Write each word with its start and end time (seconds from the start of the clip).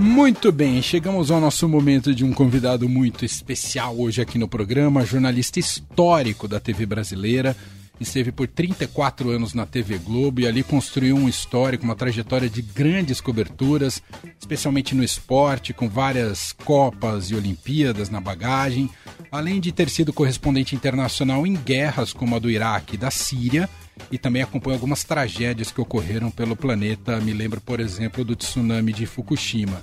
Muito 0.00 0.50
bem, 0.50 0.80
chegamos 0.80 1.30
ao 1.30 1.42
nosso 1.42 1.68
momento 1.68 2.14
de 2.14 2.24
um 2.24 2.32
convidado 2.32 2.88
muito 2.88 3.22
especial 3.22 4.00
hoje 4.00 4.22
aqui 4.22 4.38
no 4.38 4.48
programa, 4.48 5.04
jornalista 5.04 5.60
histórico 5.60 6.48
da 6.48 6.58
TV 6.58 6.86
brasileira, 6.86 7.54
esteve 8.00 8.32
por 8.32 8.48
34 8.48 9.28
anos 9.28 9.52
na 9.52 9.66
TV 9.66 9.98
Globo 9.98 10.40
e 10.40 10.46
ali 10.46 10.62
construiu 10.62 11.16
um 11.16 11.28
histórico, 11.28 11.84
uma 11.84 11.94
trajetória 11.94 12.48
de 12.48 12.62
grandes 12.62 13.20
coberturas, 13.20 14.02
especialmente 14.40 14.94
no 14.94 15.04
esporte, 15.04 15.74
com 15.74 15.86
várias 15.86 16.52
Copas 16.52 17.30
e 17.30 17.34
Olimpíadas 17.34 18.08
na 18.08 18.22
bagagem, 18.22 18.88
além 19.30 19.60
de 19.60 19.70
ter 19.70 19.90
sido 19.90 20.14
correspondente 20.14 20.74
internacional 20.74 21.46
em 21.46 21.52
guerras 21.52 22.14
como 22.14 22.34
a 22.34 22.38
do 22.38 22.50
Iraque 22.50 22.94
e 22.94 22.98
da 22.98 23.10
Síria 23.10 23.68
e 24.10 24.18
também 24.18 24.42
acompanha 24.42 24.76
algumas 24.76 25.04
tragédias 25.04 25.70
que 25.70 25.80
ocorreram 25.80 26.30
pelo 26.30 26.56
planeta. 26.56 27.20
Me 27.20 27.32
lembro, 27.32 27.60
por 27.60 27.80
exemplo, 27.80 28.24
do 28.24 28.36
tsunami 28.36 28.92
de 28.92 29.06
Fukushima. 29.06 29.82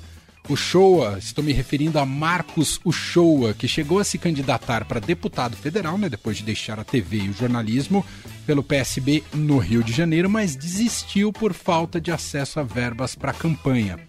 Uchoa, 0.49 1.17
estou 1.19 1.43
me 1.43 1.51
referindo 1.51 1.99
a 1.99 2.05
Marcos 2.05 2.79
Uchoa, 2.85 3.53
que 3.53 3.67
chegou 3.67 3.99
a 3.99 4.03
se 4.05 4.17
candidatar 4.17 4.85
para 4.85 5.01
deputado 5.01 5.57
federal, 5.57 5.98
né, 5.98 6.07
depois 6.07 6.38
de 6.38 6.43
deixar 6.43 6.79
a 6.79 6.85
TV 6.85 7.17
e 7.17 7.29
o 7.29 7.34
jornalismo 7.34 8.05
pelo 8.45 8.63
PSB 8.63 9.25
no 9.34 9.57
Rio 9.57 9.84
de 9.84 9.91
Janeiro, 9.91 10.29
mas 10.29 10.55
desistiu 10.55 11.34
por 11.34 11.53
falta 11.53 11.99
de 11.99 12.12
acesso 12.13 12.62
a 12.62 12.63
verbas 12.63 13.13
para 13.13 13.31
a 13.31 13.34
campanha. 13.34 13.99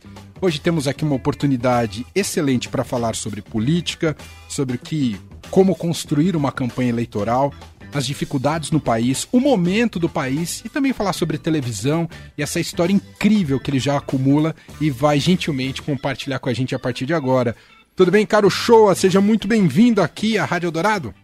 Hoje 0.41 0.61
temos 0.61 0.87
aqui 0.87 1.03
uma 1.03 1.17
oportunidade 1.17 2.07
excelente 2.15 2.69
para 2.69 2.85
falar 2.85 3.17
sobre 3.17 3.43
política, 3.43 4.17
sobre 4.49 4.77
o 4.77 4.79
que, 4.79 5.21
como 5.51 5.75
construir 5.75 6.37
uma 6.37 6.53
campanha 6.53 6.91
eleitoral, 6.91 7.53
as 7.93 8.07
dificuldades 8.07 8.71
no 8.71 8.81
país, 8.81 9.27
o 9.33 9.41
momento 9.41 9.99
do 9.99 10.09
país 10.09 10.63
e 10.65 10.69
também 10.69 10.93
falar 10.93 11.13
sobre 11.13 11.39
televisão 11.39 12.09
e 12.37 12.43
essa 12.43 12.61
história 12.61 12.93
incrível 12.93 13.59
que 13.59 13.71
ele 13.71 13.79
já 13.79 13.97
acumula 13.97 14.55
e 14.81 14.91
vai 14.91 15.19
gentilmente 15.19 15.83
compartilhar 15.83 16.39
com 16.39 16.49
a 16.49 16.55
gente 16.55 16.75
a 16.75 16.79
partir 16.79 17.07
de 17.07 17.15
agora. 17.15 17.57
Tudo 17.97 18.11
bem, 18.11 18.25
caro 18.25 18.49
Showa? 18.49 18.95
Seja 18.95 19.21
muito 19.21 19.49
bem-vindo 19.49 20.01
aqui 20.01 20.39
à 20.39 20.45
Rádio 20.45 20.71
Dourado. 20.71 21.15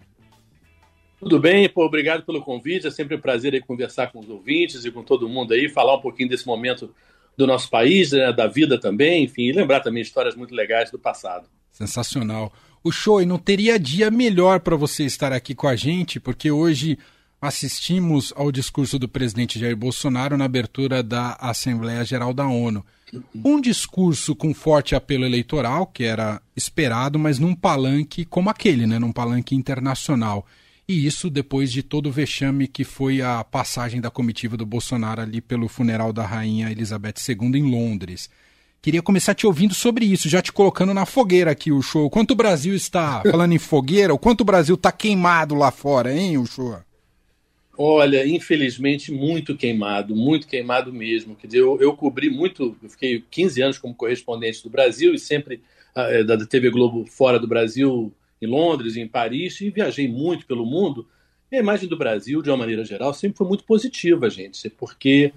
Tudo 1.21 1.39
bem, 1.39 1.69
pô, 1.69 1.87
obrigado 1.87 2.25
pelo 2.25 2.43
convite. 2.43 2.87
É 2.87 2.91
sempre 2.91 3.17
um 3.17 3.21
prazer 3.21 3.63
conversar 3.65 4.13
com 4.13 4.19
os 4.19 4.29
ouvintes 4.29 4.85
e 4.85 4.91
com 4.91 5.03
todo 5.03 5.29
mundo 5.29 5.55
aí, 5.55 5.69
falar 5.69 5.97
um 5.97 6.01
pouquinho 6.01 6.29
desse 6.29 6.47
momento 6.47 6.93
do 7.37 7.47
nosso 7.47 7.69
país, 7.71 8.13
né, 8.13 8.33
da 8.33 8.47
vida 8.47 8.79
também, 8.79 9.25
enfim, 9.25 9.45
e 9.45 9.53
lembrar 9.53 9.81
também 9.81 10.03
histórias 10.03 10.37
muito 10.37 10.55
legais 10.55 10.91
do 10.91 10.99
passado. 10.99 11.49
Sensacional 11.71 12.53
o 12.85 12.93
show 12.93 13.23
e 13.23 13.27
não 13.27 13.39
teria 13.39 13.79
dia 13.79 14.11
melhor 14.11 14.61
para 14.61 14.77
você 14.77 15.05
estar 15.05 15.33
aqui 15.33 15.55
com 15.55 15.67
a 15.67 15.75
gente, 15.75 16.21
porque 16.21 16.51
hoje 16.51 16.99
assistimos 17.41 18.33
ao 18.37 18.53
discurso 18.53 18.99
do 18.99 19.09
presidente 19.09 19.59
Jair 19.59 19.75
Bolsonaro 19.75 20.37
na 20.37 20.45
abertura 20.45 21.03
da 21.03 21.33
Assembleia 21.41 22.05
Geral 22.05 22.35
da 22.35 22.47
ONU. 22.47 22.85
Um 23.43 23.59
discurso 23.59 24.37
com 24.37 24.53
forte 24.53 24.95
apelo 24.95 25.25
eleitoral, 25.25 25.87
que 25.87 26.05
era 26.05 26.43
esperado, 26.55 27.19
mas 27.19 27.39
num 27.39 27.55
palanque 27.55 28.25
como 28.25 28.51
aquele, 28.51 28.87
né, 28.87 28.99
num 28.99 29.13
palanque 29.13 29.55
internacional. 29.55 30.47
E 30.87 31.07
isso 31.07 31.31
depois 31.31 31.73
de 31.73 31.83
todo 31.83 32.07
o 32.07 32.13
vexame 32.13 32.69
que 32.69 32.85
foi 32.85 33.23
a 33.23 33.43
passagem 33.43 34.01
da 34.01 34.11
comitiva 34.11 34.57
do 34.57 34.67
Bolsonaro 34.67 35.23
ali 35.23 35.41
pelo 35.41 35.67
funeral 35.67 36.13
da 36.13 36.27
rainha 36.27 36.71
Elizabeth 36.71 37.15
II 37.27 37.59
em 37.59 37.71
Londres. 37.71 38.29
Queria 38.83 39.01
começar 39.01 39.35
te 39.35 39.47
ouvindo 39.47 39.73
sobre 39.73 40.05
isso, 40.05 40.29
já 40.29 40.43
te 40.43 40.53
colocando 40.53 40.93
na 40.93 41.07
fogueira 41.07 41.51
aqui, 41.51 41.73
o 41.73 41.81
show. 41.81 42.11
Quanto 42.11 42.33
o 42.33 42.37
Brasil 42.37 42.75
está 42.75 43.23
falando 43.31 43.55
em 43.55 43.59
fogueira, 43.59 44.13
o 44.13 44.19
quanto 44.19 44.43
o 44.43 44.45
Brasil 44.45 44.75
está 44.75 44.93
queimado 44.93 45.55
lá 45.55 45.71
fora, 45.71 46.13
hein, 46.13 46.37
o 46.37 46.45
show? 46.45 46.77
Olha, 47.79 48.27
infelizmente, 48.27 49.11
muito 49.11 49.57
queimado, 49.57 50.15
muito 50.15 50.47
queimado 50.47 50.93
mesmo. 50.93 51.35
Quer 51.35 51.47
dizer, 51.47 51.61
eu, 51.61 51.81
eu 51.81 51.97
cobri 51.97 52.29
muito, 52.29 52.77
eu 52.83 52.91
fiquei 52.91 53.25
15 53.31 53.63
anos 53.63 53.79
como 53.79 53.95
correspondente 53.95 54.63
do 54.63 54.69
Brasil 54.69 55.15
e 55.15 55.19
sempre 55.19 55.63
uh, 55.97 56.23
da 56.23 56.37
TV 56.45 56.69
Globo 56.69 57.07
fora 57.07 57.39
do 57.39 57.49
Brasil, 57.49 58.13
em 58.45 58.47
Londres, 58.47 58.97
em 58.97 59.09
Paris, 59.09 59.61
e 59.61 59.71
viajei 59.71 60.09
muito 60.09 60.47
pelo 60.47 60.65
mundo. 60.65 61.09
E 61.51 61.57
a 61.57 61.61
imagem 61.61 61.89
do 61.89 61.97
Brasil, 61.97 62.43
de 62.43 62.51
uma 62.51 62.57
maneira 62.57 62.85
geral, 62.85 63.13
sempre 63.15 63.39
foi 63.39 63.47
muito 63.47 63.65
positiva, 63.65 64.29
gente, 64.31 64.69
porque 64.71 65.33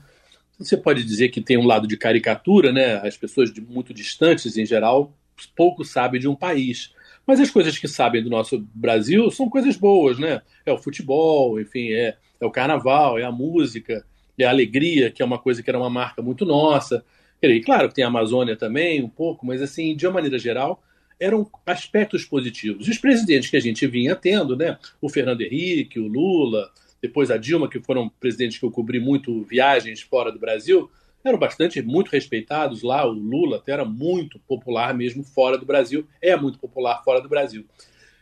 você 0.57 0.75
pode 0.75 1.03
dizer 1.03 1.29
que 1.29 1.41
tem 1.41 1.57
um 1.57 1.65
lado 1.65 1.87
de 1.87 1.97
caricatura, 1.97 2.71
né? 2.71 2.95
As 3.07 3.15
pessoas 3.15 3.53
de 3.53 3.61
muito 3.61 3.93
distantes, 3.93 4.57
em 4.57 4.65
geral, 4.65 5.13
pouco 5.55 5.85
sabem 5.85 6.19
de 6.19 6.27
um 6.27 6.35
país. 6.35 6.91
Mas 7.25 7.39
as 7.39 7.51
coisas 7.51 7.77
que 7.77 7.87
sabem 7.87 8.23
do 8.23 8.29
nosso 8.29 8.65
Brasil 8.73 9.29
são 9.29 9.49
coisas 9.49 9.75
boas, 9.75 10.17
né? 10.17 10.41
É 10.65 10.71
o 10.71 10.77
futebol, 10.77 11.59
enfim, 11.59 11.91
é, 11.91 12.15
é 12.39 12.45
o 12.45 12.51
carnaval, 12.51 13.19
é 13.19 13.23
a 13.23 13.31
música, 13.31 14.05
é 14.37 14.45
a 14.45 14.49
alegria, 14.49 15.11
que 15.11 15.21
é 15.21 15.25
uma 15.25 15.37
coisa 15.37 15.61
que 15.61 15.69
era 15.69 15.77
uma 15.77 15.89
marca 15.89 16.21
muito 16.21 16.45
nossa. 16.45 17.03
E 17.41 17.59
claro 17.61 17.89
que 17.89 17.95
tem 17.95 18.03
a 18.03 18.07
Amazônia 18.07 18.55
também, 18.55 19.03
um 19.03 19.09
pouco, 19.09 19.45
mas 19.45 19.61
assim, 19.61 19.95
de 19.95 20.07
uma 20.07 20.13
maneira 20.13 20.39
geral, 20.39 20.81
eram 21.19 21.49
aspectos 21.65 22.25
positivos. 22.25 22.87
Os 22.87 22.97
presidentes 22.97 23.49
que 23.49 23.57
a 23.57 23.61
gente 23.61 23.85
vinha 23.87 24.15
tendo, 24.15 24.55
né? 24.55 24.77
O 25.01 25.09
Fernando 25.09 25.41
Henrique, 25.41 25.99
o 25.99 26.07
Lula, 26.07 26.71
depois 27.01 27.31
a 27.31 27.37
Dilma, 27.37 27.69
que 27.69 27.79
foram 27.79 28.09
presidentes 28.09 28.57
que 28.57 28.65
eu 28.65 28.71
cobri 28.71 28.99
muito 28.99 29.43
viagens 29.43 30.01
fora 30.01 30.31
do 30.31 30.39
Brasil, 30.39 30.89
eram 31.23 31.37
bastante, 31.37 31.81
muito 31.81 32.09
respeitados 32.09 32.83
lá. 32.83 33.05
O 33.05 33.11
Lula 33.11 33.57
até 33.57 33.71
era 33.73 33.85
muito 33.85 34.39
popular 34.39 34.93
mesmo 34.93 35.23
fora 35.23 35.57
do 35.57 35.65
Brasil, 35.65 36.07
é 36.21 36.35
muito 36.35 36.59
popular 36.59 37.03
fora 37.03 37.21
do 37.21 37.29
Brasil. 37.29 37.65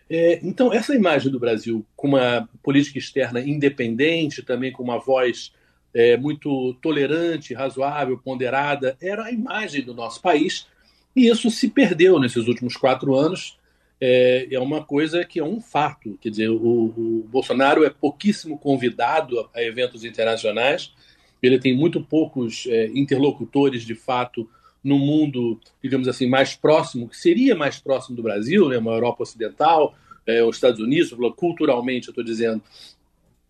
É, 0.10 0.40
então, 0.44 0.72
essa 0.72 0.94
imagem 0.94 1.32
do 1.32 1.40
Brasil 1.40 1.86
com 1.96 2.10
uma 2.10 2.48
política 2.62 3.00
externa 3.00 3.40
independente, 3.40 4.44
também 4.44 4.72
com 4.72 4.84
uma 4.84 5.00
voz 5.00 5.52
é, 5.94 6.16
muito 6.18 6.74
tolerante, 6.76 7.54
razoável, 7.54 8.18
ponderada, 8.18 8.98
era 9.02 9.26
a 9.26 9.32
imagem 9.32 9.82
do 9.84 9.94
nosso 9.94 10.22
país. 10.22 10.68
E 11.16 11.28
isso 11.30 11.50
se 11.50 11.70
perdeu 11.70 12.20
nesses 12.20 12.48
últimos 12.48 12.76
quatro 12.76 13.16
anos 13.16 13.58
é, 14.00 14.48
é 14.52 14.60
uma 14.60 14.84
coisa 14.84 15.24
que 15.24 15.40
é 15.40 15.44
um 15.44 15.62
fato. 15.62 16.18
Quer 16.22 16.30
dizer, 16.30 16.50
o, 16.50 16.58
o 16.58 17.26
Bolsonaro 17.30 17.84
é 17.84 17.90
pouquíssimo 17.90 18.58
convidado 18.58 19.50
a, 19.54 19.64
eventos 19.64 20.04
internacionais, 20.04 20.94
ele 21.42 21.60
tem 21.60 21.76
muito 21.76 22.02
poucos 22.02 22.66
é, 22.68 22.88
interlocutores 22.88 23.84
de 23.84 23.96
fato 23.96 24.50
no 24.84 25.00
mundo, 25.00 25.60
digamos 25.82 26.08
assim, 26.08 26.28
mais 26.28 26.56
próximo, 26.56 27.10
que 27.10 27.18
seria 27.18 27.56
mais 27.56 27.80
próximo 27.80 28.16
do 28.16 28.22
Brasil, 28.22 28.70
né, 28.70 28.78
uma 28.78 28.92
Europa 28.92 29.24
Ocidental, 29.24 29.96
é, 30.28 30.44
os 30.44 30.58
Estados 30.58 30.80
Unidos, 30.80 31.16
culturalmente, 31.36 32.08
eu 32.08 32.12
estou 32.12 32.24
dizendo. 32.24 32.62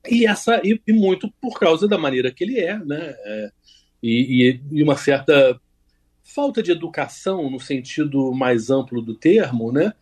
E, 0.09 0.25
essa, 0.25 0.62
e, 0.64 0.80
e, 0.88 0.94
muito 0.94 1.31
por 1.42 1.59
causa 1.59 1.88
da 1.88 1.98
maneira 1.98 2.31
que 2.31 2.44
ele 2.44 2.59
é, 2.59 2.78
né? 2.78 3.16
É, 3.25 3.52
e, 4.04 4.59
e, 4.72 4.84
uma 4.84 4.96
certa 4.96 5.59
falta 6.25 6.62
de 6.62 6.72
educação 6.72 7.50
no 7.50 7.59
sentido 7.59 8.34
mais 8.34 8.69
amplo 8.69 9.02
do 9.02 9.16
termo, 9.16 9.72
né? 9.72 9.94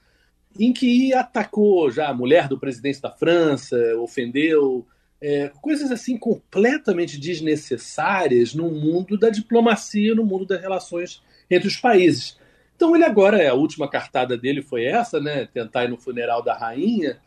em 0.59 0.71
que 0.71 1.13
atacou 1.13 1.89
já 1.89 2.09
a 2.09 2.13
mulher 2.13 2.47
do 2.47 2.59
presidente 2.59 3.01
da 3.01 3.11
França, 3.11 3.77
ofendeu, 3.97 4.85
é, 5.21 5.51
coisas 5.61 5.91
assim 5.91 6.17
completamente 6.17 7.19
desnecessárias 7.19 8.53
no 8.53 8.69
mundo 8.69 9.17
da 9.17 9.29
diplomacia, 9.29 10.13
no 10.13 10.25
mundo 10.25 10.45
das 10.45 10.61
relações 10.61 11.21
entre 11.49 11.67
os 11.67 11.77
países. 11.77 12.37
Então 12.75 12.95
ele 12.95 13.05
agora, 13.05 13.49
a 13.49 13.53
última 13.53 13.89
cartada 13.89 14.37
dele 14.37 14.61
foi 14.61 14.85
essa, 14.85 15.19
né, 15.19 15.47
tentar 15.53 15.85
ir 15.85 15.89
no 15.89 15.97
funeral 15.97 16.43
da 16.43 16.55
rainha, 16.55 17.19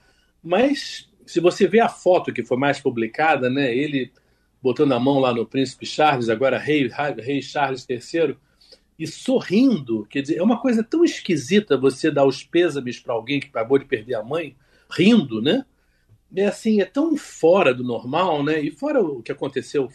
mas 0.43 1.09
se 1.25 1.41
você 1.41 1.67
vê 1.67 1.81
a 1.81 1.89
foto 1.89 2.33
que 2.33 2.45
foi 2.45 2.57
mais 2.57 2.79
publicada, 2.79 3.51
né, 3.51 3.75
ele 3.75 4.13
botando 4.63 4.93
a 4.93 5.01
mão 5.01 5.19
lá 5.19 5.33
no 5.33 5.47
príncipe 5.47 5.87
Charles, 5.87 6.29
agora 6.29 6.59
rei, 6.59 6.89
rei 7.19 7.41
Charles 7.43 7.87
III, 7.89 8.37
e 8.99 9.07
sorrindo. 9.07 10.07
Quer 10.07 10.23
dizer, 10.23 10.37
é 10.37 10.43
uma 10.43 10.61
coisa 10.61 10.83
tão 10.83 11.05
esquisita 11.05 11.77
você 11.77 12.11
dar 12.11 12.25
os 12.25 12.43
pêsames 12.43 12.99
para 12.99 13.15
alguém 13.15 13.41
que 13.41 13.49
acabou 13.49 13.79
de 13.79 13.85
perder 13.85 14.15
a 14.15 14.23
mãe, 14.23 14.57
rindo, 14.91 15.43
né? 15.43 15.65
É 16.35 16.47
assim, 16.47 16.81
é 16.81 16.85
tão 16.85 17.17
fora 17.17 17.73
do 17.73 17.85
normal, 17.85 18.43
né? 18.43 18.61
E 18.61 18.71
fora 18.71 19.01
o 19.01 19.23
que 19.23 19.33
aconteceu 19.33 19.89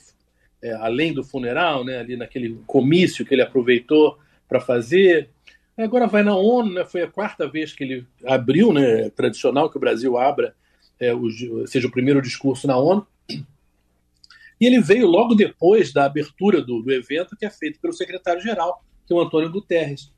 é, 0.62 0.74
além 0.74 1.14
do 1.14 1.24
funeral, 1.24 1.84
né? 1.84 2.00
Ali 2.00 2.16
naquele 2.16 2.60
comício 2.66 3.26
que 3.26 3.34
ele 3.34 3.42
aproveitou 3.42 4.18
para 4.48 4.60
fazer. 4.60 5.30
Agora 5.78 6.08
vai 6.08 6.24
na 6.24 6.36
ONU, 6.36 6.74
né? 6.74 6.86
Foi 6.86 7.02
a 7.02 7.08
quarta 7.08 7.48
vez 7.48 7.74
que 7.74 7.84
ele 7.84 8.08
abriu, 8.26 8.72
né? 8.72 9.10
Tradicional 9.10 9.70
que 9.70 9.78
o 9.78 9.80
Brasil 9.80 10.18
abra, 10.18 10.56
é, 11.00 11.14
o, 11.14 11.30
seja 11.66 11.88
o 11.88 11.92
primeiro 11.92 12.22
discurso 12.22 12.68
na 12.68 12.78
ONU. 12.78 13.06
E 14.60 14.68
ele 14.68 14.80
veio 14.80 15.08
logo 15.08 15.34
depois 15.34 15.92
da 15.92 16.06
abertura 16.06 16.62
do, 16.62 16.84
do 16.84 16.92
evento, 16.92 17.36
que 17.36 17.46
é 17.46 17.50
feito 17.50 17.80
pelo 17.80 17.94
secretário-geral, 17.94 18.84
que 19.12 19.16
o 19.16 19.20
Antônio 19.20 19.52
Guterres, 19.52 20.10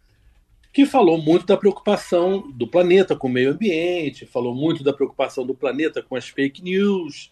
que 0.72 0.86
falou 0.86 1.18
muito 1.18 1.48
da 1.48 1.57
preocupação 1.57 2.51
do 2.51 2.68
planeta 2.68 3.16
com 3.16 3.28
o 3.28 3.31
meio 3.31 3.51
ambiente, 3.51 4.28
falou 4.28 4.54
muito 4.54 4.84
da 4.84 4.94
preocupação 4.94 5.44
do 5.44 5.56
planeta 5.56 6.04
com 6.04 6.16
as 6.16 6.30
fake 6.30 6.62
news, 6.62 7.31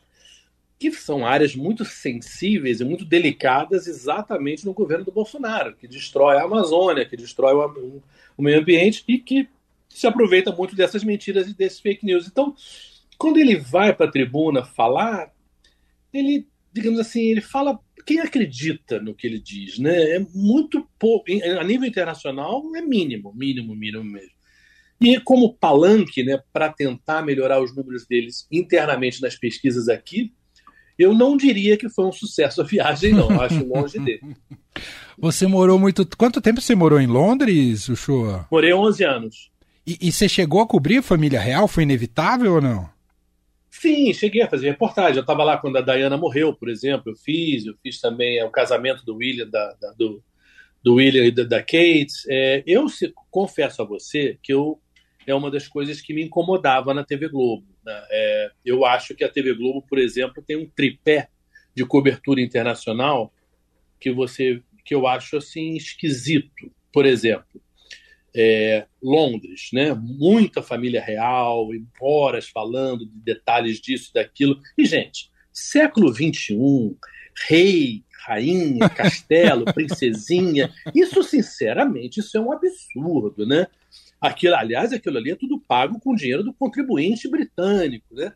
que 0.80 0.92
são 0.92 1.24
áreas 1.24 1.56
muito 1.56 1.86
sensíveis 1.86 2.82
e 2.82 2.84
muito 2.84 3.06
delicadas 3.06 3.86
exatamente 3.86 4.66
no 4.66 4.74
governo 4.74 5.06
do 5.06 5.12
Bolsonaro, 5.12 5.76
que 5.76 5.88
destrói 5.88 6.38
a 6.38 6.44
Amazônia, 6.46 7.06
que 7.06 7.16
destrói 7.16 7.54
o, 7.54 8.02
o 8.36 8.42
meio 8.42 8.60
ambiente 8.60 9.04
e 9.08 9.20
que 9.20 9.48
se 9.88 10.08
aproveita 10.08 10.52
muito 10.52 10.76
dessas 10.76 11.04
mentiras 11.04 11.48
e 11.48 11.54
desses 11.54 11.80
fake 11.80 12.04
news. 12.04 12.28
Então, 12.28 12.56
quando 13.20 13.38
ele 13.38 13.56
vai 13.56 13.94
para 13.94 14.08
a 14.08 14.12
tribuna 14.12 14.66
falar, 14.66 15.32
ele, 16.12 16.48
digamos 16.74 17.00
assim, 17.00 17.22
ele 17.22 17.42
fala 17.42 17.80
quem 18.06 18.20
acredita 18.20 19.00
no 19.00 19.16
que 19.16 19.28
ele 19.28 19.40
diz, 19.40 19.78
né? 19.80 20.16
É 20.16 20.20
muito 20.34 20.88
pouco. 21.00 21.26
A 21.60 21.64
nível 21.64 21.88
internacional 21.88 22.64
é 22.76 22.82
mínimo, 22.82 23.34
mínimo, 23.36 23.76
mínimo 23.76 24.04
mesmo. 24.04 24.32
E 25.00 25.20
como 25.20 25.56
palanque, 25.56 26.24
né, 26.24 26.40
para 26.54 26.72
tentar 26.72 27.24
melhorar 27.24 27.62
os 27.62 27.76
números 27.76 28.06
deles 28.06 28.46
internamente 28.52 29.20
nas 29.20 29.36
pesquisas 29.36 29.90
aqui, 29.90 30.32
eu 30.98 31.14
não 31.14 31.36
diria 31.36 31.76
que 31.76 31.90
foi 31.90 32.06
um 32.06 32.12
sucesso 32.12 32.62
a 32.62 32.64
viagem, 32.64 33.14
não. 33.14 33.42
Acho 33.42 33.66
longe 33.66 33.98
dele. 33.98 34.22
Você 35.18 35.48
morou 35.48 35.80
muito. 35.80 36.08
Quanto 36.18 36.42
tempo 36.42 36.62
você 36.62 36.74
morou 36.74 37.00
em 37.00 37.06
Londres, 37.06 37.88
Ushua? 37.90 38.48
Morei 38.52 38.74
11 38.74 39.04
anos. 39.04 39.52
E, 39.86 39.98
e, 40.02 40.12
você 40.12 40.28
chegou 40.28 40.62
a 40.62 40.68
cobrir 40.68 40.98
a 40.98 41.04
família 41.04 41.40
real? 41.40 41.68
Foi 41.68 41.84
inevitável 41.84 42.56
ou 42.56 42.62
não? 42.62 42.90
Sim, 43.72 44.14
cheguei 44.14 44.42
a 44.42 44.50
fazer 44.50 44.70
reportagem. 44.70 45.16
Eu 45.16 45.22
estava 45.22 45.46
lá 45.46 45.58
quando 45.58 45.78
a 45.78 45.82
Diana 45.82 46.18
morreu, 46.18 46.54
por 46.54 46.70
exemplo. 46.70 47.14
Eu 47.14 47.16
fiz, 47.16 47.66
eu 47.66 47.74
fiz 47.82 48.02
também 48.02 48.38
é, 48.38 48.46
o 48.46 48.52
casamento 48.52 49.06
do 49.06 49.16
William, 49.16 49.48
da, 49.48 49.74
da 49.82 49.94
do, 49.94 50.22
do 50.84 50.96
William 50.96 51.26
e 51.26 51.32
da, 51.32 51.44
da 51.44 51.60
Kate. 51.62 52.12
É, 52.28 52.62
eu 52.68 52.90
se, 52.90 53.14
confesso 53.32 53.82
a 53.82 53.86
você 53.86 54.38
que 54.44 54.54
eu 54.54 54.80
é 55.26 55.34
uma 55.34 55.52
das 55.52 55.68
coisas 55.68 56.02
que 56.02 56.14
me 56.14 56.24
incomodava 56.24 56.94
na 56.94 57.06
TV 57.06 57.30
Globo. 57.30 57.66
Né? 57.86 58.06
É, 58.12 58.52
eu 58.66 58.86
acho 58.86 59.16
que 59.16 59.24
a 59.24 59.30
TV 59.30 59.54
Globo, 59.54 59.84
por 59.88 60.00
exemplo, 60.00 60.44
tem 60.46 60.58
um 60.58 60.68
tripé 60.68 61.30
de 61.76 61.86
cobertura 61.86 62.42
internacional 62.42 63.34
que 64.00 64.12
você 64.12 64.62
que 64.84 64.96
eu 64.96 65.08
acho 65.08 65.38
assim 65.38 65.76
esquisito. 65.76 66.72
Por 66.92 67.06
exemplo, 67.06 67.62
é, 68.36 68.86
Londres, 69.02 69.70
né? 69.74 69.94
Muita 69.94 70.62
família 70.62 71.02
real, 71.02 71.70
horas 72.00 72.48
falando 72.48 73.06
de 73.06 73.18
detalhes 73.20 73.80
disso, 73.80 74.12
daquilo. 74.14 74.60
E 74.78 74.86
gente, 74.86 75.30
século 75.52 76.14
21, 76.14 76.96
rei, 77.48 78.04
rainha, 78.26 78.88
castelo, 78.90 79.66
princesinha. 79.66 80.74
Isso, 80.96 81.24
sinceramente, 81.24 82.20
isso 82.20 82.38
é 82.38 82.42
um 82.42 82.52
absurdo, 82.52 83.46
né? 83.46 83.68
Aquilo, 84.20 84.56
aliás, 84.56 84.94
aquilo 84.94 85.18
ali 85.18 85.32
é 85.32 85.36
tudo 85.36 85.60
pago 85.60 86.00
com 86.00 86.16
dinheiro 86.16 86.44
do 86.44 86.54
contribuinte 86.54 87.28
britânico, 87.28 88.14
né? 88.14 88.34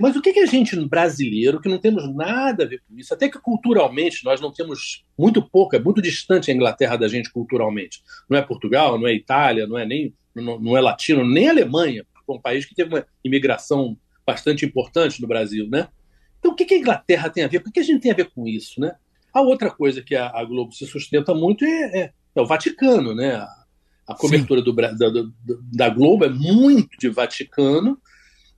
Mas 0.00 0.16
o 0.16 0.22
que, 0.22 0.32
que 0.32 0.40
a 0.40 0.46
gente 0.46 0.76
brasileiro, 0.86 1.60
que 1.60 1.68
não 1.68 1.78
temos 1.78 2.12
nada 2.14 2.64
a 2.64 2.66
ver 2.66 2.82
com 2.88 2.98
isso, 2.98 3.12
até 3.12 3.28
que 3.28 3.38
culturalmente 3.38 4.24
nós 4.24 4.40
não 4.40 4.52
temos 4.52 5.04
muito 5.18 5.42
pouco, 5.42 5.76
é 5.76 5.78
muito 5.78 6.00
distante 6.00 6.50
a 6.50 6.54
Inglaterra 6.54 6.96
da 6.96 7.08
gente 7.08 7.30
culturalmente. 7.30 8.02
Não 8.28 8.38
é 8.38 8.42
Portugal, 8.42 8.98
não 8.98 9.06
é 9.06 9.14
Itália, 9.14 9.66
não 9.66 9.78
é 9.78 9.86
nem 9.86 10.14
não, 10.34 10.58
não 10.58 10.76
é 10.76 10.80
latino, 10.80 11.24
nem 11.24 11.48
Alemanha, 11.48 12.06
é 12.28 12.32
um 12.32 12.40
país 12.40 12.64
que 12.64 12.74
teve 12.74 12.94
uma 12.94 13.06
imigração 13.22 13.96
bastante 14.26 14.64
importante 14.64 15.20
no 15.20 15.28
Brasil, 15.28 15.68
né? 15.68 15.88
Então 16.38 16.52
o 16.52 16.54
que, 16.54 16.64
que 16.64 16.74
a 16.74 16.78
Inglaterra 16.78 17.28
tem 17.28 17.44
a 17.44 17.48
ver? 17.48 17.58
O 17.58 17.64
que, 17.64 17.72
que 17.72 17.80
a 17.80 17.84
gente 17.84 18.00
tem 18.00 18.10
a 18.10 18.14
ver 18.14 18.30
com 18.30 18.46
isso, 18.46 18.80
né? 18.80 18.94
A 19.32 19.40
outra 19.40 19.70
coisa 19.70 20.02
que 20.02 20.14
a, 20.14 20.28
a 20.28 20.44
Globo 20.44 20.72
se 20.72 20.86
sustenta 20.86 21.34
muito 21.34 21.64
é, 21.64 22.00
é, 22.00 22.12
é 22.34 22.40
o 22.40 22.46
Vaticano, 22.46 23.14
né? 23.14 23.46
A 24.06 24.14
cobertura 24.14 24.60
do, 24.60 24.72
da, 24.72 24.90
da, 25.72 25.88
Globo 25.88 26.24
é 26.24 26.28
muito 26.28 26.98
de 26.98 27.08
Vaticano 27.08 27.98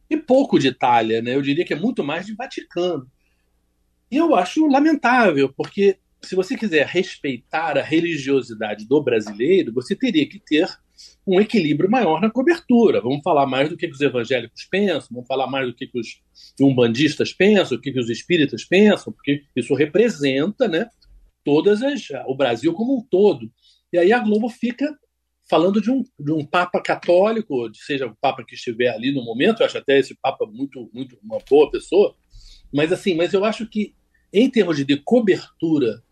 e 0.09 0.17
pouco 0.17 0.59
de 0.59 0.69
Itália, 0.69 1.23
né? 1.23 1.35
Eu 1.35 1.43
diria 1.43 1.65
que 1.65 1.73
é 1.73 1.79
muito 1.79 2.05
mais 2.05 2.27
de 2.27 2.35
Vaticano. 2.35 3.11
E 4.11 4.17
eu 4.17 4.35
acho 4.35 4.67
lamentável, 4.67 5.53
porque 5.53 5.99
se 6.23 6.35
você 6.35 6.57
quiser 6.57 6.87
respeitar 6.87 7.77
a 7.77 7.83
religiosidade 7.83 8.87
do 8.87 9.03
brasileiro, 9.03 9.73
você 9.73 9.95
teria 9.95 10.29
que 10.29 10.39
ter 10.39 10.69
um 11.27 11.41
equilíbrio 11.41 11.91
maior 11.91 12.21
na 12.21 12.31
cobertura. 12.31 13.01
Vamos 13.01 13.23
falar 13.23 13.47
mais 13.47 13.69
do 13.69 13.77
que, 13.77 13.87
os 13.87 14.01
evangélicos 14.01 14.67
pensam, 14.71 15.09
vamos 15.11 15.27
falar 15.27 15.47
mais 15.47 15.67
do 15.67 15.75
que, 15.75 15.91
os 15.95 16.23
umbandistas 16.61 17.33
pensam, 17.33 17.77
o 17.77 17.81
que, 17.81 17.99
os 17.99 18.09
espíritas 18.09 18.65
pensam, 18.65 19.13
porque 19.13 19.43
isso 19.57 19.75
representa 19.75 20.69
né, 20.69 20.89
todas 21.45 21.83
as, 21.83 22.09
o 22.27 22.35
Brasil 22.35 22.73
como 22.73 22.99
um 22.99 23.03
todo. 23.03 23.51
E 23.93 23.99
aí 23.99 24.13
a 24.13 24.19
Globo 24.19 24.49
fica 24.49 24.97
falando 25.49 25.81
de 25.81 25.91
um, 25.91 26.03
de 26.19 26.33
um 26.33 26.45
Papa 26.45 26.81
católico, 26.81 27.71
seja 27.75 28.07
o 28.07 28.17
Papa 28.17 28.45
que 28.45 28.55
estiver 28.55 28.89
ali 28.89 29.13
no 29.13 29.25
momento, 29.25 29.61
eu 29.61 29.67
acho 29.67 29.79
até 29.79 29.99
esse 29.99 30.15
Papa 30.15 30.47
muito, 30.47 30.91
muito 30.93 31.19
uma 31.23 31.39
boa 31.49 31.71
pessoa, 31.71 32.15
mas 32.73 32.93
assim, 32.93 33.15
mas 33.15 33.33
eu 33.33 33.45
acho 33.45 33.67
que 33.67 33.95
em 34.33 34.51
termos 34.51 34.85
de 34.85 34.97
cobertura 34.97 36.03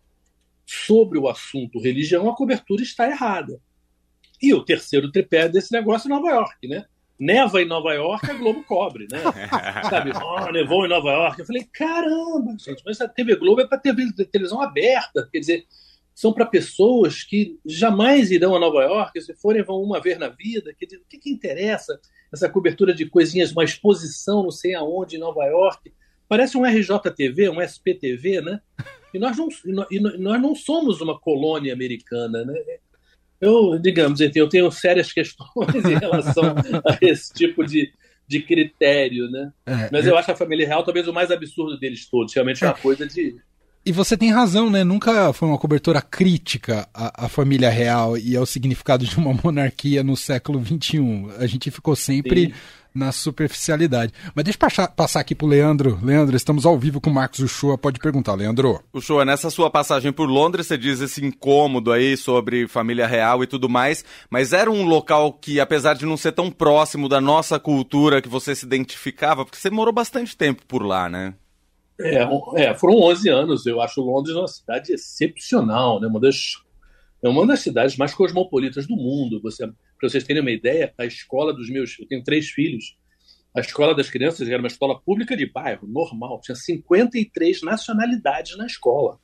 sobre 0.65 1.19
o 1.19 1.27
assunto 1.27 1.81
religião, 1.81 2.29
a 2.29 2.35
cobertura 2.35 2.81
está 2.81 3.09
errada. 3.09 3.59
E 4.41 4.53
o 4.53 4.63
terceiro 4.63 5.11
tripé 5.11 5.49
desse 5.49 5.71
negócio 5.71 6.07
é 6.07 6.09
Nova 6.09 6.29
York, 6.29 6.67
né? 6.67 6.85
Neva 7.19 7.61
em 7.61 7.65
Nova 7.65 7.93
York, 7.93 8.29
a 8.29 8.33
Globo 8.33 8.63
cobre, 8.63 9.07
né? 9.11 9.19
Sabe, 9.89 10.11
oh, 10.15 10.51
nevou 10.51 10.85
em 10.85 10.89
Nova 10.89 11.11
York. 11.11 11.39
Eu 11.39 11.45
falei, 11.45 11.67
caramba, 11.71 12.55
gente, 12.59 12.81
mas 12.85 12.99
a 12.99 13.07
TV 13.07 13.35
Globo 13.35 13.61
é 13.61 13.67
para 13.67 13.77
televisão 13.77 14.61
aberta. 14.61 15.27
Quer 15.31 15.39
dizer, 15.39 15.65
são 16.13 16.31
para 16.31 16.45
pessoas 16.45 17.23
que 17.23 17.57
jamais 17.65 18.29
irão 18.29 18.55
a 18.55 18.59
Nova 18.59 18.83
York, 18.83 19.19
se 19.21 19.33
forem 19.33 19.63
vão 19.63 19.81
uma 19.81 19.99
vez 19.99 20.17
na 20.19 20.29
vida. 20.29 20.73
Dizer, 20.79 20.97
o 20.97 21.05
que, 21.09 21.17
que 21.17 21.29
interessa 21.31 21.99
essa 22.31 22.47
cobertura 22.47 22.93
de 22.93 23.09
coisinhas, 23.09 23.51
uma 23.51 23.63
exposição 23.63 24.43
não 24.43 24.51
sei 24.51 24.75
aonde 24.75 25.15
em 25.15 25.19
Nova 25.19 25.43
York? 25.45 25.91
Parece 26.27 26.57
um 26.57 26.65
RJTV, 26.65 27.49
um 27.49 27.61
SPTV, 27.61 28.41
né? 28.41 28.61
E 29.13 29.19
nós 29.19 29.37
não, 29.37 29.47
e 29.91 29.99
nós 29.99 30.41
não 30.41 30.55
somos 30.55 31.01
uma 31.01 31.19
colônia 31.19 31.73
americana, 31.73 32.43
né? 32.43 32.55
Eu, 33.39 33.77
digamos, 33.77 34.19
eu 34.21 34.47
tenho 34.47 34.71
sérias 34.71 35.11
questões 35.11 35.85
em 35.85 35.99
relação 35.99 36.55
a 36.85 36.97
esse 37.01 37.33
tipo 37.33 37.65
de, 37.65 37.91
de 38.27 38.41
critério, 38.41 39.29
né? 39.29 39.51
É, 39.65 39.89
Mas 39.91 40.05
eu... 40.05 40.13
eu 40.13 40.17
acho 40.17 40.31
a 40.31 40.35
família 40.35 40.65
real 40.65 40.83
talvez 40.83 41.07
o 41.07 41.13
mais 41.13 41.29
absurdo 41.29 41.77
deles 41.77 42.07
todos. 42.09 42.33
Realmente 42.33 42.63
é 42.63 42.67
uma 42.67 42.73
coisa 42.73 43.05
de 43.05 43.35
e 43.85 43.91
você 43.91 44.15
tem 44.15 44.31
razão, 44.31 44.69
né? 44.69 44.83
Nunca 44.83 45.33
foi 45.33 45.47
uma 45.47 45.57
cobertura 45.57 46.01
crítica 46.01 46.87
à, 46.93 47.25
à, 47.25 47.29
família 47.29 47.69
real 47.69 48.17
e 48.17 48.35
ao 48.35 48.45
significado 48.45 49.05
de 49.05 49.17
uma 49.17 49.33
monarquia 49.43 50.01
no 50.01 50.15
século 50.15 50.63
XXI. 50.63 51.27
A 51.37 51.45
gente 51.47 51.69
ficou 51.69 51.93
sempre 51.93 52.45
Sim. 52.45 52.53
na 52.95 53.11
superficialidade. 53.11 54.13
Mas 54.33 54.45
deixa 54.45 54.55
eu 54.55 54.59
passar, 54.61 54.87
passar 54.87 55.19
aqui 55.19 55.35
pro 55.35 55.47
Leandro. 55.47 55.99
Leandro, 56.01 56.33
estamos 56.33 56.65
ao 56.65 56.79
vivo 56.79 57.01
com 57.01 57.09
o 57.09 57.13
Marcos 57.13 57.39
Uchoa. 57.39 57.77
Pode 57.77 57.99
perguntar, 57.99 58.35
Leandro. 58.35 58.81
Uchoa, 58.93 59.25
nessa 59.25 59.49
sua 59.49 59.69
passagem 59.69 60.13
por 60.13 60.29
Londres, 60.29 60.67
você 60.67 60.77
diz 60.77 61.01
esse 61.01 61.25
incômodo 61.25 61.91
aí 61.91 62.15
sobre 62.15 62.69
família 62.69 63.05
real 63.05 63.43
e 63.43 63.47
tudo 63.47 63.67
mais, 63.67 64.05
mas 64.29 64.53
era 64.53 64.71
um 64.71 64.85
local 64.85 65.33
que, 65.33 65.59
apesar 65.59 65.95
de 65.95 66.05
não 66.05 66.15
ser 66.15 66.31
tão 66.31 66.49
próximo 66.49 67.09
da 67.09 67.19
nossa 67.19 67.59
cultura, 67.59 68.21
que 68.21 68.29
você 68.29 68.55
se 68.55 68.65
identificava, 68.65 69.43
porque 69.43 69.57
você 69.57 69.69
morou 69.69 69.93
bastante 69.93 70.37
tempo 70.37 70.63
por 70.65 70.85
lá, 70.85 71.09
né? 71.09 71.33
É, 71.99 72.63
é, 72.63 72.73
foram 72.73 72.95
11 73.01 73.29
anos. 73.29 73.65
Eu 73.65 73.81
acho 73.81 74.01
Londres 74.01 74.35
uma 74.35 74.47
cidade 74.47 74.93
excepcional, 74.93 75.99
né? 75.99 76.07
uma, 76.07 76.19
das, 76.19 76.55
é 77.21 77.29
uma 77.29 77.45
das 77.45 77.59
cidades 77.59 77.97
mais 77.97 78.13
cosmopolitas 78.13 78.87
do 78.87 78.95
mundo. 78.95 79.41
Você, 79.41 79.65
para 79.67 80.09
vocês 80.09 80.23
terem 80.23 80.41
uma 80.41 80.51
ideia, 80.51 80.93
a 80.97 81.05
escola 81.05 81.53
dos 81.53 81.69
meus. 81.69 81.97
Eu 81.99 82.07
tenho 82.07 82.23
três 82.23 82.49
filhos. 82.49 82.97
A 83.55 83.59
escola 83.59 83.93
das 83.93 84.09
crianças 84.09 84.47
era 84.47 84.57
uma 84.57 84.67
escola 84.67 84.99
pública 84.99 85.37
de 85.37 85.45
bairro, 85.45 85.87
normal. 85.87 86.41
Tinha 86.41 86.55
53 86.55 87.61
nacionalidades 87.61 88.57
na 88.57 88.65
escola. 88.65 89.19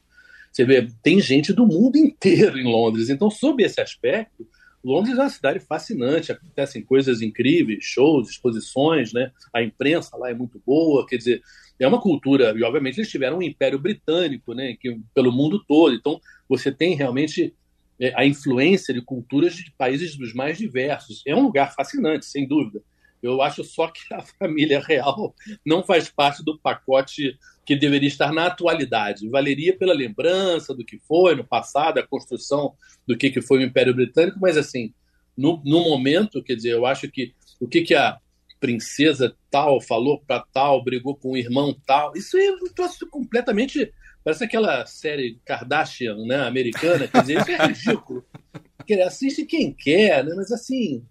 Você 0.51 0.65
vê, 0.65 0.87
tem 1.01 1.19
gente 1.19 1.51
do 1.53 1.65
mundo 1.65 1.97
inteiro 1.97 2.57
em 2.59 2.63
Londres. 2.63 3.09
Então, 3.09 3.29
sob 3.29 3.63
esse 3.63 3.81
aspecto, 3.81 4.47
Londres 4.83 5.17
é 5.17 5.21
uma 5.21 5.29
cidade 5.29 5.59
fascinante, 5.59 6.31
acontecem 6.31 6.83
coisas 6.83 7.21
incríveis, 7.21 7.83
shows, 7.83 8.29
exposições, 8.29 9.11
né? 9.11 9.31
A 9.53 9.61
imprensa 9.61 10.15
lá 10.15 10.29
é 10.29 10.33
muito 10.33 10.61
boa, 10.65 11.05
quer 11.05 11.17
dizer, 11.17 11.41
é 11.79 11.87
uma 11.87 12.01
cultura, 12.01 12.53
e 12.55 12.63
obviamente 12.63 12.97
eles 12.97 13.09
tiveram 13.09 13.37
um 13.37 13.41
império 13.41 13.79
britânico, 13.79 14.53
né, 14.53 14.75
que, 14.79 14.99
pelo 15.13 15.31
mundo 15.31 15.63
todo. 15.65 15.95
Então, 15.95 16.19
você 16.47 16.71
tem 16.71 16.95
realmente 16.95 17.53
é, 17.99 18.13
a 18.15 18.25
influência 18.25 18.93
de 18.93 19.01
culturas 19.01 19.55
de 19.55 19.71
países 19.77 20.15
dos 20.15 20.33
mais 20.33 20.57
diversos. 20.57 21.21
É 21.25 21.35
um 21.35 21.43
lugar 21.43 21.73
fascinante, 21.73 22.25
sem 22.25 22.47
dúvida. 22.47 22.81
Eu 23.21 23.41
acho 23.41 23.63
só 23.63 23.87
que 23.87 24.01
a 24.13 24.21
família 24.39 24.79
real 24.79 25.35
não 25.65 25.83
faz 25.83 26.09
parte 26.09 26.43
do 26.43 26.57
pacote 26.57 27.37
que 27.65 27.75
deveria 27.75 28.07
estar 28.07 28.33
na 28.33 28.47
atualidade. 28.47 29.29
Valeria 29.29 29.77
pela 29.77 29.93
lembrança 29.93 30.73
do 30.73 30.83
que 30.83 30.97
foi 30.97 31.35
no 31.35 31.43
passado, 31.43 31.99
a 31.99 32.07
construção 32.07 32.73
do 33.07 33.17
que, 33.17 33.29
que 33.29 33.41
foi 33.41 33.59
o 33.59 33.61
Império 33.61 33.93
Britânico, 33.93 34.39
mas 34.39 34.57
assim, 34.57 34.93
no, 35.37 35.61
no 35.63 35.81
momento, 35.83 36.43
quer 36.43 36.55
dizer, 36.55 36.73
eu 36.73 36.85
acho 36.85 37.09
que 37.09 37.33
o 37.59 37.67
que, 37.67 37.81
que 37.81 37.93
a, 37.93 38.17
princesa 38.59 39.35
tal 39.49 39.81
falou 39.81 40.19
para 40.19 40.43
tal, 40.53 40.83
brigou 40.83 41.15
com 41.15 41.31
o 41.31 41.37
irmão 41.37 41.75
tal. 41.85 42.13
Isso 42.15 42.37
é 42.37 42.51
um 42.51 42.73
troço 42.73 43.07
completamente. 43.09 43.91
Parece 44.23 44.43
aquela 44.43 44.85
série 44.85 45.39
Kardashian, 45.45 46.17
né, 46.25 46.41
americana. 46.41 47.07
Quer 47.07 47.21
dizer, 47.21 47.39
isso 47.39 47.51
é 47.51 47.65
ridículo. 47.67 48.25
Assiste 49.05 49.45
quem 49.45 49.71
quer, 49.71 50.25
né? 50.25 50.33
Mas 50.35 50.51
assim. 50.51 51.05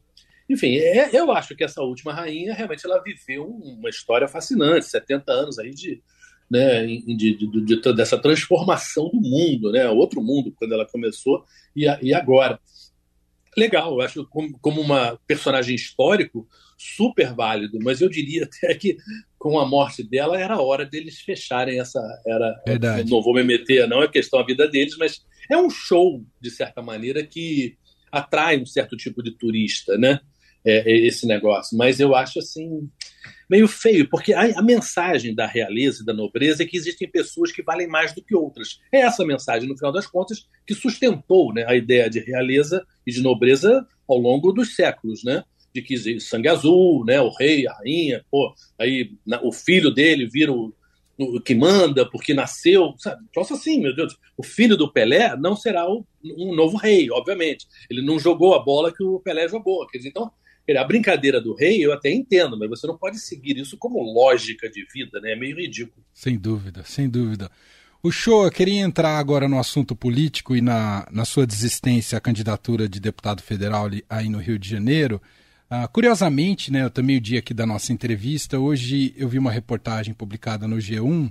Enfim, 0.49 0.79
é, 0.79 1.11
eu 1.13 1.31
acho 1.31 1.55
que 1.55 1.63
essa 1.63 1.83
última 1.83 2.13
rainha 2.13 2.55
realmente 2.55 2.85
ela 2.85 3.03
viveu 3.03 3.47
uma 3.47 3.89
história 3.89 4.27
fascinante, 4.27 4.87
70 4.87 5.31
anos 5.31 5.59
aí 5.59 5.71
de, 5.71 6.03
né, 6.51 6.87
de, 6.87 7.37
de, 7.37 7.61
de, 7.65 7.93
dessa 7.93 8.19
transformação 8.19 9.11
do 9.11 9.21
mundo, 9.21 9.71
né, 9.71 9.89
outro 9.91 10.23
mundo 10.23 10.53
quando 10.59 10.73
ela 10.73 10.87
começou 10.87 11.45
e, 11.77 11.85
e 12.03 12.15
agora. 12.15 12.59
Legal, 13.59 13.93
eu 13.93 14.01
acho 14.01 14.25
como, 14.27 14.59
como 14.61 14.81
uma 14.81 15.19
personagem 15.27 15.75
histórico 15.75 16.49
super 16.77 17.35
válido, 17.35 17.79
mas 17.83 18.01
eu 18.01 18.09
diria 18.09 18.45
até 18.65 18.75
que 18.75 18.97
com 19.39 19.59
a 19.59 19.67
morte 19.67 20.03
dela 20.03 20.39
era 20.41 20.55
a 20.55 20.63
hora 20.63 20.87
deles 20.87 21.21
fecharem 21.21 21.81
essa 21.81 22.01
era 22.27 22.63
Verdade. 22.67 23.11
não 23.11 23.23
vou 23.23 23.35
me 23.35 23.43
meter 23.43 23.89
não 23.89 24.03
é 24.03 24.09
questão 24.09 24.41
da 24.41 24.47
vida 24.47 24.67
deles 24.69 24.97
mas 24.99 25.25
é 25.51 25.57
um 25.57 25.71
show 25.71 26.25
de 26.41 26.51
certa 26.51 26.83
maneira 26.83 27.25
que 27.25 27.77
atrai 28.11 28.61
um 28.61 28.67
certo 28.67 28.97
tipo 28.97 29.23
de 29.23 29.31
turista 29.31 29.97
né 29.97 30.21
é, 30.65 30.91
é 30.91 31.07
esse 31.07 31.27
negócio 31.27 31.77
mas 31.77 32.01
eu 32.01 32.15
acho 32.15 32.39
assim 32.39 32.89
meio 33.49 33.67
feio 33.67 34.09
porque 34.09 34.33
a, 34.33 34.59
a, 34.59 34.63
mensagem 34.63 35.35
da 35.35 35.47
realeza 35.47 36.03
e 36.03 36.07
da 36.07 36.13
nobreza 36.13 36.63
é 36.63 36.67
que 36.67 36.77
existem 36.77 37.11
pessoas 37.11 37.51
que 37.51 37.63
valem 37.63 37.89
mais 37.89 38.15
do 38.15 38.23
que 38.23 38.35
outras 38.35 38.79
é 38.93 39.01
essa 39.01 39.25
mensagem 39.25 39.69
no 39.69 39.77
final 39.77 39.93
das 39.93 40.07
contas 40.07 40.47
que 40.67 40.75
sustentou 40.75 41.53
né, 41.53 41.65
a 41.67 41.75
ideia 41.75 42.09
de 42.11 42.21
realeza 42.21 42.85
e 43.07 43.13
de 43.13 43.23
nobreza 43.23 43.87
ao 44.09 44.19
longo 44.19 44.53
dos 44.53 44.75
séculos 44.75 45.25
né 45.25 45.43
de 45.75 45.83
que 45.83 46.21
sangue 46.21 46.49
azul, 46.49 47.05
né? 47.05 47.21
O 47.21 47.31
rei, 47.31 47.67
a 47.67 47.73
rainha, 47.75 48.25
pô, 48.31 48.53
aí 48.79 49.13
na, 49.27 49.43
o 49.43 49.53
filho 49.53 49.91
dele 49.91 50.27
vira 50.27 50.53
o, 50.53 50.73
o, 51.19 51.41
que 51.41 51.55
manda 51.55 52.09
porque 52.09 52.35
nasceu, 52.35 52.95
sabe? 52.99 53.25
Troço 53.33 53.55
assim, 53.55 53.81
meu 53.81 53.95
Deus. 53.95 54.17
O 54.37 54.43
filho 54.43 54.77
do 54.77 54.91
Pelé 54.91 55.37
não 55.37 55.57
será 55.57 55.89
o, 55.89 56.05
um 56.25 56.55
novo 56.55 56.77
rei, 56.77 57.11
obviamente. 57.11 57.67
Ele 57.91 58.03
não 58.03 58.19
jogou 58.19 58.55
a 58.55 58.63
bola 58.63 58.93
que 58.93 59.03
o 59.03 59.21
Pelé 59.21 59.49
jogou. 59.49 59.87
Quer 59.87 59.99
dizer, 59.99 60.11
então, 60.11 60.31
a 60.77 60.85
brincadeira 60.85 61.41
do 61.41 61.55
rei 61.55 61.85
eu 61.85 61.93
até 61.93 62.11
entendo, 62.11 62.59
mas 62.59 62.69
você 62.69 62.87
não 62.87 62.99
pode 62.99 63.19
seguir 63.19 63.57
isso 63.57 63.77
como 63.79 64.03
lógica 64.03 64.69
de 64.69 64.87
vida, 64.93 65.21
né? 65.21 65.33
É 65.33 65.37
meio 65.37 65.57
ridículo. 65.57 66.05
Sem 66.13 66.37
dúvida, 66.37 66.83
sem 66.85 67.09
dúvida. 67.09 67.51
O 68.03 68.13
show, 68.13 68.45
eu 68.45 68.51
queria 68.51 68.81
entrar 68.81 69.19
agora 69.19 69.49
no 69.49 69.59
assunto 69.59 69.97
político 69.97 70.55
e 70.55 70.61
na, 70.61 71.09
na 71.11 71.25
sua 71.25 71.47
desistência 71.47 72.17
à 72.19 72.21
candidatura 72.21 72.89
de 72.89 73.01
deputado 73.01 73.43
federal 73.43 73.89
aí 74.09 74.29
no 74.29 74.39
Rio 74.39 74.59
de 74.59 74.69
Janeiro. 74.69 75.21
Uh, 75.71 75.89
curiosamente, 75.93 76.73
né, 76.73 76.85
eu 76.85 76.91
também 76.91 77.17
o 77.17 77.21
dia 77.21 77.41
aqui 77.41 77.53
da 77.53 77.67
nossa 77.67 77.93
entrevista, 77.93 78.59
hoje 78.59 79.15
eu 79.17 79.29
vi 79.29 79.39
uma 79.39 79.51
reportagem 79.51 80.15
publicada 80.15 80.69
no 80.69 80.77
G1 80.77 81.31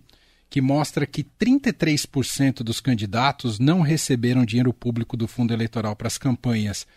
que 0.50 0.62
mostra 0.62 1.06
que 1.06 1.24
33% 1.24 2.64
dos 2.64 2.80
candidatos 2.80 3.60
não 3.60 3.82
receberam 3.82 4.46
dinheiro 4.46 4.74
público 4.74 5.18
do 5.18 5.28
fundo 5.28 5.54
eleitoral 5.54 5.96
para 5.96 6.08
as 6.08 6.18
campanhas. 6.18 6.88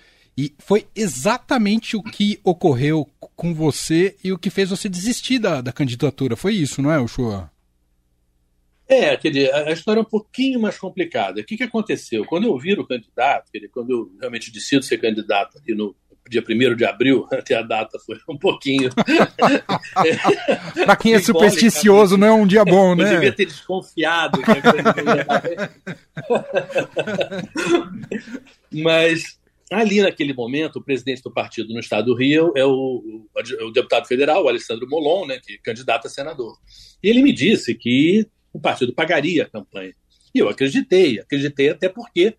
E 0.40 0.54
foi 0.58 0.86
exatamente 0.96 1.98
o 1.98 2.02
que 2.02 2.40
ocorreu 2.42 3.06
com 3.36 3.52
você 3.52 4.16
e 4.24 4.32
o 4.32 4.38
que 4.38 4.48
fez 4.48 4.70
você 4.70 4.88
desistir 4.88 5.38
da, 5.38 5.60
da 5.60 5.70
candidatura. 5.70 6.34
Foi 6.34 6.54
isso, 6.54 6.80
não 6.80 6.90
é, 6.90 6.98
Ushua? 6.98 7.50
É, 8.88 9.18
quer 9.18 9.28
dizer, 9.28 9.54
a 9.54 9.70
história 9.70 10.00
é 10.00 10.02
um 10.02 10.06
pouquinho 10.06 10.58
mais 10.58 10.78
complicada. 10.78 11.42
O 11.42 11.44
que, 11.44 11.58
que 11.58 11.62
aconteceu? 11.62 12.24
Quando 12.24 12.46
eu 12.46 12.58
viro 12.58 12.86
candidato, 12.86 13.52
quer 13.52 13.58
dizer, 13.58 13.70
quando 13.70 13.90
eu 13.90 14.10
realmente 14.18 14.50
decido 14.50 14.82
ser 14.82 14.96
candidato 14.96 15.58
aqui 15.58 15.74
no, 15.74 15.94
dia 16.30 16.42
1 16.48 16.76
de 16.76 16.84
abril, 16.84 17.26
até 17.32 17.56
a 17.56 17.62
data 17.62 17.98
foi 17.98 18.16
um 18.28 18.38
pouquinho. 18.38 18.88
Para 20.84 20.96
quem 20.96 21.14
é 21.14 21.18
supersticioso, 21.22 22.16
não 22.16 22.26
é 22.26 22.32
um 22.32 22.46
dia 22.46 22.64
bom, 22.64 22.94
né? 22.94 23.04
Eu 23.04 23.10
devia 23.14 23.32
ter 23.32 23.46
desconfiado. 23.46 24.40
Mas 28.72 29.39
ali 29.70 30.00
naquele 30.00 30.34
momento, 30.34 30.76
o 30.76 30.84
presidente 30.84 31.22
do 31.22 31.32
partido 31.32 31.72
no 31.72 31.78
estado 31.78 32.06
do 32.06 32.14
Rio 32.14 32.52
é 32.56 32.64
o, 32.64 33.28
o 33.62 33.70
deputado 33.70 34.06
federal, 34.06 34.44
o 34.44 34.48
Alessandro 34.48 34.88
Molon, 34.88 35.26
né, 35.26 35.38
que 35.38 35.54
é 35.54 35.58
candidato 35.58 36.06
a 36.06 36.10
senador. 36.10 36.58
E 37.02 37.08
ele 37.08 37.22
me 37.22 37.32
disse 37.32 37.74
que 37.74 38.26
o 38.52 38.60
partido 38.60 38.92
pagaria 38.92 39.44
a 39.44 39.48
campanha. 39.48 39.94
E 40.34 40.38
eu 40.38 40.48
acreditei, 40.48 41.20
acreditei 41.20 41.68
até 41.68 41.88
porque 41.88 42.36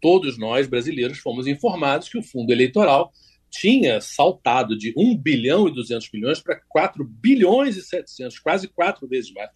todos 0.00 0.38
nós 0.38 0.66
brasileiros 0.66 1.18
fomos 1.18 1.46
informados 1.46 2.08
que 2.08 2.18
o 2.18 2.22
fundo 2.22 2.52
eleitoral 2.52 3.12
tinha 3.48 4.00
saltado 4.00 4.76
de 4.76 4.92
1 4.96 5.16
bilhão 5.16 5.68
e 5.68 5.72
200 5.74 6.10
milhões 6.12 6.40
para 6.40 6.60
4 6.68 7.04
bilhões 7.04 7.76
e 7.76 7.82
700, 7.82 8.38
quase 8.40 8.68
quatro 8.68 9.06
vezes 9.06 9.32
mais. 9.32 9.50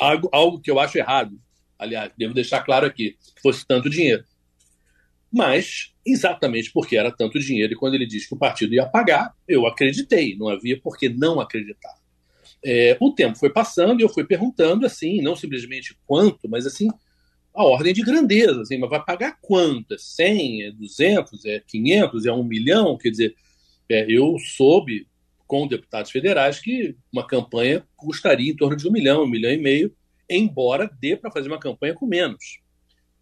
Algo, 0.00 0.28
algo 0.32 0.60
que 0.60 0.70
eu 0.70 0.78
acho 0.78 0.98
errado. 0.98 1.40
Aliás, 1.78 2.12
devo 2.18 2.34
deixar 2.34 2.62
claro 2.62 2.86
aqui, 2.86 3.16
que 3.34 3.40
fosse 3.40 3.66
tanto 3.66 3.88
dinheiro. 3.88 4.24
Mas, 5.32 5.92
exatamente 6.04 6.72
porque 6.72 6.96
era 6.96 7.10
tanto 7.10 7.38
dinheiro, 7.38 7.72
e 7.72 7.76
quando 7.76 7.94
ele 7.94 8.06
disse 8.06 8.28
que 8.28 8.34
o 8.34 8.38
partido 8.38 8.74
ia 8.74 8.86
pagar, 8.86 9.34
eu 9.46 9.66
acreditei, 9.66 10.36
não 10.36 10.48
havia 10.48 10.80
por 10.80 10.96
que 10.96 11.08
não 11.08 11.40
acreditar. 11.40 11.94
É, 12.64 12.96
o 13.00 13.12
tempo 13.12 13.38
foi 13.38 13.50
passando 13.50 14.00
e 14.00 14.02
eu 14.02 14.08
fui 14.08 14.24
perguntando 14.24 14.84
assim, 14.84 15.20
não 15.20 15.36
simplesmente 15.36 15.96
quanto, 16.06 16.48
mas 16.48 16.66
assim, 16.66 16.88
a 17.54 17.62
ordem 17.62 17.92
de 17.92 18.02
grandeza, 18.02 18.62
assim, 18.62 18.78
mas 18.78 18.90
vai 18.90 19.04
pagar 19.04 19.38
quanto? 19.40 19.94
É 19.94 19.98
100, 19.98 20.62
é 20.62 20.70
200, 20.72 21.44
é 21.44 21.62
500, 21.66 22.26
é 22.26 22.32
1 22.32 22.44
milhão? 22.44 22.96
Quer 22.96 23.10
dizer, 23.10 23.34
é, 23.88 24.06
eu 24.08 24.36
soube 24.38 25.06
com 25.46 25.66
deputados 25.66 26.10
federais 26.10 26.60
que 26.60 26.94
uma 27.12 27.26
campanha 27.26 27.84
custaria 27.96 28.52
em 28.52 28.56
torno 28.56 28.76
de 28.76 28.86
um 28.86 28.92
milhão, 28.92 29.24
um 29.24 29.28
milhão 29.28 29.50
e 29.50 29.58
meio, 29.58 29.94
embora 30.28 30.90
dê 31.00 31.16
para 31.16 31.30
fazer 31.30 31.48
uma 31.48 31.58
campanha 31.58 31.94
com 31.94 32.06
menos. 32.06 32.60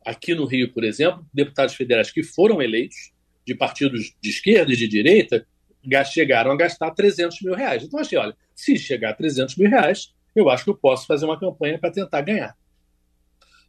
Aqui 0.07 0.37
no 0.37 0.47
Rio, 0.47 0.73
por 0.73 0.85
exemplo, 0.85 1.27
deputados 1.35 1.75
federais 1.75 2.13
que 2.13 2.23
foram 2.23 2.63
eleitos 2.63 3.13
de 3.45 3.57
partidos 3.57 4.15
de 4.23 4.31
esquerda 4.31 4.73
e 4.73 4.77
de 4.77 4.87
direita 4.87 5.45
chegaram 6.05 6.53
a 6.53 6.57
gastar 6.57 6.93
300 6.93 7.43
mil 7.43 7.55
reais. 7.55 7.83
Então, 7.83 7.99
achei, 7.99 8.17
olha, 8.17 8.37
se 8.55 8.77
chegar 8.79 9.11
a 9.11 9.15
300 9.15 9.57
mil 9.57 9.69
reais, 9.69 10.15
eu 10.35 10.49
acho 10.49 10.63
que 10.63 10.71
eu 10.71 10.77
posso 10.77 11.07
fazer 11.07 11.25
uma 11.25 11.39
campanha 11.39 11.77
para 11.79 11.91
tentar 11.91 12.21
ganhar. 12.21 12.57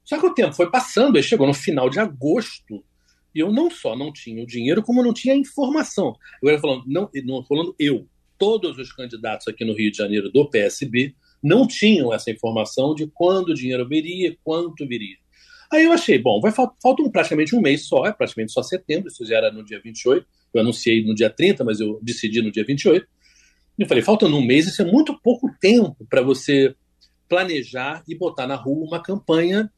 Só 0.04 0.20
que 0.20 0.26
o 0.28 0.34
tempo 0.34 0.54
foi 0.54 0.70
passando, 0.70 1.18
aí 1.18 1.24
chegou 1.24 1.48
no 1.48 1.54
final 1.54 1.90
de 1.90 2.00
agosto, 2.00 2.84
e 3.34 3.40
eu 3.40 3.52
não 3.52 3.70
só 3.70 3.96
não 3.96 4.14
tinha 4.14 4.42
o 4.42 4.48
dinheiro, 4.48 4.84
como 4.84 5.04
não 5.04 5.14
tinha 5.14 5.34
a 5.34 5.38
informação. 5.38 6.16
Agora 6.42 6.60
falando, 6.60 6.84
não, 6.88 7.10
não 7.26 7.44
falando 7.44 7.76
eu, 7.80 8.08
todos 8.38 8.78
os 8.78 8.92
candidatos 8.94 9.48
aqui 9.48 9.66
no 9.66 9.76
Rio 9.76 9.92
de 9.92 9.98
Janeiro 9.98 10.32
do 10.32 10.48
PSB 10.50 11.16
não 11.42 11.68
tinham 11.68 12.14
essa 12.14 12.32
informação 12.32 12.96
de 12.96 13.08
quando 13.08 13.50
o 13.50 13.54
dinheiro 13.54 13.88
viria, 13.88 14.36
quanto 14.44 14.88
viria. 14.88 15.18
Aí 15.72 15.84
eu 15.84 15.92
achei, 15.92 16.18
bom, 16.18 16.40
vai 16.40 16.52
falta 16.52 17.02
um, 17.02 17.10
praticamente 17.10 17.56
um 17.56 17.62
mês 17.62 17.88
só, 17.88 18.06
é 18.06 18.14
praticamente 18.14 18.54
só 18.54 18.64
setembro, 18.64 19.10
isso 19.10 19.26
já 19.26 19.38
era 19.38 19.52
no 19.52 19.66
dia 19.66 19.82
28, 19.84 20.26
eu 20.54 20.62
anunciei 20.62 21.06
no 21.06 21.14
dia 21.14 21.30
30, 21.30 21.64
mas 21.64 21.80
eu 21.80 22.00
decidi 22.02 22.42
no 22.42 22.52
dia 22.52 22.64
28. 22.66 23.06
E 23.78 23.84
eu 23.84 23.88
falei, 23.88 24.02
faltando 24.02 24.38
um 24.38 24.46
mês, 24.46 24.66
isso 24.66 24.82
é 24.82 24.86
muito 24.86 25.20
pouco 25.22 25.50
tempo 25.60 26.08
para 26.10 26.22
você 26.22 26.74
planejar 27.28 28.02
e 28.08 28.16
botar 28.16 28.48
na 28.48 28.56
rua 28.56 28.88
uma 28.88 29.04
campanha 29.04 29.70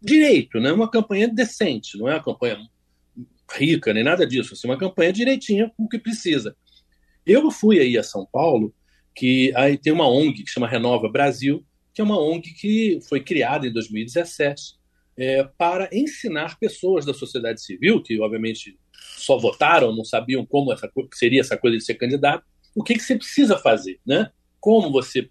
direito, 0.00 0.60
né? 0.60 0.72
uma 0.72 0.88
campanha 0.88 1.26
decente, 1.26 1.98
não 1.98 2.08
é 2.08 2.14
uma 2.14 2.22
campanha 2.22 2.56
rica 3.50 3.92
nem 3.92 4.04
nada 4.04 4.26
disso, 4.26 4.54
assim, 4.54 4.68
uma 4.68 4.78
campanha 4.78 5.12
direitinha 5.12 5.72
com 5.76 5.84
o 5.84 5.88
que 5.88 5.98
precisa. 5.98 6.56
Eu 7.26 7.50
fui 7.50 7.80
aí 7.80 7.98
a 7.98 8.02
São 8.02 8.26
Paulo, 8.30 8.72
que 9.14 9.52
aí 9.56 9.76
tem 9.76 9.92
uma 9.92 10.08
ONG 10.08 10.44
que 10.44 10.50
chama 10.50 10.68
Renova 10.68 11.08
Brasil, 11.08 11.64
que 11.92 12.00
é 12.00 12.04
uma 12.04 12.20
ONG 12.20 12.52
que 12.54 13.00
foi 13.08 13.20
criada 13.20 13.66
em 13.66 13.72
2017 13.72 14.77
é, 15.18 15.42
para 15.42 15.88
ensinar 15.92 16.58
pessoas 16.58 17.04
da 17.04 17.12
sociedade 17.12 17.60
civil, 17.60 18.00
que 18.00 18.20
obviamente 18.20 18.78
só 18.92 19.36
votaram, 19.36 19.94
não 19.94 20.04
sabiam 20.04 20.46
como 20.46 20.72
essa, 20.72 20.88
seria 21.14 21.40
essa 21.40 21.56
coisa 21.56 21.76
de 21.76 21.84
ser 21.84 21.94
candidato, 21.94 22.44
o 22.74 22.84
que, 22.84 22.94
que 22.94 23.02
você 23.02 23.16
precisa 23.16 23.58
fazer, 23.58 23.98
né? 24.06 24.30
Como 24.60 24.92
você 24.92 25.28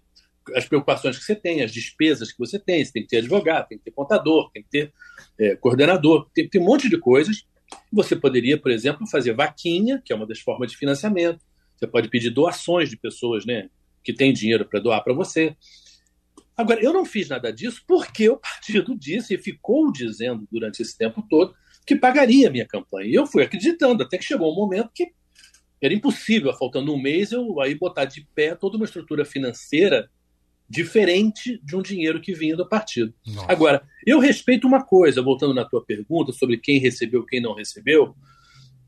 as 0.54 0.66
preocupações 0.66 1.18
que 1.18 1.24
você 1.24 1.34
tem, 1.34 1.62
as 1.62 1.72
despesas 1.72 2.32
que 2.32 2.38
você 2.38 2.58
tem. 2.58 2.82
Você 2.82 2.92
tem 2.92 3.02
que 3.02 3.08
ter 3.08 3.18
advogado, 3.18 3.68
tem 3.68 3.78
que 3.78 3.84
ter 3.84 3.90
contador, 3.90 4.50
tem 4.50 4.62
que 4.62 4.68
ter 4.70 4.92
é, 5.38 5.56
coordenador, 5.56 6.28
tem 6.34 6.48
ter 6.48 6.58
um 6.58 6.64
monte 6.64 6.88
de 6.88 6.98
coisas. 6.98 7.46
Você 7.92 8.16
poderia, 8.16 8.58
por 8.58 8.70
exemplo, 8.70 9.06
fazer 9.06 9.34
vaquinha, 9.34 10.00
que 10.02 10.12
é 10.12 10.16
uma 10.16 10.26
das 10.26 10.40
formas 10.40 10.70
de 10.70 10.76
financiamento. 10.78 11.40
Você 11.76 11.86
pode 11.86 12.08
pedir 12.08 12.30
doações 12.30 12.88
de 12.88 12.96
pessoas 12.96 13.44
né, 13.44 13.68
que 14.02 14.12
têm 14.12 14.32
dinheiro 14.32 14.64
para 14.64 14.80
doar 14.80 15.02
para 15.04 15.12
você. 15.12 15.54
Agora, 16.58 16.82
eu 16.82 16.92
não 16.92 17.04
fiz 17.04 17.28
nada 17.28 17.52
disso 17.52 17.84
porque 17.86 18.28
o 18.28 18.36
partido 18.36 18.98
disse 18.98 19.34
e 19.34 19.38
ficou 19.38 19.92
dizendo 19.92 20.44
durante 20.50 20.82
esse 20.82 20.98
tempo 20.98 21.24
todo 21.30 21.54
que 21.86 21.94
pagaria 21.94 22.48
a 22.48 22.50
minha 22.50 22.66
campanha. 22.66 23.08
E 23.08 23.14
eu 23.14 23.28
fui 23.28 23.44
acreditando, 23.44 24.02
até 24.02 24.18
que 24.18 24.24
chegou 24.24 24.52
um 24.52 24.56
momento 24.56 24.90
que 24.92 25.12
era 25.80 25.94
impossível, 25.94 26.52
faltando 26.52 26.92
um 26.92 27.00
mês, 27.00 27.30
eu 27.30 27.60
aí 27.60 27.76
botar 27.76 28.06
de 28.06 28.26
pé 28.34 28.56
toda 28.56 28.76
uma 28.76 28.84
estrutura 28.84 29.24
financeira 29.24 30.10
diferente 30.68 31.60
de 31.64 31.76
um 31.76 31.80
dinheiro 31.80 32.20
que 32.20 32.34
vinha 32.34 32.56
do 32.56 32.68
partido. 32.68 33.14
Nossa. 33.24 33.50
Agora, 33.50 33.82
eu 34.04 34.18
respeito 34.18 34.66
uma 34.66 34.84
coisa, 34.84 35.22
voltando 35.22 35.54
na 35.54 35.64
tua 35.64 35.82
pergunta 35.84 36.32
sobre 36.32 36.58
quem 36.58 36.80
recebeu, 36.80 37.24
quem 37.24 37.40
não 37.40 37.54
recebeu. 37.54 38.16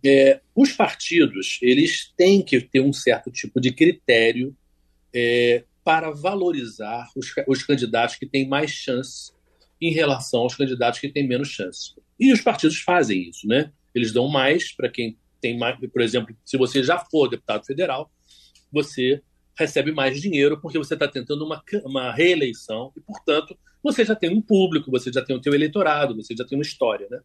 É, 0.04 0.40
os 0.56 0.72
partidos 0.72 1.58
eles 1.62 2.12
têm 2.16 2.42
que 2.42 2.60
ter 2.60 2.80
um 2.80 2.92
certo 2.92 3.30
tipo 3.30 3.60
de 3.60 3.70
critério 3.70 4.56
é, 5.14 5.64
para 5.84 6.10
valorizar 6.10 7.08
os, 7.16 7.32
os 7.46 7.62
candidatos 7.62 8.16
que 8.16 8.26
têm 8.26 8.48
mais 8.48 8.70
chance 8.70 9.32
em 9.80 9.92
relação 9.92 10.40
aos 10.40 10.54
candidatos 10.54 11.00
que 11.00 11.08
têm 11.08 11.26
menos 11.26 11.48
chance. 11.48 11.94
E 12.18 12.32
os 12.32 12.40
partidos 12.40 12.80
fazem 12.80 13.28
isso, 13.28 13.46
né? 13.46 13.72
Eles 13.94 14.12
dão 14.12 14.28
mais 14.28 14.72
para 14.72 14.88
quem 14.88 15.16
tem 15.40 15.56
mais, 15.58 15.78
por 15.78 16.02
exemplo, 16.02 16.36
se 16.44 16.58
você 16.58 16.82
já 16.82 16.98
for 16.98 17.28
deputado 17.28 17.64
federal, 17.64 18.12
você 18.70 19.22
recebe 19.58 19.90
mais 19.90 20.20
dinheiro 20.20 20.60
porque 20.60 20.78
você 20.78 20.94
está 20.94 21.08
tentando 21.08 21.44
uma, 21.44 21.62
uma 21.84 22.12
reeleição 22.12 22.92
e, 22.96 23.00
portanto, 23.00 23.56
você 23.82 24.04
já 24.04 24.14
tem 24.14 24.30
um 24.30 24.42
público, 24.42 24.90
você 24.90 25.10
já 25.10 25.22
tem 25.22 25.34
o 25.34 25.40
teu 25.40 25.54
eleitorado, 25.54 26.14
você 26.14 26.36
já 26.36 26.44
tem 26.44 26.58
uma 26.58 26.62
história, 26.62 27.08
né? 27.10 27.20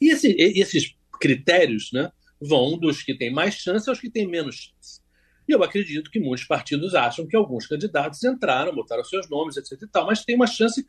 E 0.00 0.12
esse, 0.12 0.34
esses 0.38 0.94
critérios, 1.18 1.90
né, 1.92 2.12
vão 2.40 2.78
dos 2.78 3.02
que 3.02 3.14
têm 3.14 3.30
mais 3.30 3.54
chance 3.54 3.88
aos 3.88 3.98
que 3.98 4.10
têm 4.10 4.26
menos 4.26 4.56
chance. 4.56 5.00
E 5.48 5.52
eu 5.52 5.62
acredito 5.62 6.10
que 6.10 6.18
muitos 6.18 6.44
partidos 6.44 6.94
acham 6.94 7.26
que 7.26 7.36
alguns 7.36 7.66
candidatos 7.66 8.22
entraram, 8.24 8.74
botaram 8.74 9.04
seus 9.04 9.28
nomes, 9.28 9.56
etc. 9.56 9.80
E 9.82 9.86
tal, 9.86 10.06
mas 10.06 10.24
tem 10.24 10.34
uma 10.34 10.46
chance 10.46 10.84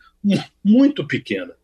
muito 0.64 1.06
pequena. 1.06 1.56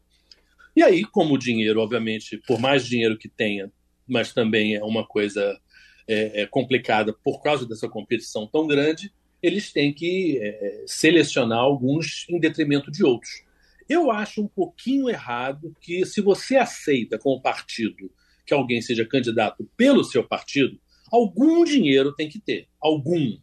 E 0.75 0.81
aí, 0.81 1.03
como 1.03 1.35
o 1.35 1.37
dinheiro, 1.37 1.79
obviamente, 1.79 2.41
por 2.47 2.59
mais 2.59 2.85
dinheiro 2.85 3.17
que 3.17 3.29
tenha, 3.29 3.71
mas 4.07 4.33
também 4.33 4.75
é 4.75 4.83
uma 4.83 5.05
coisa 5.05 5.59
é, 6.07 6.41
é 6.41 6.45
complicada 6.45 7.13
por 7.13 7.41
causa 7.41 7.65
dessa 7.65 7.87
competição 7.87 8.47
tão 8.47 8.67
grande, 8.67 9.11
eles 9.41 9.71
têm 9.71 9.93
que 9.93 10.39
é, 10.41 10.83
selecionar 10.87 11.59
alguns 11.59 12.25
em 12.29 12.39
detrimento 12.39 12.91
de 12.91 13.03
outros. 13.03 13.43
Eu 13.89 14.09
acho 14.09 14.41
um 14.41 14.47
pouquinho 14.47 15.09
errado 15.09 15.75
que, 15.81 16.05
se 16.05 16.21
você 16.21 16.55
aceita 16.55 17.17
como 17.17 17.41
partido 17.41 18.09
que 18.45 18.53
alguém 18.53 18.81
seja 18.81 19.05
candidato 19.05 19.69
pelo 19.77 20.03
seu 20.03 20.23
partido, 20.23 20.79
algum 21.13 21.63
dinheiro 21.63 22.11
tem 22.11 22.27
que 22.27 22.39
ter. 22.39 22.67
Algum. 22.81 23.37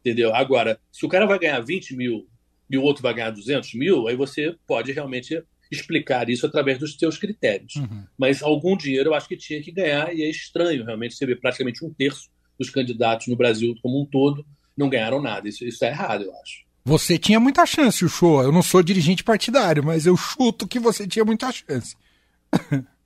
Entendeu? 0.00 0.34
Agora, 0.34 0.80
se 0.90 1.04
o 1.04 1.08
cara 1.08 1.26
vai 1.26 1.38
ganhar 1.38 1.60
20 1.60 1.94
mil 1.94 2.26
e 2.70 2.78
o 2.78 2.82
outro 2.82 3.02
vai 3.02 3.12
ganhar 3.12 3.30
200 3.30 3.74
mil, 3.74 4.08
aí 4.08 4.16
você 4.16 4.56
pode 4.66 4.92
realmente 4.92 5.42
explicar 5.70 6.30
isso 6.30 6.46
através 6.46 6.78
dos 6.78 6.96
seus 6.96 7.18
critérios. 7.18 7.76
Uhum. 7.76 8.04
Mas 8.16 8.42
algum 8.42 8.76
dinheiro 8.76 9.10
eu 9.10 9.14
acho 9.14 9.28
que 9.28 9.36
tinha 9.36 9.60
que 9.60 9.70
ganhar 9.70 10.14
e 10.14 10.22
é 10.22 10.30
estranho 10.30 10.84
realmente 10.84 11.14
você 11.14 11.26
ver 11.26 11.38
praticamente 11.38 11.84
um 11.84 11.92
terço 11.92 12.30
dos 12.58 12.70
candidatos 12.70 13.26
no 13.26 13.36
Brasil 13.36 13.74
como 13.82 14.00
um 14.00 14.06
todo 14.06 14.46
não 14.76 14.88
ganharam 14.88 15.20
nada. 15.20 15.48
Isso, 15.48 15.66
isso 15.66 15.84
é 15.84 15.88
errado, 15.88 16.24
eu 16.24 16.32
acho. 16.36 16.64
Você 16.84 17.18
tinha 17.18 17.40
muita 17.40 17.66
chance, 17.66 18.04
o 18.04 18.08
show. 18.08 18.42
Eu 18.42 18.52
não 18.52 18.62
sou 18.62 18.82
dirigente 18.82 19.24
partidário, 19.24 19.84
mas 19.84 20.06
eu 20.06 20.16
chuto 20.16 20.68
que 20.68 20.78
você 20.78 21.06
tinha 21.06 21.24
muita 21.24 21.50
chance. 21.52 21.96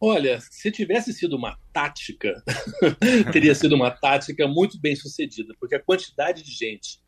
Olha, 0.01 0.41
se 0.41 0.71
tivesse 0.71 1.13
sido 1.13 1.37
uma 1.37 1.59
tática, 1.73 2.43
teria 3.33 3.55
sido 3.55 3.75
uma 3.75 3.91
tática 3.91 4.49
muito 4.49 4.81
bem 4.81 4.97
sucedida, 4.97 5.55
porque 5.61 5.75
a 5.75 5.83
quantidade 5.83 6.43
de 6.43 6.53
gente 6.53 7.01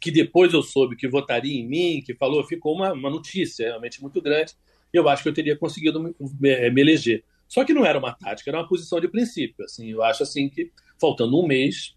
que 0.00 0.10
depois 0.10 0.52
eu 0.52 0.62
soube 0.62 0.96
que 0.96 1.08
votaria 1.08 1.58
em 1.58 1.66
mim, 1.66 2.02
que 2.04 2.14
falou, 2.14 2.44
ficou 2.44 2.74
uma, 2.74 2.92
uma 2.92 3.10
notícia 3.10 3.66
realmente 3.66 4.00
muito 4.02 4.20
grande, 4.20 4.52
eu 4.92 5.08
acho 5.08 5.22
que 5.22 5.28
eu 5.28 5.34
teria 5.34 5.56
conseguido 5.56 6.00
me, 6.00 6.14
me, 6.38 6.70
me, 6.70 6.80
eleger. 6.80 7.24
Só 7.48 7.64
que 7.64 7.74
não 7.74 7.84
era 7.84 7.98
uma 7.98 8.12
tática, 8.12 8.50
era 8.50 8.58
uma 8.58 8.68
posição 8.68 9.00
de 9.00 9.08
princípio. 9.08 9.64
Assim, 9.64 9.90
eu 9.90 10.02
acho 10.02 10.22
assim 10.22 10.48
que 10.48 10.70
faltando 11.00 11.38
um 11.38 11.46
mês 11.46 11.94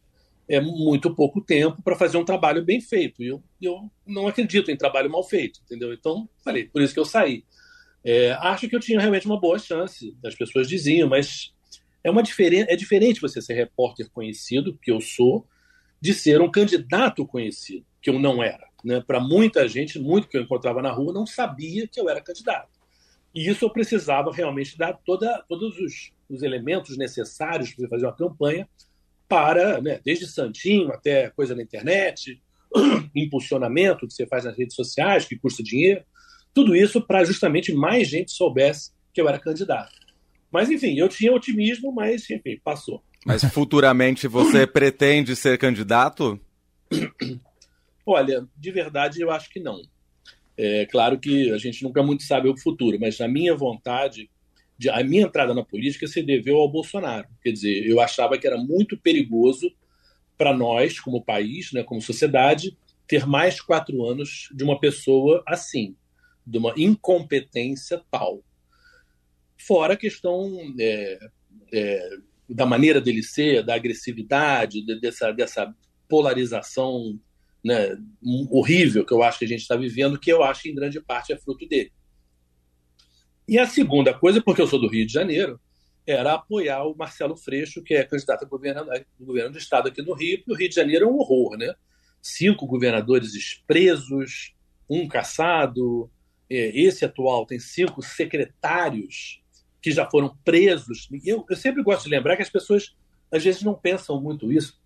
é 0.47 0.59
muito 0.59 1.13
pouco 1.13 1.41
tempo 1.41 1.81
para 1.83 1.95
fazer 1.95 2.17
um 2.17 2.25
trabalho 2.25 2.63
bem 2.63 2.81
feito. 2.81 3.23
E 3.23 3.27
eu, 3.27 3.43
eu 3.61 3.89
não 4.05 4.27
acredito 4.27 4.71
em 4.71 4.77
trabalho 4.77 5.09
mal 5.09 5.23
feito, 5.23 5.59
entendeu? 5.63 5.93
Então, 5.93 6.27
falei, 6.43 6.65
por 6.65 6.81
isso 6.81 6.93
que 6.93 6.99
eu 6.99 7.05
saí. 7.05 7.43
É, 8.03 8.31
acho 8.31 8.67
que 8.67 8.75
eu 8.75 8.79
tinha 8.79 8.99
realmente 8.99 9.25
uma 9.25 9.39
boa 9.39 9.59
chance, 9.59 10.15
as 10.23 10.35
pessoas 10.35 10.67
diziam, 10.67 11.09
mas 11.09 11.53
é, 12.03 12.09
uma 12.09 12.23
diferen 12.23 12.65
é 12.67 12.75
diferente 12.75 13.21
você 13.21 13.41
ser 13.41 13.53
repórter 13.53 14.09
conhecido, 14.09 14.77
que 14.81 14.91
eu 14.91 15.01
sou, 15.01 15.47
de 16.01 16.13
ser 16.13 16.41
um 16.41 16.49
candidato 16.49 17.25
conhecido, 17.25 17.85
que 18.01 18.09
eu 18.09 18.19
não 18.19 18.41
era. 18.41 18.67
Né? 18.83 19.01
Para 19.05 19.19
muita 19.19 19.67
gente, 19.67 19.99
muito 19.99 20.27
que 20.27 20.37
eu 20.37 20.41
encontrava 20.41 20.81
na 20.81 20.91
rua, 20.91 21.13
não 21.13 21.25
sabia 21.25 21.87
que 21.87 21.99
eu 21.99 22.09
era 22.09 22.21
candidato. 22.21 22.79
E 23.35 23.47
isso 23.47 23.65
eu 23.65 23.69
precisava 23.69 24.31
realmente 24.31 24.77
dar 24.77 24.93
toda, 24.93 25.43
todos 25.47 25.77
os, 25.77 26.11
os 26.29 26.41
elementos 26.41 26.97
necessários 26.97 27.73
para 27.73 27.87
fazer 27.87 28.05
uma 28.05 28.15
campanha 28.15 28.67
para, 29.27 29.79
né, 29.79 29.99
desde 30.03 30.25
santinho 30.25 30.91
até 30.91 31.29
coisa 31.29 31.53
na 31.53 31.61
internet, 31.61 32.41
impulsionamento 33.15 34.07
que 34.07 34.13
você 34.13 34.25
faz 34.25 34.45
nas 34.45 34.57
redes 34.57 34.75
sociais, 34.75 35.25
que 35.25 35.37
custa 35.37 35.61
dinheiro, 35.61 36.03
tudo 36.53 36.75
isso 36.75 37.01
para 37.01 37.23
justamente 37.23 37.73
mais 37.73 38.07
gente 38.07 38.31
soubesse 38.31 38.91
que 39.13 39.21
eu 39.21 39.27
era 39.27 39.39
candidato. 39.39 39.91
Mas, 40.51 40.69
enfim, 40.69 40.97
eu 40.97 41.07
tinha 41.07 41.33
otimismo, 41.33 41.91
mas, 41.91 42.29
enfim, 42.29 42.59
passou. 42.63 43.03
Mas 43.25 43.43
futuramente 43.43 44.27
você 44.27 44.65
pretende 44.67 45.35
ser 45.35 45.57
candidato? 45.57 46.39
Olha, 48.05 48.47
de 48.57 48.71
verdade, 48.71 49.21
eu 49.21 49.29
acho 49.29 49.49
que 49.49 49.59
não. 49.59 49.81
É 50.57 50.85
claro 50.87 51.19
que 51.19 51.51
a 51.51 51.57
gente 51.57 51.83
nunca 51.83 52.03
muito 52.03 52.23
sabe 52.23 52.49
o 52.49 52.57
futuro, 52.57 52.97
mas 52.99 53.21
a 53.21 53.27
minha 53.27 53.55
vontade 53.55 54.29
de, 54.77 54.89
a 54.89 55.03
minha 55.03 55.23
entrada 55.23 55.53
na 55.53 55.63
política 55.63 56.07
se 56.07 56.23
deveu 56.23 56.57
ao 56.57 56.71
Bolsonaro. 56.71 57.27
Quer 57.43 57.51
dizer, 57.51 57.85
eu 57.85 57.99
achava 57.99 58.37
que 58.37 58.47
era 58.47 58.57
muito 58.57 58.97
perigoso 58.97 59.71
para 60.37 60.53
nós, 60.55 60.99
como 60.99 61.23
país, 61.23 61.71
né, 61.73 61.83
como 61.83 62.01
sociedade, 62.01 62.77
ter 63.05 63.27
mais 63.27 63.59
quatro 63.59 64.05
anos 64.05 64.47
de 64.53 64.63
uma 64.63 64.79
pessoa 64.79 65.43
assim, 65.45 65.95
de 66.49 66.57
uma 66.57 66.73
incompetência 66.75 68.01
tal. 68.09 68.43
Fora 69.57 69.93
a 69.93 69.97
questão 69.97 70.49
é, 70.79 71.19
é, 71.71 72.09
da 72.49 72.65
maneira 72.65 72.99
dele 72.99 73.21
ser, 73.21 73.63
da 73.63 73.75
agressividade, 73.75 74.83
dessa, 74.99 75.31
dessa 75.31 75.75
polarização 76.07 77.19
né, 77.63 77.95
horrível 78.49 79.05
que 79.05 79.13
eu 79.13 79.21
acho 79.21 79.39
que 79.39 79.45
a 79.45 79.47
gente 79.47 79.61
está 79.61 79.75
vivendo, 79.75 80.19
que 80.19 80.31
eu 80.31 80.43
acho 80.43 80.63
que 80.63 80.69
em 80.69 80.75
grande 80.75 80.99
parte 80.99 81.31
é 81.31 81.37
fruto 81.37 81.67
dele. 81.67 81.91
E 83.47 83.59
a 83.59 83.67
segunda 83.67 84.13
coisa, 84.13 84.41
porque 84.41 84.61
eu 84.61 84.67
sou 84.67 84.79
do 84.79 84.87
Rio 84.87 85.05
de 85.05 85.13
Janeiro, 85.13 85.59
era 86.05 86.33
apoiar 86.33 86.83
o 86.83 86.95
Marcelo 86.95 87.35
Freixo, 87.35 87.83
que 87.83 87.93
é 87.93 88.03
candidato 88.03 88.43
a 88.43 88.47
governo, 88.47 88.85
do 89.19 89.25
governo 89.25 89.51
do 89.51 89.57
estado 89.57 89.89
aqui 89.89 90.01
no 90.01 90.13
Rio, 90.13 90.37
porque 90.39 90.51
o 90.51 90.55
Rio 90.55 90.69
de 90.69 90.75
Janeiro 90.75 91.05
é 91.05 91.07
um 91.07 91.17
horror, 91.17 91.57
né? 91.57 91.73
Cinco 92.21 92.65
governadores 92.65 93.63
presos, 93.67 94.55
um 94.89 95.07
caçado, 95.07 96.09
esse 96.49 97.05
atual 97.05 97.45
tem 97.45 97.59
cinco 97.59 98.01
secretários 98.01 99.41
que 99.81 99.91
já 99.91 100.09
foram 100.09 100.35
presos. 100.43 101.07
Eu, 101.23 101.45
eu 101.49 101.55
sempre 101.55 101.83
gosto 101.83 102.03
de 102.03 102.09
lembrar 102.09 102.35
que 102.35 102.41
as 102.41 102.49
pessoas 102.49 102.95
às 103.31 103.43
vezes 103.43 103.61
não 103.61 103.75
pensam 103.75 104.19
muito 104.19 104.51
isso. 104.51 104.79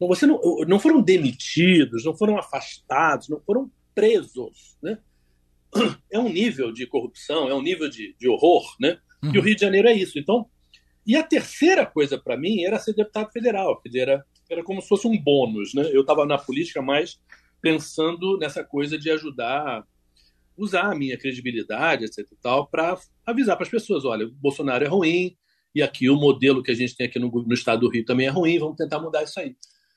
Não, 0.00 0.06
você 0.06 0.26
não, 0.26 0.40
não 0.66 0.78
foram 0.78 1.02
demitidos, 1.02 2.04
não 2.04 2.16
foram 2.16 2.38
afastados, 2.38 3.28
não 3.28 3.40
foram 3.40 3.70
presos, 3.94 4.76
né? 4.80 4.98
é 6.10 6.18
um 6.18 6.28
nível 6.28 6.72
de 6.72 6.86
corrupção, 6.86 7.48
é 7.48 7.54
um 7.54 7.62
nível 7.62 7.88
de, 7.88 8.14
de 8.18 8.28
horror, 8.28 8.76
né? 8.80 8.98
Uhum. 9.22 9.34
E 9.34 9.38
o 9.38 9.42
Rio 9.42 9.54
de 9.56 9.60
Janeiro 9.60 9.88
é 9.88 9.92
isso. 9.92 10.18
Então, 10.18 10.48
e 11.04 11.16
a 11.16 11.22
terceira 11.22 11.84
coisa 11.84 12.16
para 12.16 12.36
mim 12.36 12.62
era 12.62 12.78
ser 12.78 12.94
deputado 12.94 13.32
federal, 13.32 13.80
dizer, 13.84 14.00
era, 14.00 14.26
era 14.48 14.62
como 14.62 14.80
se 14.80 14.88
fosse 14.88 15.08
um 15.08 15.18
bônus, 15.18 15.74
né? 15.74 15.90
Eu 15.92 16.02
estava 16.02 16.24
na 16.24 16.38
política 16.38 16.80
mais 16.80 17.20
pensando 17.60 18.38
nessa 18.38 18.62
coisa 18.62 18.96
de 18.96 19.10
ajudar, 19.10 19.84
usar 20.58 20.90
a 20.90 20.94
minha 20.94 21.16
credibilidade, 21.16 22.04
etc. 22.04 22.26
tal, 22.42 22.66
para 22.66 22.98
avisar 23.24 23.56
para 23.56 23.64
as 23.64 23.70
pessoas: 23.70 24.04
olha, 24.04 24.26
o 24.26 24.30
Bolsonaro 24.30 24.84
é 24.84 24.88
ruim, 24.88 25.36
e 25.74 25.82
aqui 25.82 26.10
o 26.10 26.16
modelo 26.16 26.62
que 26.62 26.70
a 26.70 26.74
gente 26.74 26.96
tem 26.96 27.06
aqui 27.06 27.18
no, 27.18 27.30
no 27.30 27.54
estado 27.54 27.80
do 27.80 27.88
Rio 27.88 28.04
também 28.04 28.26
é 28.26 28.30
ruim, 28.30 28.58
vamos 28.58 28.76
tentar 28.76 28.98
mudar 28.98 29.22
isso 29.22 29.38
aí. 29.38 29.54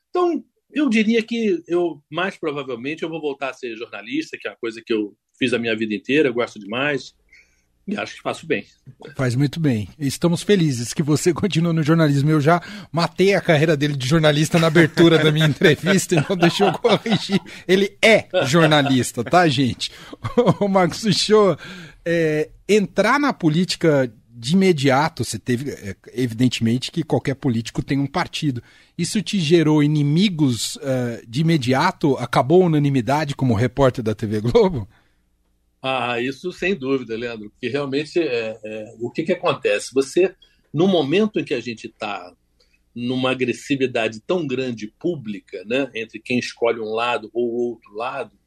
Então, 0.10 0.44
eu 0.72 0.88
diria 0.88 1.22
que 1.24 1.62
eu, 1.68 2.02
mais 2.10 2.38
provavelmente, 2.38 3.04
eu 3.04 3.10
vou 3.10 3.20
voltar 3.20 3.50
a 3.50 3.54
ser 3.54 3.76
jornalista, 3.76 4.38
que 4.40 4.48
é 4.48 4.52
uma 4.52 4.58
coisa 4.58 4.82
que 4.86 4.94
eu 4.94 5.16
fiz 5.38 5.54
a 5.54 5.60
minha 5.60 5.76
vida 5.76 5.94
inteira, 5.94 6.30
gosto 6.30 6.60
demais. 6.60 7.14
E 7.88 7.98
acho 7.98 8.16
que 8.16 8.22
faço 8.22 8.46
bem. 8.46 8.66
Faz 9.16 9.36
muito 9.36 9.60
bem. 9.60 9.90
Estamos 9.98 10.44
felizes 10.44 10.94
que 10.94 11.04
você 11.04 11.34
continua 11.34 11.74
no 11.74 11.84
jornalismo. 11.84 12.30
Eu 12.30 12.40
já 12.40 12.62
matei 12.92 13.34
a 13.34 13.42
carreira 13.42 13.76
dele 13.76 13.96
de 13.96 14.08
jornalista 14.08 14.60
na 14.60 14.68
abertura 14.68 15.18
da 15.18 15.32
minha 15.32 15.48
entrevista, 15.48 16.16
então 16.16 16.38
deixa 16.38 16.66
eu 16.66 16.74
corrigir. 16.74 17.42
Ele 17.68 17.98
é 18.02 18.28
jornalista, 18.46 19.24
tá, 19.24 19.48
gente? 19.48 19.92
O 20.60 20.68
Marcos 20.68 21.02
Show, 21.16 21.58
é, 22.06 22.50
entrar 22.68 23.20
na 23.20 23.34
política 23.34 24.12
de 24.42 24.54
imediato, 24.54 25.24
você 25.24 25.38
teve, 25.38 25.70
é, 25.72 25.96
evidentemente, 26.14 26.92
que 26.92 27.04
qualquer 27.04 27.36
político 27.36 27.84
tem 27.84 28.00
um 28.00 28.08
partido. 28.08 28.64
Isso 28.98 29.22
te 29.22 29.40
gerou 29.40 29.84
inimigos 29.84 30.78
uh, 30.78 31.22
de 31.28 31.42
imediato? 31.42 32.16
Acabou 32.18 32.64
a 32.64 32.66
unanimidade 32.66 33.36
como 33.36 33.54
repórter 33.54 34.04
da 34.04 34.16
TV 34.16 34.42
Globo? 34.42 34.88
Ah, 35.82 36.20
isso 36.22 36.52
sem 36.52 36.76
dúvida, 36.76 37.18
Leandro, 37.18 37.50
porque 37.50 37.68
realmente 37.68 38.20
é, 38.20 38.60
é, 38.64 38.96
o 39.00 39.10
que, 39.10 39.24
que 39.24 39.32
acontece? 39.32 39.92
Você, 39.94 40.36
no 40.72 40.88
momento 40.88 41.40
em 41.40 41.44
que 41.44 41.56
a 41.56 41.60
gente 41.60 41.88
está 41.88 42.32
numa 42.94 43.32
agressividade 43.32 44.20
tão 44.22 44.46
grande 44.46 44.88
pública, 45.00 45.64
né, 45.66 45.90
entre 45.96 46.20
quem 46.20 46.38
escolhe 46.38 46.80
um 46.80 46.94
lado 46.94 47.32
ou 47.34 47.50
outro 47.50 47.94
lado, 47.96 48.38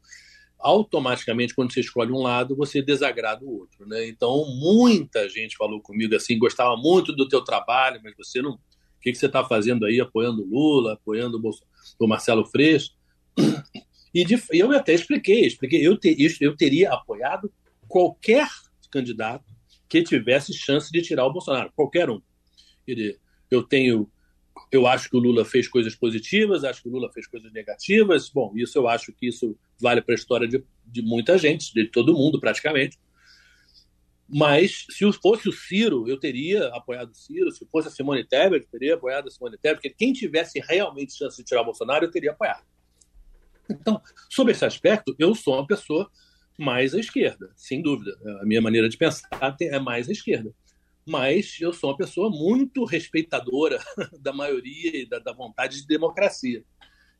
automaticamente, 0.59 1.53
quando 1.53 1.73
você 1.73 1.81
escolhe 1.81 2.11
um 2.11 2.21
lado, 2.21 2.55
você 2.55 2.81
desagrada 2.81 3.43
o 3.43 3.59
outro. 3.59 3.85
Né? 3.85 4.07
Então, 4.07 4.45
muita 4.55 5.27
gente 5.29 5.57
falou 5.57 5.81
comigo 5.81 6.15
assim, 6.15 6.39
gostava 6.39 6.75
muito 6.77 7.13
do 7.13 7.27
teu 7.27 7.43
trabalho, 7.43 7.99
mas 8.03 8.15
você 8.17 8.41
não... 8.41 8.53
O 8.53 8.59
que, 9.05 9.11
que 9.11 9.17
você 9.19 9.27
está 9.27 9.43
fazendo 9.43 9.85
aí, 9.85 10.01
apoiando 10.01 10.41
o 10.41 10.47
Lula, 10.47 10.93
apoiando 10.93 11.37
o, 11.37 11.51
o 11.99 12.07
Marcelo 12.07 12.43
Freixo? 12.45 12.91
E 14.15 14.23
de, 14.23 14.41
eu 14.53 14.71
até 14.71 14.93
expliquei, 14.93 15.45
expliquei 15.45 15.85
eu, 15.85 15.97
ter, 15.97 16.15
eu 16.39 16.55
teria 16.55 16.93
apoiado 16.93 17.51
qualquer 17.85 18.47
candidato 18.89 19.43
que 19.89 20.01
tivesse 20.01 20.53
chance 20.53 20.89
de 20.89 21.01
tirar 21.01 21.25
o 21.25 21.33
Bolsonaro, 21.33 21.69
qualquer 21.75 22.09
um. 22.09 22.21
Eu 23.51 23.61
tenho 23.63 24.09
eu 24.71 24.87
acho 24.87 25.09
que 25.09 25.17
o 25.17 25.19
Lula 25.19 25.43
fez 25.43 25.67
coisas 25.67 25.95
positivas, 25.95 26.63
acho 26.63 26.81
que 26.81 26.87
o 26.87 26.91
Lula 26.91 27.11
fez 27.11 27.27
coisas 27.27 27.51
negativas. 27.51 28.29
Bom, 28.29 28.53
isso 28.55 28.77
eu 28.77 28.87
acho 28.87 29.11
que 29.11 29.27
isso 29.27 29.57
vale 29.81 30.01
para 30.01 30.15
a 30.15 30.17
história 30.17 30.47
de, 30.47 30.63
de 30.85 31.01
muita 31.01 31.37
gente, 31.37 31.73
de 31.73 31.85
todo 31.85 32.13
mundo 32.13 32.39
praticamente. 32.39 32.97
Mas 34.29 34.85
se 34.89 35.11
fosse 35.13 35.49
o 35.49 35.51
Ciro, 35.51 36.07
eu 36.07 36.17
teria 36.17 36.67
apoiado 36.69 37.11
o 37.11 37.15
Ciro. 37.15 37.51
Se 37.51 37.65
fosse 37.65 37.89
a 37.89 37.91
Simone 37.91 38.23
Tebet, 38.23 38.65
eu 38.65 38.71
teria 38.71 38.95
apoiado 38.95 39.27
a 39.27 39.31
Simone 39.31 39.57
Tebet. 39.57 39.81
Porque 39.81 39.89
quem 39.89 40.13
tivesse 40.13 40.59
realmente 40.59 41.13
chance 41.13 41.37
de 41.37 41.43
tirar 41.43 41.61
o 41.61 41.65
Bolsonaro, 41.65 42.05
eu 42.05 42.11
teria 42.11 42.31
apoiado. 42.31 42.63
Então, 43.69 44.01
sobre 44.29 44.53
esse 44.53 44.65
aspecto, 44.65 45.15
eu 45.17 45.33
sou 45.33 45.55
uma 45.55 45.67
pessoa 45.67 46.09
mais 46.57 46.93
à 46.93 46.99
esquerda, 46.99 47.51
sem 47.55 47.81
dúvida. 47.81 48.17
A 48.41 48.45
minha 48.45 48.61
maneira 48.61 48.87
de 48.87 48.97
pensar 48.97 49.55
é 49.61 49.79
mais 49.79 50.07
à 50.07 50.11
esquerda. 50.11 50.53
Mas 51.05 51.57
eu 51.59 51.71
sou 51.71 51.91
uma 51.91 51.97
pessoa 51.97 52.29
muito 52.29 52.83
respeitadora 52.83 53.79
da 54.19 54.33
maioria 54.33 55.01
e 55.01 55.05
da, 55.07 55.19
da 55.19 55.33
vontade 55.33 55.81
de 55.81 55.87
democracia. 55.87 56.63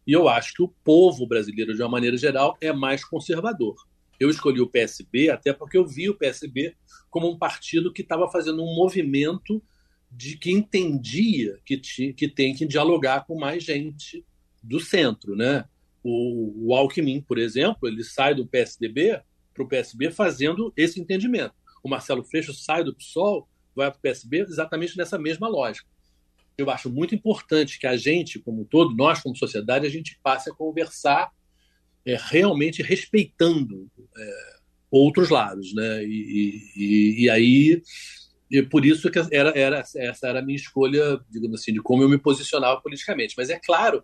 E 0.08 0.14
eu 0.14 0.30
acho 0.30 0.54
que 0.54 0.64
o 0.64 0.74
povo 0.84 1.26
brasileiro, 1.28 1.74
de 1.74 1.82
uma 1.82 1.90
maneira 1.90 2.18
geral, 2.18 2.58
é 2.62 2.72
mais 2.72 3.04
conservador. 3.04 3.76
Eu 4.20 4.30
escolhi 4.30 4.62
o 4.62 4.70
PSB 4.70 5.30
até 5.30 5.52
porque 5.52 5.78
eu 5.78 5.86
vi 5.86 6.10
o 6.10 6.18
PSB 6.18 6.76
como 7.10 7.30
um 7.30 7.38
partido 7.38 7.92
que 7.92 8.02
estava 8.02 8.30
fazendo 8.30 8.64
um 8.64 8.76
movimento 8.76 9.62
de 10.10 10.38
que 10.38 10.52
entendia 10.52 11.60
que, 11.66 11.78
tinha, 11.78 12.14
que 12.14 12.28
tem 12.28 12.54
que 12.56 12.66
dialogar 12.66 13.26
com 13.26 13.38
mais 13.38 13.64
gente 13.64 14.26
do 14.64 14.80
centro, 14.80 15.36
né? 15.36 15.66
O, 16.08 16.68
o 16.68 16.76
Alckmin, 16.76 17.20
por 17.20 17.40
exemplo, 17.40 17.88
ele 17.88 18.04
sai 18.04 18.36
do 18.36 18.46
PSDB 18.46 19.20
para 19.52 19.64
o 19.64 19.68
PSB 19.68 20.12
fazendo 20.12 20.72
esse 20.78 21.02
entendimento. 21.02 21.56
O 21.84 21.90
Marcelo 21.90 22.24
Freixo 22.24 22.54
sai 22.54 22.84
do 22.84 22.96
PSOL, 22.96 23.50
vai 23.76 23.90
para 23.90 23.98
o 23.98 24.02
PSB 24.02 24.42
exatamente 24.42 24.96
nessa 24.96 25.18
mesma 25.18 25.48
lógica. 25.48 25.90
Eu 26.56 26.70
acho 26.70 26.92
muito 26.92 27.16
importante 27.16 27.80
que 27.80 27.88
a 27.88 27.98
gente, 27.98 28.38
como 28.38 28.66
todo, 28.66 28.96
nós 28.96 29.20
como 29.20 29.36
sociedade, 29.36 29.88
a 29.88 29.90
gente 29.90 30.20
passe 30.22 30.48
a 30.48 30.54
conversar 30.54 31.32
é, 32.06 32.16
realmente 32.20 32.84
respeitando 32.84 33.90
é, 34.16 34.56
outros 34.92 35.32
lados, 35.32 35.74
né? 35.74 36.04
E, 36.06 36.72
e, 36.76 37.24
e 37.24 37.30
aí 37.32 37.82
e 38.52 38.62
por 38.62 38.86
isso 38.86 39.10
que 39.10 39.18
era, 39.32 39.58
era, 39.58 39.84
essa 39.96 40.28
era 40.28 40.40
a 40.40 40.42
minha 40.44 40.56
escolha, 40.56 41.20
digamos 41.32 41.62
assim, 41.62 41.74
de 41.74 41.82
como 41.82 42.04
eu 42.04 42.10
me 42.10 42.20
posicionava 42.20 42.80
politicamente. 42.80 43.34
Mas 43.36 43.50
é 43.50 43.60
claro 43.60 44.04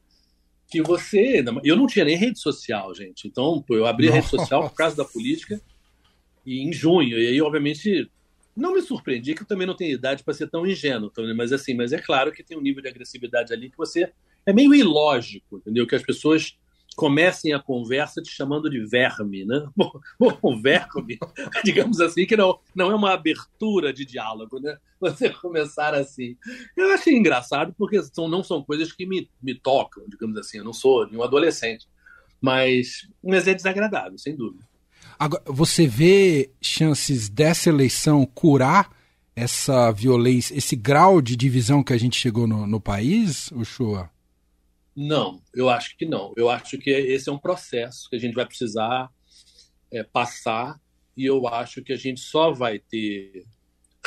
que 0.71 0.81
você. 0.81 1.43
Eu 1.63 1.75
não 1.75 1.85
tinha 1.85 2.05
nem 2.05 2.15
rede 2.15 2.39
social, 2.39 2.95
gente. 2.95 3.27
Então, 3.27 3.63
eu 3.69 3.85
abri 3.85 4.07
a 4.07 4.13
rede 4.13 4.27
social 4.27 4.67
por 4.69 4.75
causa 4.75 4.95
da 4.95 5.03
política 5.03 5.61
e 6.45 6.61
em 6.61 6.71
junho. 6.71 7.19
E 7.19 7.27
aí, 7.27 7.41
obviamente, 7.41 8.09
não 8.55 8.73
me 8.73 8.81
surpreendi 8.81 9.35
que 9.35 9.43
eu 9.43 9.47
também 9.47 9.67
não 9.67 9.75
tenho 9.75 9.93
idade 9.93 10.23
para 10.23 10.33
ser 10.33 10.49
tão 10.49 10.65
ingênuo, 10.65 11.11
mas 11.35 11.51
assim, 11.51 11.73
mas 11.73 11.91
é 11.91 11.99
claro 11.99 12.31
que 12.31 12.43
tem 12.43 12.57
um 12.57 12.61
nível 12.61 12.81
de 12.81 12.87
agressividade 12.87 13.53
ali 13.53 13.69
que 13.69 13.77
você 13.77 14.11
é 14.45 14.53
meio 14.53 14.73
ilógico, 14.73 15.57
entendeu? 15.57 15.85
Que 15.85 15.95
as 15.95 16.03
pessoas 16.03 16.57
comecem 17.01 17.51
a 17.51 17.59
conversa 17.59 18.21
te 18.21 18.29
chamando 18.29 18.69
de 18.69 18.85
verme, 18.85 19.43
né? 19.43 19.67
Bom, 20.19 20.61
verme, 20.61 21.17
digamos 21.65 21.99
assim, 21.99 22.27
que 22.27 22.37
não, 22.37 22.59
não 22.75 22.91
é 22.91 22.95
uma 22.95 23.11
abertura 23.11 23.91
de 23.91 24.05
diálogo, 24.05 24.59
né? 24.59 24.77
Você 24.99 25.27
começar 25.31 25.95
assim. 25.95 26.37
Eu 26.77 26.93
achei 26.93 27.17
engraçado 27.17 27.73
porque 27.75 28.03
são, 28.03 28.27
não 28.27 28.43
são 28.43 28.63
coisas 28.63 28.93
que 28.93 29.07
me, 29.07 29.27
me 29.41 29.55
tocam, 29.55 30.03
digamos 30.07 30.37
assim. 30.37 30.59
Eu 30.59 30.63
não 30.63 30.73
sou 30.73 31.07
nenhum 31.07 31.23
adolescente. 31.23 31.87
Mas, 32.39 33.09
mas 33.23 33.47
é 33.47 33.55
desagradável, 33.55 34.19
sem 34.19 34.35
dúvida. 34.35 34.63
Agora, 35.17 35.41
você 35.47 35.87
vê 35.87 36.51
chances 36.61 37.29
dessa 37.29 37.69
eleição 37.69 38.27
curar 38.27 38.95
essa 39.35 39.91
violência, 39.91 40.55
esse 40.55 40.75
grau 40.75 41.19
de 41.19 41.35
divisão 41.35 41.83
que 41.83 41.93
a 41.93 41.97
gente 41.97 42.19
chegou 42.19 42.45
no, 42.45 42.67
no 42.67 42.79
país, 42.79 43.49
Ushua? 43.53 44.07
Não, 45.03 45.41
eu 45.51 45.67
acho 45.67 45.97
que 45.97 46.05
não. 46.05 46.31
Eu 46.37 46.47
acho 46.47 46.77
que 46.77 46.91
esse 46.91 47.27
é 47.27 47.31
um 47.31 47.39
processo 47.39 48.07
que 48.07 48.15
a 48.15 48.19
gente 48.19 48.35
vai 48.35 48.45
precisar 48.45 49.09
é, 49.91 50.03
passar 50.03 50.79
e 51.17 51.25
eu 51.25 51.47
acho 51.47 51.83
que 51.83 51.91
a 51.91 51.95
gente 51.97 52.19
só 52.19 52.51
vai 52.51 52.77
ter 52.77 53.43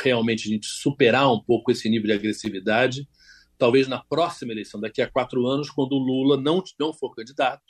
realmente 0.01 0.47
a 0.47 0.51
gente 0.53 0.67
superar 0.67 1.29
um 1.29 1.41
pouco 1.41 1.69
esse 1.69 1.89
nível 1.89 2.07
de 2.07 2.13
agressividade, 2.13 3.07
talvez 3.57 3.89
na 3.89 4.01
próxima 4.05 4.53
eleição, 4.53 4.79
daqui 4.79 5.01
a 5.01 5.09
quatro 5.09 5.45
anos, 5.45 5.69
quando 5.69 5.93
o 5.93 5.99
Lula 5.99 6.37
não, 6.37 6.63
não 6.79 6.93
for 6.93 7.13
candidato, 7.13 7.63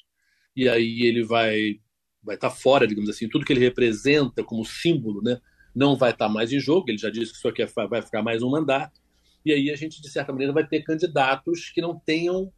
e 0.56 0.70
aí 0.70 1.02
ele 1.02 1.24
vai 1.24 1.80
vai 2.24 2.36
estar 2.36 2.52
fora, 2.52 2.88
digamos 2.88 3.10
assim, 3.10 3.28
tudo 3.28 3.46
que 3.46 3.54
ele 3.54 3.60
representa 3.60 4.44
como 4.44 4.66
símbolo, 4.66 5.22
né, 5.24 5.40
não 5.76 5.96
vai 5.96 6.12
estar 6.12 6.30
mais 6.30 6.52
em 6.52 6.60
jogo. 6.60 6.90
Ele 6.90 6.98
já 6.98 7.10
disse 7.10 7.32
que 7.32 7.38
isso 7.38 7.48
aqui 7.48 7.64
vai 7.90 8.02
ficar 8.02 8.24
mais 8.24 8.42
um 8.42 8.50
mandato. 8.50 9.00
E 9.46 9.54
aí 9.54 9.70
a 9.70 9.76
gente, 9.76 10.02
de 10.02 10.10
certa 10.10 10.32
maneira, 10.32 10.52
vai 10.52 10.66
ter 10.66 10.82
candidatos 10.82 11.70
que 11.70 11.82
não 11.82 12.00
tenham 12.00 12.52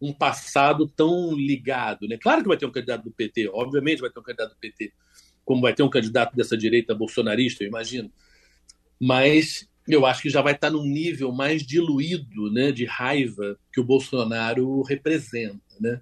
um 0.00 0.12
passado 0.12 0.86
tão 0.86 1.34
ligado. 1.34 2.06
Né? 2.06 2.18
Claro 2.20 2.42
que 2.42 2.48
vai 2.48 2.56
ter 2.56 2.66
um 2.66 2.72
candidato 2.72 3.04
do 3.04 3.10
PT, 3.10 3.48
obviamente 3.48 4.00
vai 4.00 4.10
ter 4.10 4.20
um 4.20 4.22
candidato 4.22 4.50
do 4.50 4.58
PT, 4.58 4.92
como 5.44 5.62
vai 5.62 5.74
ter 5.74 5.82
um 5.82 5.90
candidato 5.90 6.34
dessa 6.34 6.56
direita 6.56 6.94
bolsonarista, 6.94 7.64
eu 7.64 7.68
imagino. 7.68 8.10
Mas 9.00 9.68
eu 9.88 10.04
acho 10.04 10.22
que 10.22 10.30
já 10.30 10.42
vai 10.42 10.54
estar 10.54 10.70
num 10.70 10.84
nível 10.84 11.32
mais 11.32 11.64
diluído 11.64 12.50
né, 12.52 12.72
de 12.72 12.84
raiva 12.84 13.58
que 13.72 13.80
o 13.80 13.84
Bolsonaro 13.84 14.82
representa. 14.82 15.60
Né? 15.80 16.00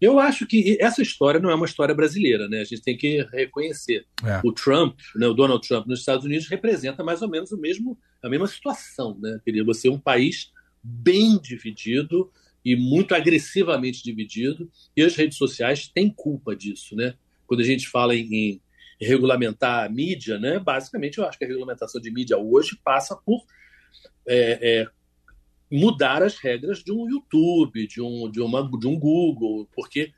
Eu 0.00 0.18
acho 0.18 0.46
que 0.46 0.78
essa 0.80 1.02
história 1.02 1.40
não 1.40 1.50
é 1.50 1.54
uma 1.54 1.66
história 1.66 1.94
brasileira, 1.94 2.48
né? 2.48 2.60
A 2.60 2.64
gente 2.64 2.82
tem 2.82 2.96
que 2.96 3.26
reconhecer. 3.32 4.06
É. 4.24 4.40
O 4.44 4.52
Trump, 4.52 4.96
né, 5.16 5.26
o 5.26 5.34
Donald 5.34 5.66
Trump 5.66 5.86
nos 5.86 6.00
Estados 6.00 6.24
Unidos 6.24 6.46
representa 6.46 7.02
mais 7.02 7.20
ou 7.20 7.28
menos 7.28 7.50
o 7.50 7.58
mesmo, 7.58 7.98
a 8.22 8.28
mesma 8.28 8.46
situação, 8.46 9.18
né? 9.20 9.40
Queria 9.44 9.64
você 9.64 9.88
um 9.88 9.98
país 9.98 10.52
bem 10.82 11.38
dividido, 11.40 12.30
e 12.68 12.76
muito 12.76 13.14
agressivamente 13.14 14.04
dividido, 14.04 14.70
e 14.94 15.02
as 15.02 15.16
redes 15.16 15.38
sociais 15.38 15.88
têm 15.88 16.10
culpa 16.10 16.54
disso, 16.54 16.94
né? 16.94 17.14
Quando 17.46 17.60
a 17.60 17.64
gente 17.64 17.88
fala 17.88 18.14
em, 18.14 18.28
em 18.30 18.60
regulamentar 19.00 19.86
a 19.86 19.88
mídia, 19.88 20.38
né? 20.38 20.58
Basicamente, 20.58 21.16
eu 21.16 21.24
acho 21.24 21.38
que 21.38 21.46
a 21.46 21.48
regulamentação 21.48 21.98
de 21.98 22.10
mídia 22.10 22.36
hoje 22.36 22.78
passa 22.84 23.16
por 23.16 23.42
é, 24.26 24.58
é, 24.60 24.86
mudar 25.72 26.22
as 26.22 26.36
regras 26.36 26.84
de 26.84 26.92
um 26.92 27.08
YouTube, 27.08 27.86
de 27.86 28.02
um, 28.02 28.30
de 28.30 28.42
uma, 28.42 28.70
de 28.78 28.86
um 28.86 28.98
Google, 28.98 29.66
porque 29.74 30.12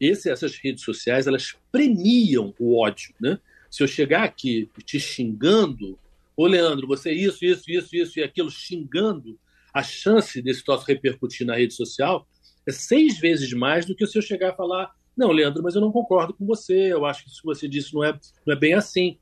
esse, 0.00 0.28
essas 0.28 0.56
redes 0.56 0.82
sociais 0.82 1.28
elas 1.28 1.54
premiam 1.70 2.52
o 2.58 2.76
ódio, 2.76 3.14
né? 3.20 3.38
Se 3.70 3.84
eu 3.84 3.86
chegar 3.86 4.24
aqui 4.24 4.68
te 4.84 4.98
xingando, 4.98 5.96
ô 6.36 6.48
Leandro, 6.48 6.88
você 6.88 7.10
é 7.10 7.14
isso, 7.14 7.44
isso, 7.44 7.70
isso, 7.70 7.94
isso 7.94 8.18
e 8.18 8.24
aquilo, 8.24 8.50
xingando, 8.50 9.38
a 9.74 9.82
chance 9.82 10.40
desse 10.40 10.64
troço 10.64 10.86
repercutir 10.86 11.44
na 11.44 11.56
rede 11.56 11.74
social 11.74 12.26
é 12.64 12.70
seis 12.70 13.18
vezes 13.18 13.52
mais 13.52 13.84
do 13.84 13.94
que 13.94 14.06
se 14.06 14.16
eu 14.16 14.22
chegar 14.22 14.50
a 14.50 14.56
falar: 14.56 14.94
não, 15.16 15.32
Leandro, 15.32 15.62
mas 15.62 15.74
eu 15.74 15.80
não 15.80 15.90
concordo 15.90 16.32
com 16.32 16.46
você, 16.46 16.92
eu 16.92 17.04
acho 17.04 17.24
que 17.24 17.30
isso 17.30 17.40
que 17.40 17.46
você 17.46 17.68
disse 17.68 17.92
não 17.92 18.04
é, 18.04 18.18
não 18.46 18.54
é 18.54 18.58
bem 18.58 18.74
assim. 18.74 19.18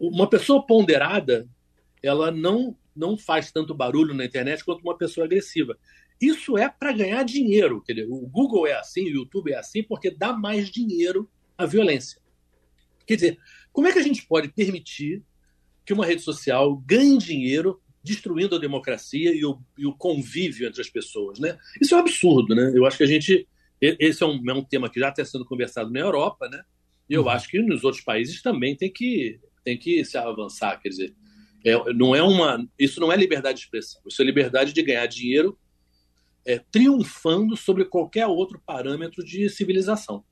Uma 0.00 0.30
pessoa 0.30 0.64
ponderada, 0.64 1.48
ela 2.02 2.30
não, 2.30 2.76
não 2.94 3.18
faz 3.18 3.50
tanto 3.50 3.74
barulho 3.74 4.14
na 4.14 4.24
internet 4.24 4.64
quanto 4.64 4.80
uma 4.80 4.96
pessoa 4.96 5.26
agressiva. 5.26 5.76
Isso 6.20 6.56
é 6.56 6.68
para 6.68 6.92
ganhar 6.92 7.24
dinheiro. 7.24 7.82
Quer 7.82 8.06
o 8.08 8.20
Google 8.28 8.66
é 8.66 8.74
assim, 8.74 9.04
o 9.06 9.16
YouTube 9.16 9.52
é 9.52 9.56
assim, 9.56 9.82
porque 9.82 10.08
dá 10.08 10.32
mais 10.32 10.70
dinheiro 10.70 11.28
à 11.58 11.66
violência. 11.66 12.20
Quer 13.04 13.16
dizer, 13.16 13.38
como 13.72 13.88
é 13.88 13.92
que 13.92 13.98
a 13.98 14.02
gente 14.02 14.24
pode 14.26 14.48
permitir 14.48 15.22
que 15.84 15.92
uma 15.92 16.06
rede 16.06 16.22
social 16.22 16.76
ganhe 16.76 17.18
dinheiro 17.18 17.82
destruindo 18.02 18.56
a 18.56 18.58
democracia 18.58 19.34
e 19.34 19.44
o, 19.44 19.58
e 19.78 19.86
o, 19.86 19.94
convívio 19.94 20.66
entre 20.66 20.80
as 20.80 20.90
pessoas. 20.90 21.38
Né? 21.38 21.56
Isso 21.80 21.94
é 21.94 21.96
um 21.96 22.00
absurdo. 22.00 22.54
Né? 22.54 22.72
Eu 22.74 22.84
acho 22.86 22.96
que 22.96 23.04
a 23.04 23.06
gente. 23.06 23.46
Esse 23.80 24.22
é 24.22 24.26
um, 24.26 24.40
é 24.48 24.54
um 24.54 24.64
tema 24.64 24.88
que 24.88 25.00
já 25.00 25.08
está 25.08 25.24
sendo 25.24 25.44
conversado 25.44 25.90
na 25.90 25.98
Europa, 25.98 26.48
né? 26.48 26.62
e 27.08 27.14
eu 27.14 27.22
uhum. 27.22 27.28
acho 27.30 27.48
que 27.48 27.60
nos 27.60 27.82
outros 27.82 28.02
países 28.02 28.40
também 28.40 28.76
tem 28.76 28.92
que, 28.92 29.40
tem 29.64 29.76
que 29.76 30.04
se 30.04 30.16
avançar. 30.16 30.80
Quer 30.80 30.88
dizer, 30.88 31.14
é, 31.64 31.92
não 31.92 32.14
é 32.14 32.22
uma, 32.22 32.64
isso 32.78 33.00
não 33.00 33.12
é 33.12 33.16
liberdade 33.16 33.58
de 33.58 33.64
expressão, 33.64 34.00
isso 34.06 34.22
é 34.22 34.24
liberdade 34.24 34.72
de 34.72 34.82
ganhar 34.82 35.06
dinheiro 35.06 35.58
é, 36.44 36.58
triunfando 36.58 37.56
sobre 37.56 37.84
qualquer 37.84 38.26
outro 38.26 38.60
parâmetro 38.64 39.24
de 39.24 39.48
civilização. 39.48 40.24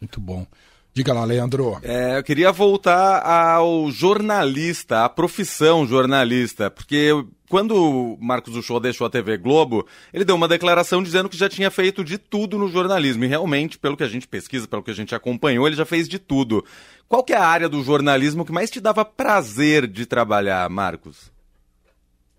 Muito 0.00 0.20
bom. 0.20 0.46
Diga 0.94 1.14
lá, 1.14 1.24
Leandro. 1.24 1.78
É, 1.82 2.18
eu 2.18 2.22
queria 2.22 2.52
voltar 2.52 3.22
ao 3.24 3.90
jornalista, 3.90 5.04
à 5.04 5.08
profissão 5.08 5.86
jornalista, 5.86 6.70
porque 6.70 7.08
quando 7.48 7.74
o 7.74 8.18
Marcos 8.20 8.54
Uchoa 8.54 8.78
deixou 8.78 9.06
a 9.06 9.10
TV 9.10 9.38
Globo, 9.38 9.86
ele 10.12 10.24
deu 10.24 10.36
uma 10.36 10.46
declaração 10.46 11.02
dizendo 11.02 11.30
que 11.30 11.36
já 11.36 11.48
tinha 11.48 11.70
feito 11.70 12.04
de 12.04 12.18
tudo 12.18 12.58
no 12.58 12.68
jornalismo. 12.68 13.24
E 13.24 13.26
realmente, 13.26 13.78
pelo 13.78 13.96
que 13.96 14.02
a 14.02 14.08
gente 14.08 14.28
pesquisa, 14.28 14.68
pelo 14.68 14.82
que 14.82 14.90
a 14.90 14.94
gente 14.94 15.14
acompanhou, 15.14 15.66
ele 15.66 15.76
já 15.76 15.86
fez 15.86 16.06
de 16.06 16.18
tudo. 16.18 16.62
Qual 17.08 17.24
que 17.24 17.32
é 17.32 17.36
a 17.36 17.46
área 17.46 17.70
do 17.70 17.82
jornalismo 17.82 18.44
que 18.44 18.52
mais 18.52 18.70
te 18.70 18.78
dava 18.80 19.02
prazer 19.02 19.86
de 19.86 20.04
trabalhar, 20.04 20.68
Marcos? 20.68 21.32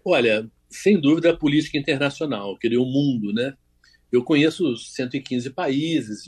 Olha, 0.05 0.47
sem 0.69 0.99
dúvida 0.99 1.31
a 1.31 1.37
política 1.37 1.77
internacional, 1.77 2.55
querer 2.57 2.77
o 2.77 2.85
mundo, 2.85 3.33
né? 3.33 3.53
Eu 4.11 4.23
conheço 4.23 4.75
115 4.77 5.49
países, 5.49 6.23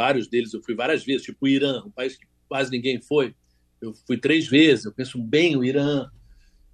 vários 0.00 0.26
deles 0.26 0.54
eu 0.54 0.62
fui 0.62 0.74
várias 0.74 1.04
vezes, 1.04 1.26
tipo 1.26 1.44
o 1.44 1.48
Irã, 1.48 1.82
um 1.84 1.90
país 1.90 2.16
que 2.16 2.26
quase 2.48 2.70
ninguém 2.70 2.98
foi. 3.02 3.34
Eu 3.82 3.92
fui 4.06 4.16
três 4.16 4.48
vezes, 4.48 4.86
eu 4.86 4.92
penso 4.94 5.18
bem 5.18 5.56
o 5.58 5.62
Irã. 5.62 6.08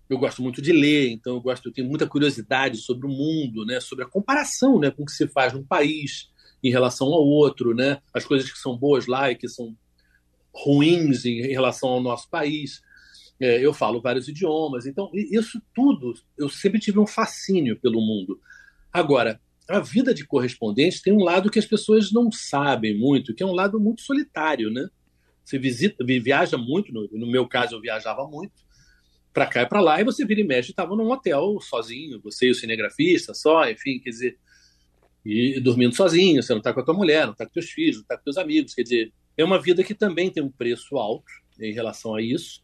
Eu 0.09 0.17
gosto 0.17 0.41
muito 0.41 0.63
de 0.63 0.71
ler, 0.71 1.11
então 1.11 1.35
eu 1.35 1.41
gosto, 1.41 1.67
eu 1.67 1.73
tenho 1.73 1.89
muita 1.89 2.07
curiosidade 2.07 2.77
sobre 2.77 3.05
o 3.09 3.11
mundo, 3.11 3.65
né, 3.67 3.81
sobre 3.81 4.05
a 4.05 4.09
comparação, 4.09 4.79
né, 4.79 4.93
com 4.93 5.03
o 5.03 5.07
que 5.07 5.11
se 5.11 5.27
faz 5.27 5.53
num 5.53 5.65
país 5.65 6.31
em 6.63 6.71
relação 6.71 7.09
ao 7.09 7.27
outro, 7.27 7.75
né, 7.75 8.01
as 8.15 8.25
coisas 8.25 8.49
que 8.49 8.59
são 8.59 8.79
boas 8.79 9.09
lá 9.09 9.33
e 9.33 9.35
que 9.35 9.49
são 9.49 9.77
ruins 10.55 11.25
em 11.25 11.49
relação 11.49 11.89
ao 11.89 12.01
nosso 12.01 12.31
país. 12.31 12.81
é, 13.41 13.65
eu 13.65 13.73
falo 13.75 14.01
vários 14.01 14.29
idiomas. 14.29 14.87
Então, 14.87 15.11
isso 15.13 15.61
tudo, 15.75 16.15
eu 16.39 16.49
sempre 16.49 16.81
tive 16.81 16.99
um 16.99 17.07
fascínio 17.07 17.79
pelo 17.81 18.01
mundo. 18.01 18.41
Agora, 18.93 19.41
a 19.69 19.81
vida 19.81 20.15
de 20.15 20.25
correspondente 20.25 21.03
tem 21.03 21.13
um 21.13 21.25
lado 21.25 21.51
que 21.51 21.59
as 21.59 21.67
pessoas 21.67 22.13
não 22.13 22.31
sabem 22.31 22.97
muito, 22.97 23.35
que 23.35 23.43
é 23.43 23.47
um 23.47 23.55
lado 23.55 23.81
muito 23.81 24.03
solitário, 24.03 24.71
né? 24.71 24.89
Você 25.45 25.59
visita, 25.59 26.05
viaja 26.05 26.57
muito, 26.57 26.93
no, 26.93 27.09
no 27.13 27.27
meu 27.27 27.47
caso 27.47 27.75
eu 27.75 27.81
viajava 27.81 28.27
muito, 28.27 28.53
para 29.33 29.47
cá 29.47 29.63
e 29.63 29.67
para 29.67 29.81
lá, 29.81 30.01
e 30.01 30.05
você 30.05 30.25
vira 30.25 30.41
e 30.41 30.45
mexe, 30.45 30.71
estava 30.71 30.97
num 30.97 31.11
hotel 31.11 31.59
sozinho, 31.61 32.21
você 32.23 32.47
e 32.47 32.51
o 32.51 32.55
cinegrafista 32.55 33.35
só, 33.35 33.69
enfim, 33.69 33.99
quer 33.99 34.11
dizer, 34.11 34.39
e 35.25 35.61
dormindo 35.61 35.95
sozinho, 35.95 36.43
você 36.43 36.53
não 36.53 36.59
está 36.59 36.73
com 36.73 36.81
a 36.81 36.85
tua 36.85 36.95
mulher, 36.95 37.27
não 37.27 37.33
está 37.33 37.45
com 37.45 37.53
teus 37.53 37.71
filhos, 37.71 37.97
não 37.97 38.03
está 38.03 38.17
com 38.17 38.25
teus 38.25 38.39
amigos, 38.39 38.75
quer 38.75 38.83
dizer, 38.83 39.13
é 39.37 39.45
uma 39.45 39.61
vida 39.61 39.85
que 39.85 39.95
também 39.95 40.31
tem 40.31 40.43
um 40.43 40.51
preço 40.51 40.97
alto 40.97 41.31
em 41.61 41.73
relação 41.73 42.15
a 42.15 42.23
isso, 42.23 42.63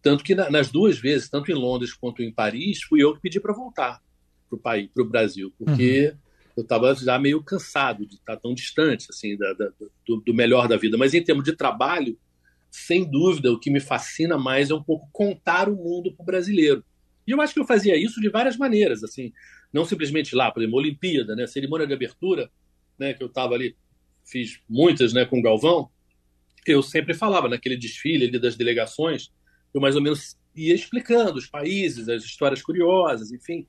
tanto 0.00 0.22
que 0.22 0.34
nas 0.34 0.70
duas 0.70 0.98
vezes, 0.98 1.28
tanto 1.28 1.50
em 1.50 1.54
Londres 1.54 1.94
quanto 1.94 2.22
em 2.22 2.32
Paris, 2.32 2.82
fui 2.82 3.02
eu 3.02 3.14
que 3.14 3.20
pedi 3.20 3.40
para 3.40 3.54
voltar 3.54 4.00
para 4.48 4.56
o 4.56 4.58
país, 4.58 4.88
para 4.92 5.02
o 5.02 5.08
Brasil, 5.08 5.52
porque 5.58 6.10
uhum. 6.10 6.18
Eu 6.56 6.62
estava 6.62 6.94
já 6.94 7.18
meio 7.18 7.42
cansado 7.42 8.06
de 8.06 8.14
estar 8.14 8.36
tão 8.36 8.54
distante 8.54 9.06
assim 9.10 9.36
da, 9.36 9.52
da, 9.54 9.70
do, 10.06 10.20
do, 10.20 10.34
melhor 10.34 10.68
da 10.68 10.76
vida. 10.76 10.96
Mas 10.96 11.14
em 11.14 11.22
termos 11.22 11.44
de 11.44 11.56
trabalho, 11.56 12.18
sem 12.70 13.08
dúvida, 13.08 13.52
o 13.52 13.58
que 13.58 13.70
me 13.70 13.80
fascina 13.80 14.38
mais 14.38 14.70
é 14.70 14.74
um 14.74 14.82
pouco 14.82 15.08
contar 15.12 15.68
o 15.68 15.76
mundo 15.76 16.12
para 16.14 16.22
o 16.22 16.26
brasileiro. 16.26 16.84
E 17.26 17.32
eu 17.32 17.40
acho 17.40 17.54
que 17.54 17.60
eu 17.60 17.66
fazia 17.66 17.96
isso 17.96 18.20
de 18.20 18.28
várias 18.28 18.56
maneiras, 18.56 19.02
assim, 19.02 19.32
não 19.72 19.84
simplesmente 19.84 20.34
lá, 20.36 20.50
por 20.50 20.60
exemplo, 20.60 20.78
Olimpíada, 20.78 21.34
né, 21.34 21.46
cerimônia 21.46 21.86
de 21.86 21.94
abertura, 21.94 22.50
né, 22.98 23.14
que 23.14 23.22
eu 23.22 23.28
estava 23.28 23.54
ali, 23.54 23.74
fiz 24.24 24.60
muitas, 24.68 25.12
né, 25.12 25.24
com 25.24 25.38
o 25.38 25.42
Galvão. 25.42 25.88
Eu 26.66 26.82
sempre 26.82 27.14
falava 27.14 27.48
naquele 27.48 27.76
desfile 27.76 28.26
ali 28.26 28.38
das 28.38 28.56
delegações 28.56 29.32
eu 29.74 29.80
mais 29.80 29.96
ou 29.96 30.00
menos 30.00 30.38
ia 30.54 30.74
explicando 30.74 31.36
os 31.36 31.48
países, 31.48 32.08
as 32.08 32.22
histórias 32.22 32.62
curiosas, 32.62 33.32
enfim. 33.32 33.66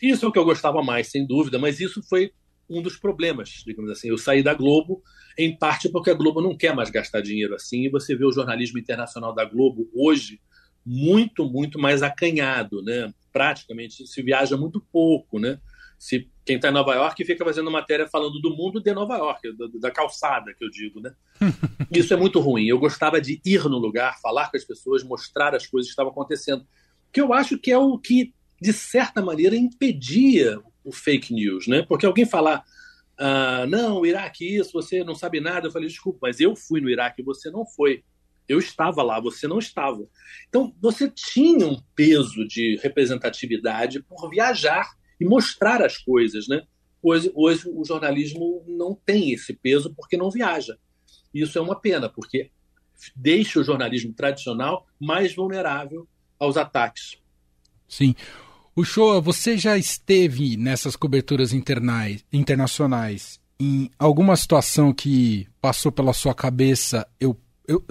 Isso 0.00 0.24
é 0.24 0.28
o 0.28 0.32
que 0.32 0.38
eu 0.38 0.44
gostava 0.44 0.82
mais, 0.82 1.08
sem 1.08 1.26
dúvida, 1.26 1.58
mas 1.58 1.80
isso 1.80 2.02
foi 2.08 2.32
um 2.68 2.82
dos 2.82 2.96
problemas, 2.96 3.62
digamos 3.66 3.90
assim. 3.90 4.08
Eu 4.08 4.18
saí 4.18 4.42
da 4.42 4.54
Globo, 4.54 5.02
em 5.36 5.56
parte 5.56 5.88
porque 5.88 6.10
a 6.10 6.14
Globo 6.14 6.40
não 6.40 6.56
quer 6.56 6.74
mais 6.74 6.90
gastar 6.90 7.20
dinheiro 7.20 7.54
assim, 7.54 7.86
e 7.86 7.88
você 7.88 8.14
vê 8.14 8.24
o 8.24 8.32
jornalismo 8.32 8.78
internacional 8.78 9.34
da 9.34 9.44
Globo 9.44 9.88
hoje 9.94 10.40
muito, 10.84 11.44
muito 11.44 11.78
mais 11.78 12.02
acanhado, 12.02 12.82
né? 12.82 13.12
Praticamente 13.32 14.06
se 14.06 14.22
viaja 14.22 14.56
muito 14.56 14.80
pouco, 14.92 15.38
né? 15.38 15.58
Se 15.98 16.30
quem 16.44 16.56
está 16.56 16.68
em 16.68 16.72
Nova 16.72 16.94
York 16.94 17.24
fica 17.24 17.44
fazendo 17.44 17.70
matéria 17.70 18.06
falando 18.06 18.40
do 18.40 18.56
mundo 18.56 18.80
de 18.80 18.94
Nova 18.94 19.16
York, 19.16 19.48
da, 19.80 19.90
calçada, 19.90 20.54
que 20.54 20.64
eu 20.64 20.70
digo, 20.70 21.00
né? 21.00 21.12
Isso 21.92 22.14
é 22.14 22.16
muito 22.16 22.40
ruim. 22.40 22.66
Eu 22.66 22.78
gostava 22.78 23.20
de 23.20 23.40
ir 23.44 23.64
no 23.64 23.78
lugar, 23.78 24.18
falar 24.20 24.50
com 24.50 24.56
as 24.56 24.64
pessoas, 24.64 25.02
mostrar 25.02 25.54
as 25.54 25.66
coisas 25.66 25.88
que 25.88 25.92
estavam 25.92 26.12
acontecendo. 26.12 26.64
Que 27.12 27.20
eu 27.20 27.34
acho 27.34 27.58
que 27.58 27.70
é 27.70 27.76
o 27.76 27.98
que, 27.98 28.32
de 28.60 28.72
certa 28.72 29.22
maneira, 29.22 29.56
impedia 29.56 30.60
o 30.84 30.92
fake 30.92 31.32
news, 31.32 31.66
né? 31.66 31.82
Porque 31.82 32.06
alguém 32.06 32.26
falar, 32.26 32.64
ah, 33.18 33.66
não, 33.68 34.00
o 34.00 34.06
Iraque 34.06 34.56
isso, 34.56 34.72
você 34.72 35.02
não 35.02 35.14
sabe 35.14 35.40
nada, 35.40 35.66
eu 35.66 35.70
falei, 35.70 35.88
desculpa, 35.88 36.20
mas 36.22 36.40
eu 36.40 36.54
fui 36.54 36.80
no 36.80 36.88
Iraque 36.88 37.22
você 37.22 37.50
não 37.50 37.66
foi. 37.66 38.04
Eu 38.48 38.58
estava 38.58 39.02
lá, 39.02 39.20
você 39.20 39.46
não 39.46 39.58
estava. 39.58 40.08
Então, 40.48 40.74
você 40.80 41.10
tinha 41.10 41.66
um 41.66 41.82
peso 41.94 42.46
de 42.46 42.78
representatividade 42.82 44.02
por 44.02 44.30
viajar 44.30 44.88
e 45.20 45.24
mostrar 45.24 45.82
as 45.82 45.98
coisas, 45.98 46.48
né? 46.48 46.62
Hoje, 47.02 47.30
hoje 47.34 47.68
o 47.68 47.84
jornalismo 47.84 48.64
não 48.66 48.94
tem 48.94 49.32
esse 49.32 49.52
peso 49.52 49.94
porque 49.94 50.16
não 50.16 50.30
viaja. 50.30 50.78
Isso 51.32 51.58
é 51.58 51.60
uma 51.60 51.78
pena, 51.78 52.08
porque 52.08 52.50
deixa 53.14 53.60
o 53.60 53.64
jornalismo 53.64 54.14
tradicional 54.14 54.86
mais 54.98 55.34
vulnerável 55.34 56.08
aos 56.38 56.56
ataques. 56.56 57.18
Sim. 57.86 58.14
O 58.78 58.84
show, 58.84 59.20
você 59.20 59.58
já 59.58 59.76
esteve 59.76 60.56
nessas 60.56 60.94
coberturas 60.94 61.52
internais, 61.52 62.24
internacionais 62.32 63.40
em 63.58 63.90
alguma 63.98 64.36
situação 64.36 64.92
que 64.92 65.48
passou 65.60 65.90
pela 65.90 66.12
sua 66.12 66.32
cabeça, 66.32 67.04
eu, 67.18 67.36
eu 67.66 67.84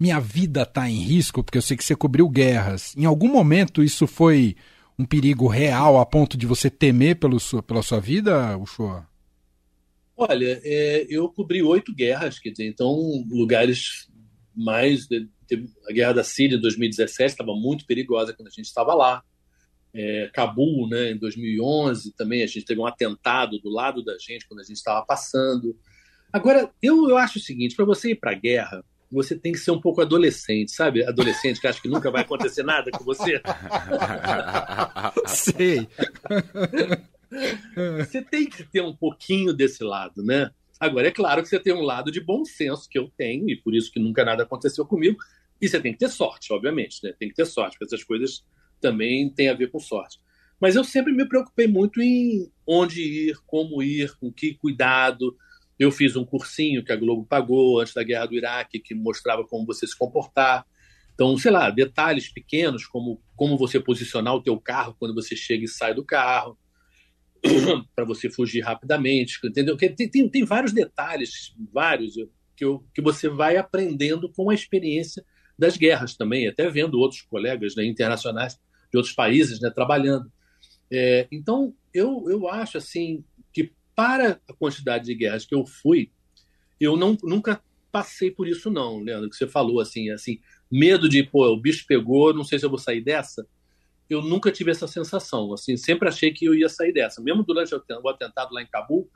minha 0.00 0.18
vida 0.18 0.62
está 0.62 0.90
em 0.90 0.98
risco, 0.98 1.44
porque 1.44 1.58
eu 1.58 1.62
sei 1.62 1.76
que 1.76 1.84
você 1.84 1.94
cobriu 1.94 2.28
guerras. 2.28 2.92
Em 2.96 3.04
algum 3.04 3.28
momento 3.28 3.84
isso 3.84 4.04
foi 4.08 4.56
um 4.98 5.04
perigo 5.04 5.46
real 5.46 6.00
a 6.00 6.04
ponto 6.04 6.36
de 6.36 6.44
você 6.44 6.68
temer 6.68 7.20
pelo 7.20 7.38
sua, 7.38 7.62
pela 7.62 7.80
sua 7.80 8.00
vida, 8.00 8.58
Uchoa? 8.58 9.06
Olha, 10.16 10.60
é, 10.64 11.06
eu 11.08 11.28
cobri 11.28 11.62
oito 11.62 11.94
guerras, 11.94 12.40
quer 12.40 12.50
dizer, 12.50 12.66
então 12.66 12.92
lugares 13.30 14.10
mais. 14.56 15.06
A 15.88 15.92
guerra 15.92 16.14
da 16.14 16.24
Síria 16.24 16.56
em 16.56 16.60
2017 16.60 17.30
estava 17.30 17.54
muito 17.54 17.86
perigosa 17.86 18.32
quando 18.32 18.48
a 18.48 18.50
gente 18.50 18.66
estava 18.66 18.92
lá. 18.92 19.22
É, 19.94 20.30
Cabul, 20.32 20.88
né, 20.88 21.10
em 21.10 21.18
2011, 21.18 22.14
também 22.14 22.42
a 22.42 22.46
gente 22.46 22.64
teve 22.64 22.80
um 22.80 22.86
atentado 22.86 23.58
do 23.58 23.68
lado 23.68 24.02
da 24.02 24.16
gente 24.18 24.46
quando 24.48 24.60
a 24.60 24.64
gente 24.64 24.76
estava 24.76 25.04
passando. 25.04 25.76
Agora, 26.32 26.70
eu, 26.82 27.08
eu 27.10 27.16
acho 27.18 27.38
o 27.38 27.42
seguinte: 27.42 27.76
para 27.76 27.84
você 27.84 28.12
ir 28.12 28.14
para 28.14 28.30
a 28.30 28.34
guerra, 28.34 28.82
você 29.10 29.36
tem 29.36 29.52
que 29.52 29.58
ser 29.58 29.70
um 29.70 29.80
pouco 29.80 30.00
adolescente, 30.00 30.72
sabe? 30.72 31.04
Adolescente 31.04 31.60
que 31.60 31.66
acha 31.66 31.80
que 31.80 31.88
nunca 31.88 32.10
vai 32.10 32.22
acontecer 32.22 32.62
nada 32.62 32.90
com 32.90 33.04
você. 33.04 33.40
Sei. 35.26 35.86
Você 37.98 38.22
tem 38.22 38.48
que 38.48 38.64
ter 38.64 38.80
um 38.80 38.96
pouquinho 38.96 39.52
desse 39.52 39.84
lado, 39.84 40.22
né? 40.22 40.50
Agora, 40.80 41.08
é 41.08 41.12
claro 41.12 41.42
que 41.42 41.48
você 41.48 41.60
tem 41.60 41.72
um 41.72 41.82
lado 41.82 42.10
de 42.10 42.20
bom 42.20 42.44
senso 42.44 42.88
que 42.88 42.98
eu 42.98 43.12
tenho, 43.16 43.48
e 43.48 43.56
por 43.56 43.74
isso 43.74 43.92
que 43.92 44.00
nunca 44.00 44.24
nada 44.24 44.42
aconteceu 44.42 44.86
comigo. 44.86 45.18
E 45.60 45.68
você 45.68 45.78
tem 45.78 45.92
que 45.92 45.98
ter 45.98 46.08
sorte, 46.08 46.52
obviamente, 46.52 46.98
né? 47.04 47.12
Tem 47.16 47.28
que 47.28 47.34
ter 47.34 47.46
sorte, 47.46 47.78
porque 47.78 47.94
essas 47.94 48.04
coisas 48.04 48.42
também 48.82 49.30
têm 49.30 49.48
a 49.48 49.54
ver 49.54 49.70
com 49.70 49.78
sorte. 49.78 50.18
Mas 50.60 50.76
eu 50.76 50.84
sempre 50.84 51.12
me 51.12 51.26
preocupei 51.26 51.66
muito 51.66 52.00
em 52.02 52.50
onde 52.66 53.00
ir, 53.02 53.36
como 53.46 53.82
ir, 53.82 54.14
com 54.18 54.30
que 54.30 54.54
cuidado, 54.54 55.36
eu 55.78 55.90
fiz 55.90 56.14
um 56.14 56.24
cursinho 56.24 56.84
que 56.84 56.92
a 56.92 56.96
Globo 56.96 57.26
pagou 57.26 57.80
antes 57.80 57.94
da 57.94 58.02
guerra 58.02 58.26
do 58.26 58.34
Iraque, 58.34 58.78
que 58.78 58.94
mostrava 58.94 59.44
como 59.44 59.66
você 59.66 59.86
se 59.86 59.96
comportar. 59.96 60.64
Então, 61.14 61.36
sei 61.36 61.50
lá, 61.50 61.70
detalhes 61.70 62.32
pequenos, 62.32 62.86
como 62.86 63.20
como 63.36 63.58
você 63.58 63.80
posicionar 63.80 64.34
o 64.34 64.42
teu 64.42 64.58
carro 64.60 64.94
quando 64.98 65.14
você 65.14 65.34
chega 65.34 65.64
e 65.64 65.68
sai 65.68 65.94
do 65.94 66.04
carro, 66.04 66.56
para 67.94 68.04
você 68.04 68.30
fugir 68.30 68.60
rapidamente, 68.60 69.38
entendeu? 69.44 69.76
Tem, 69.76 69.92
tem, 69.94 70.28
tem 70.28 70.44
vários 70.44 70.72
detalhes, 70.72 71.52
vários, 71.72 72.14
que, 72.56 72.64
eu, 72.64 72.84
que 72.94 73.02
você 73.02 73.28
vai 73.28 73.56
aprendendo 73.56 74.30
com 74.32 74.48
a 74.48 74.54
experiência 74.54 75.24
das 75.58 75.76
guerras 75.76 76.16
também, 76.16 76.46
até 76.46 76.70
vendo 76.70 77.00
outros 77.00 77.22
colegas 77.22 77.74
né, 77.74 77.84
internacionais 77.84 78.58
de 78.92 78.98
outros 78.98 79.14
países 79.14 79.60
né, 79.60 79.70
trabalhando. 79.70 80.30
É, 80.90 81.26
então, 81.32 81.74
eu, 81.94 82.26
eu 82.28 82.48
acho 82.48 82.78
assim 82.78 83.24
para 83.94 84.40
a 84.48 84.52
quantidade 84.54 85.04
de 85.04 85.14
guerras 85.14 85.44
que 85.44 85.54
eu 85.54 85.64
fui, 85.66 86.10
eu 86.80 86.96
não, 86.96 87.16
nunca 87.22 87.62
passei 87.90 88.30
por 88.30 88.48
isso 88.48 88.70
não, 88.70 88.98
Leandro, 88.98 89.28
que 89.28 89.36
você 89.36 89.46
falou 89.46 89.80
assim, 89.80 90.10
assim, 90.10 90.40
medo 90.70 91.08
de, 91.08 91.22
pô, 91.22 91.46
o 91.48 91.60
bicho 91.60 91.84
pegou, 91.86 92.32
não 92.32 92.44
sei 92.44 92.58
se 92.58 92.64
eu 92.64 92.70
vou 92.70 92.78
sair 92.78 93.02
dessa. 93.02 93.46
Eu 94.08 94.22
nunca 94.22 94.50
tive 94.50 94.70
essa 94.70 94.86
sensação, 94.86 95.52
assim, 95.52 95.76
sempre 95.76 96.08
achei 96.08 96.32
que 96.32 96.44
eu 96.44 96.54
ia 96.54 96.68
sair 96.68 96.92
dessa. 96.92 97.22
Mesmo 97.22 97.44
durante 97.44 97.74
o 97.74 98.08
atentado 98.08 98.52
lá 98.52 98.62
em 98.62 98.66
Cabul, 98.66 99.08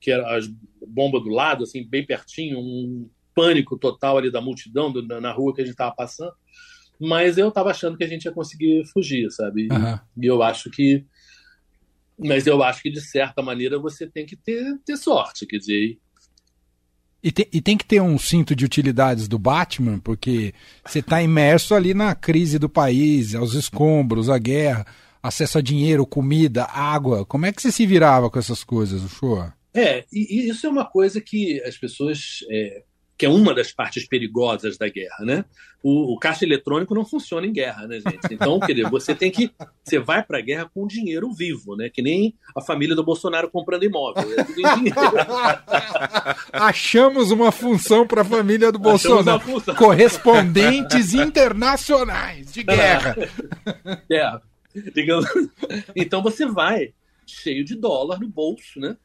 que 0.00 0.10
era 0.10 0.36
as 0.36 0.46
bombas 0.86 1.22
do 1.22 1.28
lado, 1.28 1.64
assim, 1.64 1.86
bem 1.86 2.06
pertinho, 2.06 2.58
um 2.58 3.10
pânico 3.34 3.76
total 3.76 4.18
ali 4.18 4.30
da 4.30 4.40
multidão 4.40 4.92
na 4.92 5.32
rua 5.32 5.54
que 5.54 5.60
a 5.60 5.64
gente 5.64 5.74
estava 5.74 5.94
passando. 5.94 6.32
Mas 7.00 7.38
eu 7.38 7.48
estava 7.48 7.70
achando 7.70 7.96
que 7.96 8.04
a 8.04 8.08
gente 8.08 8.24
ia 8.24 8.32
conseguir 8.32 8.84
fugir, 8.92 9.30
sabe? 9.30 9.68
Uhum. 9.72 9.98
E 10.22 10.26
eu 10.26 10.42
acho 10.42 10.70
que 10.70 11.04
mas 12.22 12.46
eu 12.46 12.62
acho 12.62 12.82
que, 12.82 12.90
de 12.90 13.00
certa 13.00 13.40
maneira, 13.42 13.78
você 13.78 14.06
tem 14.06 14.26
que 14.26 14.36
ter, 14.36 14.78
ter 14.84 14.96
sorte, 14.98 15.46
quer 15.46 15.56
dizer. 15.56 15.98
E 17.22 17.32
tem, 17.32 17.46
e 17.52 17.60
tem 17.60 17.76
que 17.76 17.84
ter 17.84 18.00
um 18.00 18.18
cinto 18.18 18.54
de 18.54 18.64
utilidades 18.64 19.26
do 19.26 19.38
Batman, 19.38 19.98
porque 19.98 20.52
você 20.84 20.98
está 20.98 21.22
imerso 21.22 21.74
ali 21.74 21.94
na 21.94 22.14
crise 22.14 22.58
do 22.58 22.68
país, 22.68 23.34
aos 23.34 23.54
escombros, 23.54 24.28
a 24.28 24.38
guerra, 24.38 24.86
acesso 25.22 25.58
a 25.58 25.62
dinheiro, 25.62 26.06
comida, 26.06 26.64
água. 26.64 27.24
Como 27.24 27.46
é 27.46 27.52
que 27.52 27.62
você 27.62 27.72
se 27.72 27.86
virava 27.86 28.30
com 28.30 28.38
essas 28.38 28.62
coisas, 28.62 29.02
o 29.02 29.08
show? 29.08 29.50
É, 29.72 30.04
e, 30.12 30.46
e 30.46 30.50
isso 30.50 30.66
é 30.66 30.70
uma 30.70 30.84
coisa 30.84 31.20
que 31.20 31.62
as 31.62 31.76
pessoas 31.76 32.40
é, 32.50 32.82
que 33.20 33.26
é 33.26 33.28
uma 33.28 33.54
das 33.54 33.70
partes 33.70 34.08
perigosas 34.08 34.78
da 34.78 34.88
guerra, 34.88 35.22
né? 35.26 35.44
O, 35.82 36.14
o 36.14 36.18
caixa 36.18 36.42
eletrônico 36.42 36.94
não 36.94 37.04
funciona 37.04 37.46
em 37.46 37.52
guerra, 37.52 37.86
né, 37.86 38.00
gente? 38.00 38.32
Então, 38.32 38.58
quer 38.58 38.72
dizer, 38.72 38.88
você 38.88 39.14
tem 39.14 39.30
que. 39.30 39.52
Você 39.84 39.98
vai 39.98 40.22
para 40.22 40.38
a 40.38 40.40
guerra 40.40 40.70
com 40.72 40.86
dinheiro 40.86 41.30
vivo, 41.30 41.76
né? 41.76 41.90
Que 41.90 42.00
nem 42.00 42.34
a 42.56 42.62
família 42.62 42.96
do 42.96 43.04
Bolsonaro 43.04 43.50
comprando 43.50 43.84
imóvel. 43.84 44.22
É 44.38 44.42
tudo 44.42 44.58
em 44.58 44.74
dinheiro. 44.74 44.98
Achamos 46.50 47.30
uma 47.30 47.52
função 47.52 48.06
para 48.06 48.22
a 48.22 48.24
família 48.24 48.72
do 48.72 48.78
Bolsonaro. 48.78 49.42
Correspondentes 49.76 51.12
internacionais 51.12 52.50
de 52.50 52.62
guerra. 52.62 53.16
É. 54.10 54.40
Digamos... 54.94 55.26
Então 55.94 56.22
você 56.22 56.46
vai 56.46 56.94
cheio 57.26 57.66
de 57.66 57.74
dólar 57.74 58.18
no 58.18 58.28
bolso, 58.28 58.80
né? 58.80 58.96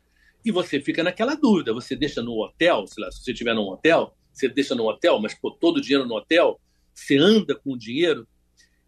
E 0.46 0.52
você 0.52 0.80
fica 0.80 1.04
naquela 1.04 1.34
dúvida. 1.34 1.74
Você 1.74 1.96
deixa 1.96 2.22
no 2.22 2.40
hotel, 2.40 2.86
sei 2.86 3.04
lá, 3.04 3.12
se 3.12 3.24
você 3.24 3.32
estiver 3.32 3.56
num 3.56 3.68
hotel, 3.68 4.16
você 4.32 4.48
deixa 4.48 4.76
no 4.76 4.88
hotel, 4.88 5.20
mas 5.20 5.34
pô, 5.34 5.50
todo 5.50 5.78
o 5.78 5.82
dinheiro 5.82 6.06
no 6.06 6.16
hotel, 6.16 6.62
você 6.94 7.18
anda 7.18 7.56
com 7.56 7.74
o 7.74 7.78
dinheiro. 7.78 8.28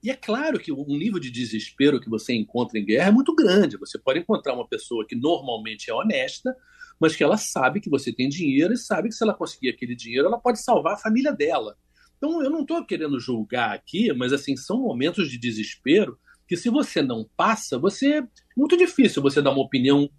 E 0.04 0.12
é 0.12 0.15
claro 0.15 0.60
que 0.60 0.72
o 0.72 0.86
nível 0.86 1.20
de 1.20 1.32
desespero 1.32 2.00
que 2.00 2.10
você 2.10 2.34
encontra 2.34 2.78
em 2.78 2.86
guerra 2.86 3.10
é 3.10 3.12
muito 3.12 3.34
grande. 3.34 3.78
Você 3.78 3.98
pode 3.98 4.20
encontrar 4.20 4.54
uma 4.54 4.67
pessoa 4.67 5.06
que 5.08 5.15
normalmente 5.15 5.89
é 5.89 5.93
honesta, 5.93 6.56
mas 7.00 7.15
que 7.15 7.24
ela 7.24 7.38
sabe 7.38 7.82
que 7.82 7.89
você 7.89 8.13
tem 8.13 8.30
dinheiro 8.30 8.74
e 8.74 8.78
sabe 8.78 9.10
que 9.10 9.15
se 9.15 9.24
ela 9.24 9.34
conseguir 9.34 9.70
aquele 9.70 9.96
dinheiro, 9.96 10.28
ela 10.28 10.39
pode 10.39 10.62
salvar 10.62 10.93
a 10.93 10.98
família 10.98 11.34
dela. 11.34 11.76
Então 12.17 12.43
eu 12.43 12.50
não 12.50 12.62
estou 12.62 12.86
querendo 12.86 13.20
julgar 13.20 13.74
aqui, 13.74 14.13
mas 14.13 14.32
assim 14.32 14.56
são 14.56 14.80
momentos 14.80 15.30
de 15.30 15.38
desespero 15.38 16.20
que 16.48 16.56
se 16.56 16.70
você 16.70 17.02
não 17.02 17.28
passa, 17.36 17.78
você 17.78 18.20
é 18.20 18.28
muito 18.56 18.78
difícil 18.78 19.22
você 19.22 19.41
dar 19.41 19.52
uma 19.52 19.62
opinião 19.62 20.10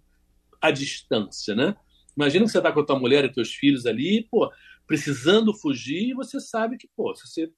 à 0.61 0.71
distância, 0.71 1.55
né? 1.55 1.75
Imagina 2.15 2.45
que 2.45 2.51
você 2.51 2.57
está 2.57 2.71
com 2.71 2.81
a 2.81 2.85
tua 2.85 2.99
mulher 2.99 3.23
e 3.23 3.31
teus 3.31 3.53
filhos 3.53 3.85
ali, 3.85 4.27
pô, 4.29 4.51
precisando 4.85 5.53
fugir, 5.53 6.09
e 6.09 6.13
você 6.13 6.39
sabe 6.39 6.77
que, 6.77 6.89
pô, 6.95 7.15
se 7.15 7.27
você 7.27 7.51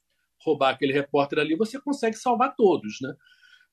roubar 0.44 0.72
aquele 0.72 0.94
repórter 0.94 1.40
ali, 1.40 1.56
você 1.56 1.80
consegue 1.80 2.18
salvar 2.18 2.56
todos, 2.56 3.00
né? 3.02 3.14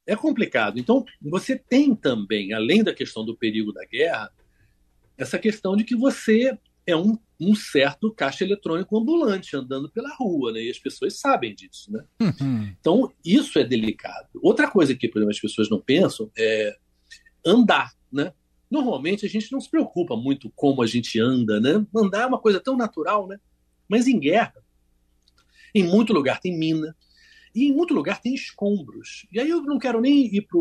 É 0.07 0.17
complicado. 0.17 0.79
Então, 0.79 1.05
você 1.21 1.59
tem 1.59 1.95
também, 1.95 2.53
além 2.53 2.83
da 2.83 2.95
questão 2.95 3.25
do 3.25 3.37
perigo 3.37 3.73
da 3.73 3.85
guerra, 3.85 4.31
essa 5.17 5.39
questão 5.39 5.77
de 5.77 5.85
que 5.85 5.97
você 5.97 6.57
é 6.87 6.97
um, 6.97 7.19
um 7.39 7.55
certo 7.55 8.11
caixa 8.15 8.45
eletrônico 8.45 8.97
ambulante 8.97 9.55
andando 9.55 9.91
pela 9.91 10.15
rua, 10.15 10.53
né? 10.53 10.63
E 10.63 10.71
as 10.71 10.79
pessoas 10.79 11.19
sabem 11.19 11.55
disso, 11.55 11.93
né? 11.93 12.05
Uhum. 12.21 12.75
Então, 12.81 13.13
isso 13.23 13.59
é 13.59 13.65
delicado. 13.65 14.29
Outra 14.43 14.71
coisa 14.71 14.95
que, 14.95 15.09
por 15.09 15.19
exemplo, 15.19 15.35
as 15.35 15.41
pessoas 15.41 15.69
não 15.69 15.81
pensam 15.81 16.31
é 16.39 16.75
andar, 17.45 17.93
né? 18.11 18.33
Normalmente 18.71 19.25
a 19.25 19.29
gente 19.29 19.51
não 19.51 19.61
se 19.61 19.71
preocupa 19.71 20.17
muito 20.17 20.51
como 20.55 20.83
a 20.83 20.87
gente 20.87 21.19
anda, 21.19 21.61
né? 21.61 21.87
Andar 21.95 22.23
é 22.23 22.27
uma 22.27 22.39
coisa 22.39 22.61
tão 22.61 22.77
natural, 22.77 23.27
né? 23.27 23.39
Mas 23.89 24.07
em 24.07 24.19
guerra, 24.19 24.55
em 25.75 25.83
muito 25.83 26.13
lugar 26.13 26.41
tem 26.41 26.57
mina, 26.57 26.95
e 27.55 27.69
em 27.69 27.73
muito 27.73 27.95
lugar 27.95 28.21
tem 28.21 28.35
escombros. 28.35 29.27
E 29.33 29.41
aí 29.41 29.49
eu 29.49 29.63
não 29.63 29.79
quero 29.79 30.01
nem 30.01 30.27
ir 30.27 30.43
para 30.43 30.61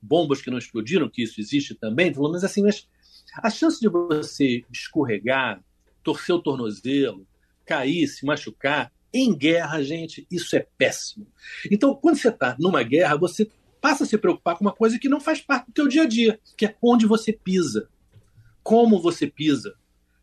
bombas 0.00 0.40
que 0.40 0.50
não 0.50 0.58
explodiram, 0.58 1.08
que 1.08 1.22
isso 1.22 1.40
existe 1.40 1.74
também, 1.74 2.12
mas 2.14 2.44
assim, 2.44 2.62
mas 2.62 2.88
a 3.42 3.50
chance 3.50 3.80
de 3.80 3.88
você 3.88 4.64
escorregar, 4.72 5.62
torcer 6.02 6.34
o 6.34 6.42
tornozelo, 6.42 7.26
cair, 7.64 8.06
se 8.06 8.24
machucar, 8.24 8.92
em 9.12 9.34
guerra, 9.34 9.82
gente, 9.82 10.26
isso 10.30 10.54
é 10.56 10.66
péssimo. 10.76 11.26
Então, 11.70 11.94
quando 11.94 12.16
você 12.16 12.28
está 12.28 12.56
numa 12.58 12.82
guerra, 12.82 13.16
você 13.16 13.50
passa 13.86 14.02
a 14.02 14.06
se 14.06 14.18
preocupar 14.18 14.56
com 14.56 14.64
uma 14.64 14.74
coisa 14.74 14.98
que 14.98 15.08
não 15.08 15.20
faz 15.20 15.40
parte 15.40 15.66
do 15.66 15.72
teu 15.72 15.86
dia 15.86 16.02
a 16.02 16.06
dia, 16.06 16.40
que 16.56 16.66
é 16.66 16.76
onde 16.82 17.06
você 17.06 17.32
pisa, 17.32 17.88
como 18.62 19.00
você 19.00 19.28
pisa, 19.28 19.74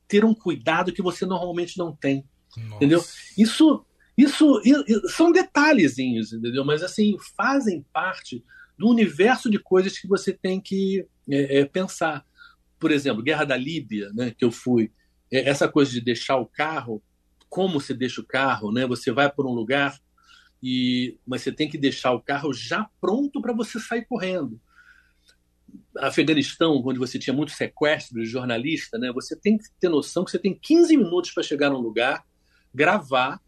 ter 0.07 0.25
um 0.25 0.33
cuidado 0.33 0.91
que 0.91 1.01
você 1.01 1.25
normalmente 1.25 1.77
não 1.77 1.95
tem, 1.95 2.25
Nossa. 2.57 2.75
entendeu? 2.75 3.03
Isso, 3.37 3.85
isso, 4.17 4.61
isso 4.65 5.07
são 5.09 5.31
detalhezinhos, 5.31 6.33
entendeu? 6.33 6.65
Mas 6.65 6.83
assim 6.83 7.15
fazem 7.37 7.85
parte 7.93 8.43
do 8.77 8.89
universo 8.89 9.49
de 9.49 9.57
coisas 9.57 9.97
que 9.97 10.07
você 10.07 10.33
tem 10.33 10.59
que 10.59 11.05
é, 11.29 11.59
é, 11.59 11.65
pensar 11.65 12.25
por 12.83 12.91
exemplo, 12.91 13.23
Guerra 13.23 13.45
da 13.45 13.55
Líbia, 13.55 14.11
né, 14.13 14.35
que 14.37 14.43
eu 14.43 14.51
fui, 14.51 14.91
é, 15.31 15.47
essa 15.49 15.69
coisa 15.69 15.89
de 15.89 16.01
deixar 16.01 16.35
o 16.35 16.45
carro, 16.45 17.01
como 17.47 17.79
você 17.79 17.93
deixa 17.93 18.19
o 18.19 18.25
carro, 18.25 18.73
né? 18.73 18.85
Você 18.85 19.09
vai 19.09 19.31
por 19.31 19.45
um 19.45 19.53
lugar 19.53 19.97
e 20.65 21.17
mas 21.27 21.41
você 21.41 21.51
tem 21.51 21.69
que 21.69 21.77
deixar 21.77 22.13
o 22.13 22.21
carro 22.21 22.53
já 22.53 22.89
pronto 23.01 23.41
para 23.41 23.51
você 23.51 23.81
sair 23.81 24.05
correndo. 24.05 24.57
Afeganistão, 25.97 26.81
onde 26.85 26.97
você 26.97 27.19
tinha 27.19 27.33
muito 27.33 27.51
sequestro 27.51 28.21
de 28.21 28.25
jornalista, 28.25 28.97
né? 28.97 29.11
Você 29.11 29.35
tem 29.35 29.57
que 29.57 29.65
ter 29.77 29.89
noção 29.89 30.23
que 30.23 30.31
você 30.31 30.39
tem 30.39 30.57
15 30.57 30.95
minutos 30.95 31.31
para 31.31 31.43
chegar 31.43 31.69
num 31.69 31.81
lugar, 31.81 32.25
gravar 32.73 33.41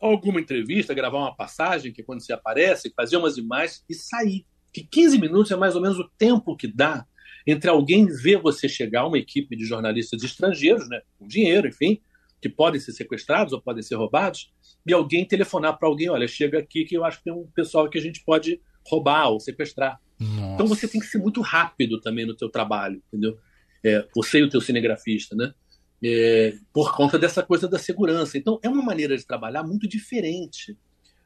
alguma 0.00 0.40
entrevista, 0.40 0.94
gravar 0.94 1.18
uma 1.18 1.36
passagem, 1.36 1.92
que 1.92 2.00
é 2.00 2.04
quando 2.04 2.22
você 2.22 2.32
aparece, 2.32 2.92
fazer 2.96 3.18
umas 3.18 3.36
imagens 3.36 3.84
e 3.86 3.94
sair. 3.94 4.46
Que 4.72 4.82
15 4.82 5.18
minutos 5.18 5.52
é 5.52 5.56
mais 5.56 5.76
ou 5.76 5.82
menos 5.82 5.98
o 5.98 6.08
tempo 6.16 6.56
que 6.56 6.66
dá 6.66 7.06
entre 7.46 7.68
alguém 7.68 8.06
ver 8.06 8.40
você 8.40 8.66
chegar, 8.66 9.06
uma 9.06 9.18
equipe 9.18 9.54
de 9.54 9.66
jornalistas 9.66 10.22
estrangeiros, 10.22 10.88
né, 10.88 11.02
com 11.18 11.28
dinheiro, 11.28 11.68
enfim, 11.68 12.00
que 12.40 12.48
podem 12.48 12.80
ser 12.80 12.92
sequestrados 12.92 13.52
ou 13.52 13.60
podem 13.60 13.82
ser 13.82 13.96
roubados, 13.96 14.53
e 14.86 14.92
alguém 14.92 15.24
telefonar 15.24 15.78
para 15.78 15.88
alguém, 15.88 16.10
olha, 16.10 16.28
chega 16.28 16.58
aqui 16.58 16.84
que 16.84 16.96
eu 16.96 17.04
acho 17.04 17.18
que 17.18 17.24
tem 17.24 17.32
um 17.32 17.46
pessoal 17.54 17.88
que 17.88 17.98
a 17.98 18.00
gente 18.00 18.22
pode 18.24 18.60
roubar 18.86 19.28
ou 19.28 19.40
sequestrar. 19.40 20.00
Nossa. 20.18 20.54
Então 20.54 20.66
você 20.66 20.86
tem 20.86 21.00
que 21.00 21.06
ser 21.06 21.18
muito 21.18 21.40
rápido 21.40 22.00
também 22.00 22.26
no 22.26 22.36
teu 22.36 22.48
trabalho, 22.48 23.02
entendeu? 23.08 23.38
É, 23.82 24.06
você 24.14 24.40
e 24.40 24.42
o 24.42 24.48
teu 24.48 24.60
cinegrafista, 24.60 25.34
né? 25.34 25.54
É, 26.02 26.54
por 26.72 26.94
conta 26.94 27.18
dessa 27.18 27.42
coisa 27.42 27.66
da 27.66 27.78
segurança. 27.78 28.36
Então 28.36 28.58
é 28.62 28.68
uma 28.68 28.82
maneira 28.82 29.16
de 29.16 29.26
trabalhar 29.26 29.62
muito 29.62 29.88
diferente 29.88 30.76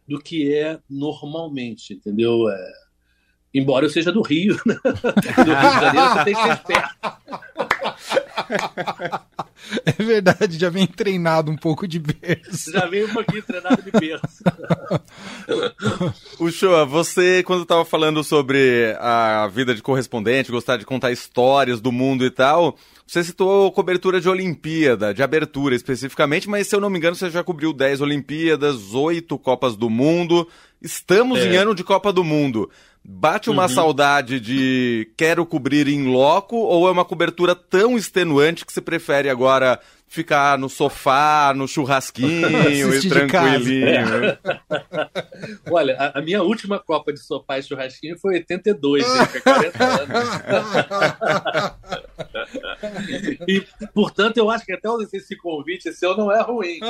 do 0.06 0.18
que 0.20 0.54
é 0.54 0.78
normalmente, 0.88 1.94
entendeu? 1.94 2.48
É, 2.48 2.72
Embora 3.52 3.86
eu 3.86 3.90
seja 3.90 4.12
do 4.12 4.20
Rio, 4.22 4.54
né? 4.66 4.74
do 4.84 4.90
Rio 4.90 5.70
de 5.70 5.80
Janeiro, 5.80 6.08
você 6.10 6.24
tem 6.24 6.34
que 6.34 6.42
ser 6.42 6.52
esperto. 6.52 6.94
É 9.84 10.02
verdade, 10.02 10.58
já 10.58 10.70
vem 10.70 10.86
treinado 10.86 11.50
um 11.50 11.56
pouco 11.56 11.86
de 11.86 11.98
berço. 11.98 12.70
Já 12.72 12.86
vem 12.86 13.04
um 13.04 13.12
pouquinho 13.12 13.42
treinado 13.42 13.82
de 13.82 13.90
berço. 13.90 14.42
o 16.38 16.50
Shoa, 16.50 16.84
você, 16.84 17.42
quando 17.42 17.62
estava 17.62 17.84
falando 17.84 18.22
sobre 18.22 18.94
a 19.00 19.46
vida 19.48 19.74
de 19.74 19.82
correspondente, 19.82 20.52
gostar 20.52 20.76
de 20.76 20.84
contar 20.84 21.10
histórias 21.10 21.80
do 21.80 21.90
mundo 21.90 22.24
e 22.24 22.30
tal, 22.30 22.76
você 23.06 23.24
citou 23.24 23.72
cobertura 23.72 24.20
de 24.20 24.28
Olimpíada, 24.28 25.14
de 25.14 25.22
abertura 25.22 25.74
especificamente, 25.74 26.48
mas 26.48 26.66
se 26.66 26.76
eu 26.76 26.80
não 26.80 26.90
me 26.90 26.98
engano, 26.98 27.16
você 27.16 27.30
já 27.30 27.42
cobriu 27.42 27.72
10 27.72 28.00
Olimpíadas, 28.00 28.94
8 28.94 29.38
Copas 29.38 29.76
do 29.76 29.88
Mundo. 29.88 30.46
Estamos 30.80 31.40
é. 31.40 31.46
em 31.46 31.56
ano 31.56 31.74
de 31.74 31.82
Copa 31.82 32.12
do 32.12 32.22
Mundo. 32.22 32.70
Bate 33.04 33.48
uma 33.48 33.62
uhum. 33.62 33.68
saudade 33.68 34.38
de 34.38 35.10
quero 35.16 35.46
cobrir 35.46 35.88
em 35.88 36.08
loco 36.08 36.56
ou 36.56 36.88
é 36.88 36.90
uma 36.90 37.04
cobertura 37.04 37.54
tão 37.54 37.96
extenuante 37.96 38.66
que 38.66 38.72
você 38.72 38.80
prefere 38.80 39.30
agora 39.30 39.80
ficar 40.08 40.58
no 40.58 40.68
sofá, 40.70 41.52
no 41.54 41.68
churrasquinho 41.68 42.48
e 42.96 43.08
tranquilinho? 43.08 44.38
Olha, 45.70 45.96
a, 45.96 46.18
a, 46.18 46.22
minha 46.22 46.42
última 46.42 46.78
Copa 46.78 47.12
de 47.12 47.20
sofá 47.20 47.58
e 47.58 47.62
churrasquinho 47.62 48.18
foi 48.18 48.36
82, 48.36 49.06
né, 49.06 49.26
40 49.26 49.84
anos. 49.84 50.28
e, 53.46 53.60
portanto, 53.92 54.38
eu 54.38 54.50
acho 54.50 54.64
que 54.64 54.72
até 54.72 54.88
esse 55.12 55.36
convite 55.36 55.92
seu 55.92 56.16
não 56.16 56.32
é 56.32 56.40
ruim. 56.40 56.80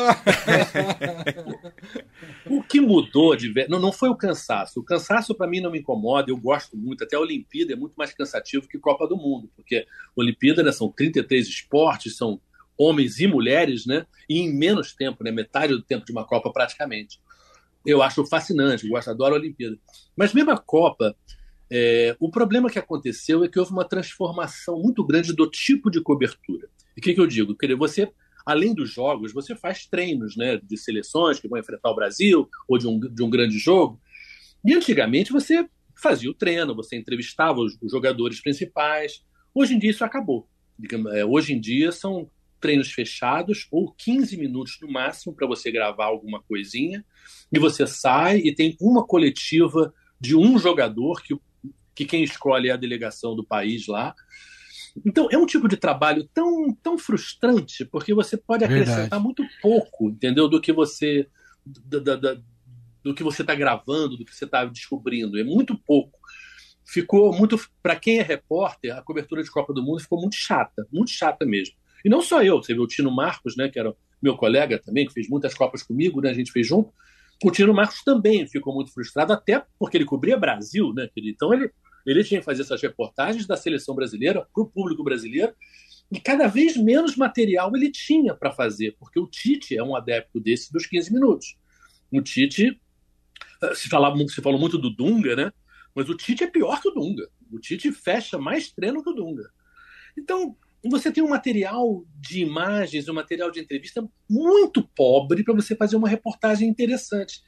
o 2.46 2.62
que 2.62 2.80
mudou 2.80 3.34
de 3.34 3.52
não, 3.68 3.80
não 3.80 3.90
foi 3.90 4.08
o 4.08 4.14
cansaço. 4.14 4.78
O 4.78 4.84
cansaço, 4.84 5.34
para 5.34 5.48
mim, 5.48 5.60
não 5.60 5.72
me 5.72 5.80
incomoda. 5.80 6.30
Eu 6.30 6.36
gosto 6.36 6.76
muito. 6.76 7.02
Até 7.02 7.16
a 7.16 7.20
Olimpíada 7.20 7.72
é 7.72 7.76
muito 7.76 7.94
mais 7.96 8.12
cansativo 8.12 8.68
que 8.68 8.78
Copa 8.78 9.08
do 9.08 9.16
Mundo, 9.16 9.50
porque 9.56 9.86
Olimpíada 10.14 10.62
né, 10.62 10.70
são 10.70 10.90
33 10.90 11.48
esportes, 11.48 12.16
são 12.16 12.40
homens 12.78 13.18
e 13.18 13.26
mulheres, 13.26 13.84
né? 13.84 14.06
E 14.28 14.38
em 14.38 14.54
menos 14.54 14.94
tempo, 14.94 15.24
né? 15.24 15.30
Metade 15.30 15.74
do 15.74 15.82
tempo 15.82 16.06
de 16.06 16.12
uma 16.12 16.24
Copa 16.24 16.52
praticamente. 16.52 17.20
Eu 17.84 18.02
acho 18.02 18.24
fascinante, 18.26 18.84
eu 18.84 18.90
gosto, 18.90 19.10
adoro 19.10 19.34
a 19.34 19.38
Olimpíada. 19.38 19.76
Mas 20.16 20.32
mesmo 20.32 20.50
a 20.50 20.58
Copa, 20.58 21.16
é, 21.70 22.16
o 22.18 22.30
problema 22.30 22.70
que 22.70 22.78
aconteceu 22.78 23.44
é 23.44 23.48
que 23.48 23.58
houve 23.58 23.72
uma 23.72 23.84
transformação 23.84 24.78
muito 24.78 25.04
grande 25.04 25.34
do 25.34 25.48
tipo 25.50 25.90
de 25.90 26.00
cobertura. 26.00 26.68
E 26.96 27.00
o 27.00 27.02
que, 27.02 27.14
que 27.14 27.20
eu 27.20 27.26
digo? 27.26 27.54
Quer 27.56 27.66
dizer, 27.66 27.78
você, 27.78 28.10
além 28.46 28.74
dos 28.74 28.90
jogos, 28.90 29.32
você 29.32 29.54
faz 29.54 29.86
treinos 29.86 30.36
né, 30.36 30.58
de 30.62 30.76
seleções 30.76 31.38
que 31.40 31.48
vão 31.48 31.58
enfrentar 31.58 31.90
o 31.90 31.94
Brasil 31.94 32.48
ou 32.66 32.78
de 32.78 32.86
um, 32.86 32.98
de 32.98 33.22
um 33.22 33.30
grande 33.30 33.58
jogo. 33.58 34.00
E 34.64 34.74
antigamente 34.74 35.32
você 35.32 35.68
fazia 35.94 36.30
o 36.30 36.34
treino, 36.34 36.74
você 36.74 36.96
entrevistava 36.96 37.60
os, 37.60 37.76
os 37.82 37.90
jogadores 37.90 38.40
principais. 38.40 39.22
Hoje 39.54 39.74
em 39.74 39.78
dia 39.78 39.90
isso 39.90 40.04
acabou. 40.04 40.48
É, 41.12 41.24
hoje 41.24 41.52
em 41.52 41.60
dia 41.60 41.92
são 41.92 42.30
treinos 42.60 42.92
fechados 42.92 43.66
ou 43.70 43.92
15 43.92 44.36
minutos 44.36 44.78
no 44.80 44.90
máximo 44.90 45.34
para 45.34 45.46
você 45.46 45.70
gravar 45.70 46.06
alguma 46.06 46.42
coisinha 46.42 47.04
e 47.52 47.58
você 47.58 47.86
sai 47.86 48.38
e 48.38 48.54
tem 48.54 48.76
uma 48.80 49.06
coletiva 49.06 49.92
de 50.20 50.36
um 50.36 50.58
jogador 50.58 51.22
que, 51.22 51.36
que 51.94 52.04
quem 52.04 52.22
escolhe 52.22 52.68
é 52.68 52.72
a 52.72 52.76
delegação 52.76 53.34
do 53.34 53.44
país 53.44 53.86
lá. 53.86 54.14
Então 55.06 55.28
é 55.30 55.38
um 55.38 55.46
tipo 55.46 55.68
de 55.68 55.76
trabalho 55.76 56.28
tão, 56.34 56.74
tão 56.82 56.98
frustrante 56.98 57.84
porque 57.84 58.12
você 58.12 58.36
pode 58.36 58.64
acrescentar 58.64 59.02
Verdade. 59.02 59.22
muito 59.22 59.44
pouco, 59.62 60.10
entendeu, 60.10 60.48
do 60.48 60.60
que 60.60 60.72
você 60.72 61.28
da, 61.64 61.98
da, 61.98 62.16
da, 62.16 62.40
do 63.02 63.14
que 63.14 63.22
você 63.22 63.42
está 63.42 63.54
gravando, 63.54 64.16
do 64.16 64.24
que 64.24 64.34
você 64.34 64.44
está 64.44 64.64
descobrindo. 64.64 65.38
É 65.38 65.44
muito 65.44 65.76
pouco. 65.76 66.18
Ficou 66.84 67.32
muito 67.36 67.58
para 67.82 67.96
quem 67.96 68.18
é 68.18 68.22
repórter, 68.22 68.96
a 68.96 69.02
cobertura 69.02 69.42
de 69.42 69.50
Copa 69.50 69.74
do 69.74 69.82
Mundo 69.82 70.00
ficou 70.00 70.20
muito 70.20 70.36
chata, 70.36 70.86
muito 70.90 71.10
chata 71.10 71.44
mesmo. 71.44 71.74
E 72.04 72.08
não 72.08 72.22
só 72.22 72.42
eu, 72.42 72.62
você 72.62 72.74
viu 72.74 72.82
o 72.82 72.86
Tino 72.86 73.10
Marcos, 73.10 73.56
né, 73.56 73.68
que 73.68 73.78
era 73.78 73.94
meu 74.22 74.36
colega 74.36 74.78
também, 74.78 75.06
que 75.06 75.12
fez 75.12 75.28
muitas 75.28 75.54
Copas 75.54 75.82
comigo, 75.82 76.20
né, 76.20 76.30
a 76.30 76.34
gente 76.34 76.52
fez 76.52 76.66
junto. 76.66 76.92
O 77.44 77.50
Tino 77.50 77.72
Marcos 77.72 78.02
também 78.02 78.46
ficou 78.46 78.74
muito 78.74 78.92
frustrado, 78.92 79.32
até 79.32 79.64
porque 79.78 79.96
ele 79.96 80.04
cobria 80.04 80.36
Brasil, 80.36 80.92
né, 80.92 81.08
Então 81.16 81.52
ele, 81.52 81.70
ele 82.06 82.24
tinha 82.24 82.40
que 82.40 82.46
fazer 82.46 82.62
essas 82.62 82.82
reportagens 82.82 83.46
da 83.46 83.56
seleção 83.56 83.94
brasileira 83.94 84.46
para 84.52 84.62
o 84.62 84.66
público 84.66 85.04
brasileiro, 85.04 85.54
e 86.10 86.18
cada 86.18 86.46
vez 86.46 86.76
menos 86.76 87.16
material 87.16 87.70
ele 87.76 87.90
tinha 87.90 88.34
para 88.34 88.50
fazer, 88.50 88.96
porque 88.98 89.20
o 89.20 89.26
Tite 89.26 89.76
é 89.76 89.82
um 89.82 89.94
adepto 89.94 90.40
desse 90.40 90.72
dos 90.72 90.86
15 90.86 91.12
minutos. 91.12 91.56
O 92.10 92.22
Tite, 92.22 92.80
se, 93.74 93.88
fala, 93.88 94.16
se 94.26 94.40
falou 94.40 94.58
muito 94.58 94.78
do 94.78 94.88
Dunga, 94.88 95.36
né? 95.36 95.52
Mas 95.94 96.08
o 96.08 96.16
Tite 96.16 96.44
é 96.44 96.46
pior 96.46 96.80
que 96.80 96.88
o 96.88 96.92
Dunga. 96.92 97.28
O 97.52 97.58
Tite 97.58 97.92
fecha 97.92 98.38
mais 98.38 98.70
treino 98.70 99.02
que 99.02 99.10
o 99.10 99.12
Dunga. 99.12 99.50
Então, 100.16 100.56
você 100.88 101.10
tem 101.10 101.22
um 101.22 101.28
material 101.28 102.04
de 102.20 102.40
imagens, 102.40 103.08
um 103.08 103.14
material 103.14 103.50
de 103.50 103.60
entrevista 103.60 104.06
muito 104.28 104.82
pobre 104.82 105.42
para 105.44 105.54
você 105.54 105.74
fazer 105.74 105.96
uma 105.96 106.08
reportagem 106.08 106.68
interessante. 106.68 107.42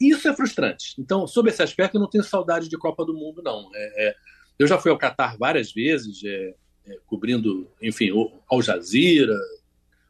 Isso 0.00 0.26
é 0.28 0.34
frustrante. 0.34 0.94
Então, 0.98 1.26
sob 1.26 1.50
esse 1.50 1.62
aspecto, 1.62 1.96
eu 1.96 2.00
não 2.00 2.08
tenho 2.08 2.24
saudade 2.24 2.68
de 2.68 2.78
Copa 2.78 3.04
do 3.04 3.14
Mundo, 3.14 3.42
não. 3.42 3.70
É, 3.74 4.08
é, 4.08 4.14
eu 4.58 4.66
já 4.66 4.78
fui 4.78 4.90
ao 4.90 4.98
Catar 4.98 5.36
várias 5.36 5.72
vezes, 5.72 6.22
é, 6.24 6.54
é 6.86 6.98
cobrindo, 7.06 7.70
enfim, 7.82 8.10
Al 8.50 8.62
Jazeera, 8.62 9.38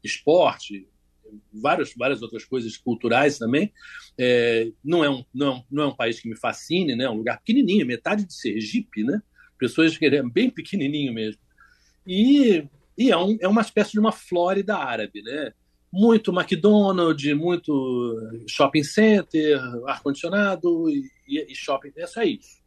esporte, 0.02 0.86
várias, 1.52 1.92
várias 1.94 2.22
outras 2.22 2.44
coisas 2.44 2.76
culturais 2.76 3.38
também. 3.38 3.72
É, 4.18 4.70
não, 4.84 5.04
é 5.04 5.10
um, 5.10 5.24
não, 5.34 5.56
é 5.56 5.64
não 5.70 5.82
é 5.84 5.86
um 5.86 5.96
país 5.96 6.20
que 6.20 6.28
me 6.28 6.36
fascine, 6.36 6.94
né? 6.94 7.04
é 7.04 7.10
um 7.10 7.16
lugar 7.16 7.38
pequenininho, 7.38 7.86
metade 7.86 8.24
de 8.24 8.34
Sergipe, 8.34 9.02
né? 9.02 9.20
pessoas 9.58 9.96
que 9.96 10.06
é 10.06 10.22
bem 10.22 10.48
pequenininho 10.48 11.12
mesmo. 11.12 11.40
E, 12.12 12.68
e 12.98 13.12
é, 13.12 13.16
um, 13.16 13.38
é 13.40 13.46
uma 13.46 13.60
espécie 13.60 13.92
de 13.92 14.00
uma 14.00 14.10
Flórida 14.10 14.76
árabe, 14.76 15.22
né? 15.22 15.52
Muito 15.92 16.32
McDonald's, 16.32 17.36
muito 17.36 18.42
shopping 18.48 18.82
center, 18.82 19.60
ar-condicionado 19.86 20.90
e, 20.90 21.08
e, 21.28 21.54
shopping, 21.54 21.92
é 21.96 22.08
só 22.08 22.22
isso. 22.24 22.60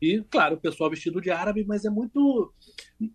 E, 0.00 0.22
claro, 0.30 0.54
o 0.54 0.60
pessoal 0.60 0.88
vestido 0.88 1.20
de 1.20 1.32
árabe, 1.32 1.64
mas 1.66 1.84
é 1.84 1.90
muito. 1.90 2.52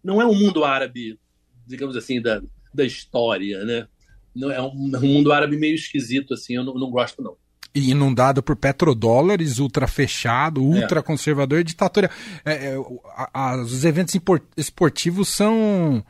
Não 0.03 0.21
é 0.21 0.25
um 0.25 0.36
mundo 0.36 0.65
árabe, 0.65 1.17
digamos 1.65 1.95
assim, 1.95 2.21
da, 2.21 2.41
da 2.73 2.84
história, 2.84 3.63
né? 3.63 3.88
Não, 4.36 4.51
é 4.51 4.61
um, 4.61 4.73
um 4.73 5.13
mundo 5.13 5.32
árabe 5.32 5.57
meio 5.57 5.75
esquisito, 5.75 6.34
assim, 6.34 6.57
eu 6.57 6.63
não, 6.65 6.73
não 6.73 6.91
gosto, 6.91 7.21
não 7.21 7.38
e 7.74 7.91
inundado 7.91 8.41
por 8.41 8.55
petrodólares, 8.55 9.59
ultra 9.59 9.88
fechado, 9.88 10.63
ultra 10.63 11.03
conservador, 11.03 11.63
ditadura. 11.63 12.09
É, 12.43 12.74
é, 12.74 12.80
os 13.57 13.86
eventos 13.86 14.15
esportivos 14.57 15.30
são 15.30 16.03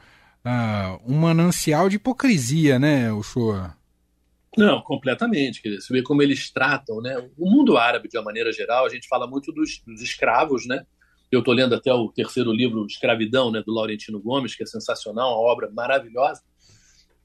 uh, 0.45 1.01
um 1.05 1.18
manancial 1.18 1.89
de 1.89 1.97
hipocrisia, 1.97 2.80
né, 2.80 3.12
Ushua? 3.12 3.76
Não, 4.57 4.82
completamente. 4.82 5.62
Quer 5.62 5.70
dizer, 5.70 5.82
você 5.82 5.93
vê 5.93 6.01
como 6.01 6.22
eles 6.22 6.49
tratam, 6.49 7.01
né? 7.01 7.16
O 7.38 7.49
mundo 7.49 7.78
árabe, 7.78 8.10
de 8.10 8.18
uma 8.18 8.24
maneira 8.24 8.51
geral, 8.51 8.86
a 8.86 8.89
gente 8.89 9.07
fala 9.07 9.28
muito 9.28 9.51
dos, 9.51 9.82
dos 9.86 10.01
escravos, 10.01 10.66
né? 10.66 10.86
Eu 11.32 11.39
estou 11.39 11.53
lendo 11.53 11.76
até 11.76 11.93
o 11.93 12.10
terceiro 12.10 12.51
livro, 12.51 12.86
Escravidão, 12.88 13.51
né, 13.51 13.62
do 13.64 13.72
Laurentino 13.72 14.20
Gomes, 14.20 14.55
que 14.55 14.64
é 14.64 14.66
sensacional, 14.66 15.30
uma 15.30 15.51
obra 15.51 15.70
maravilhosa 15.72 16.41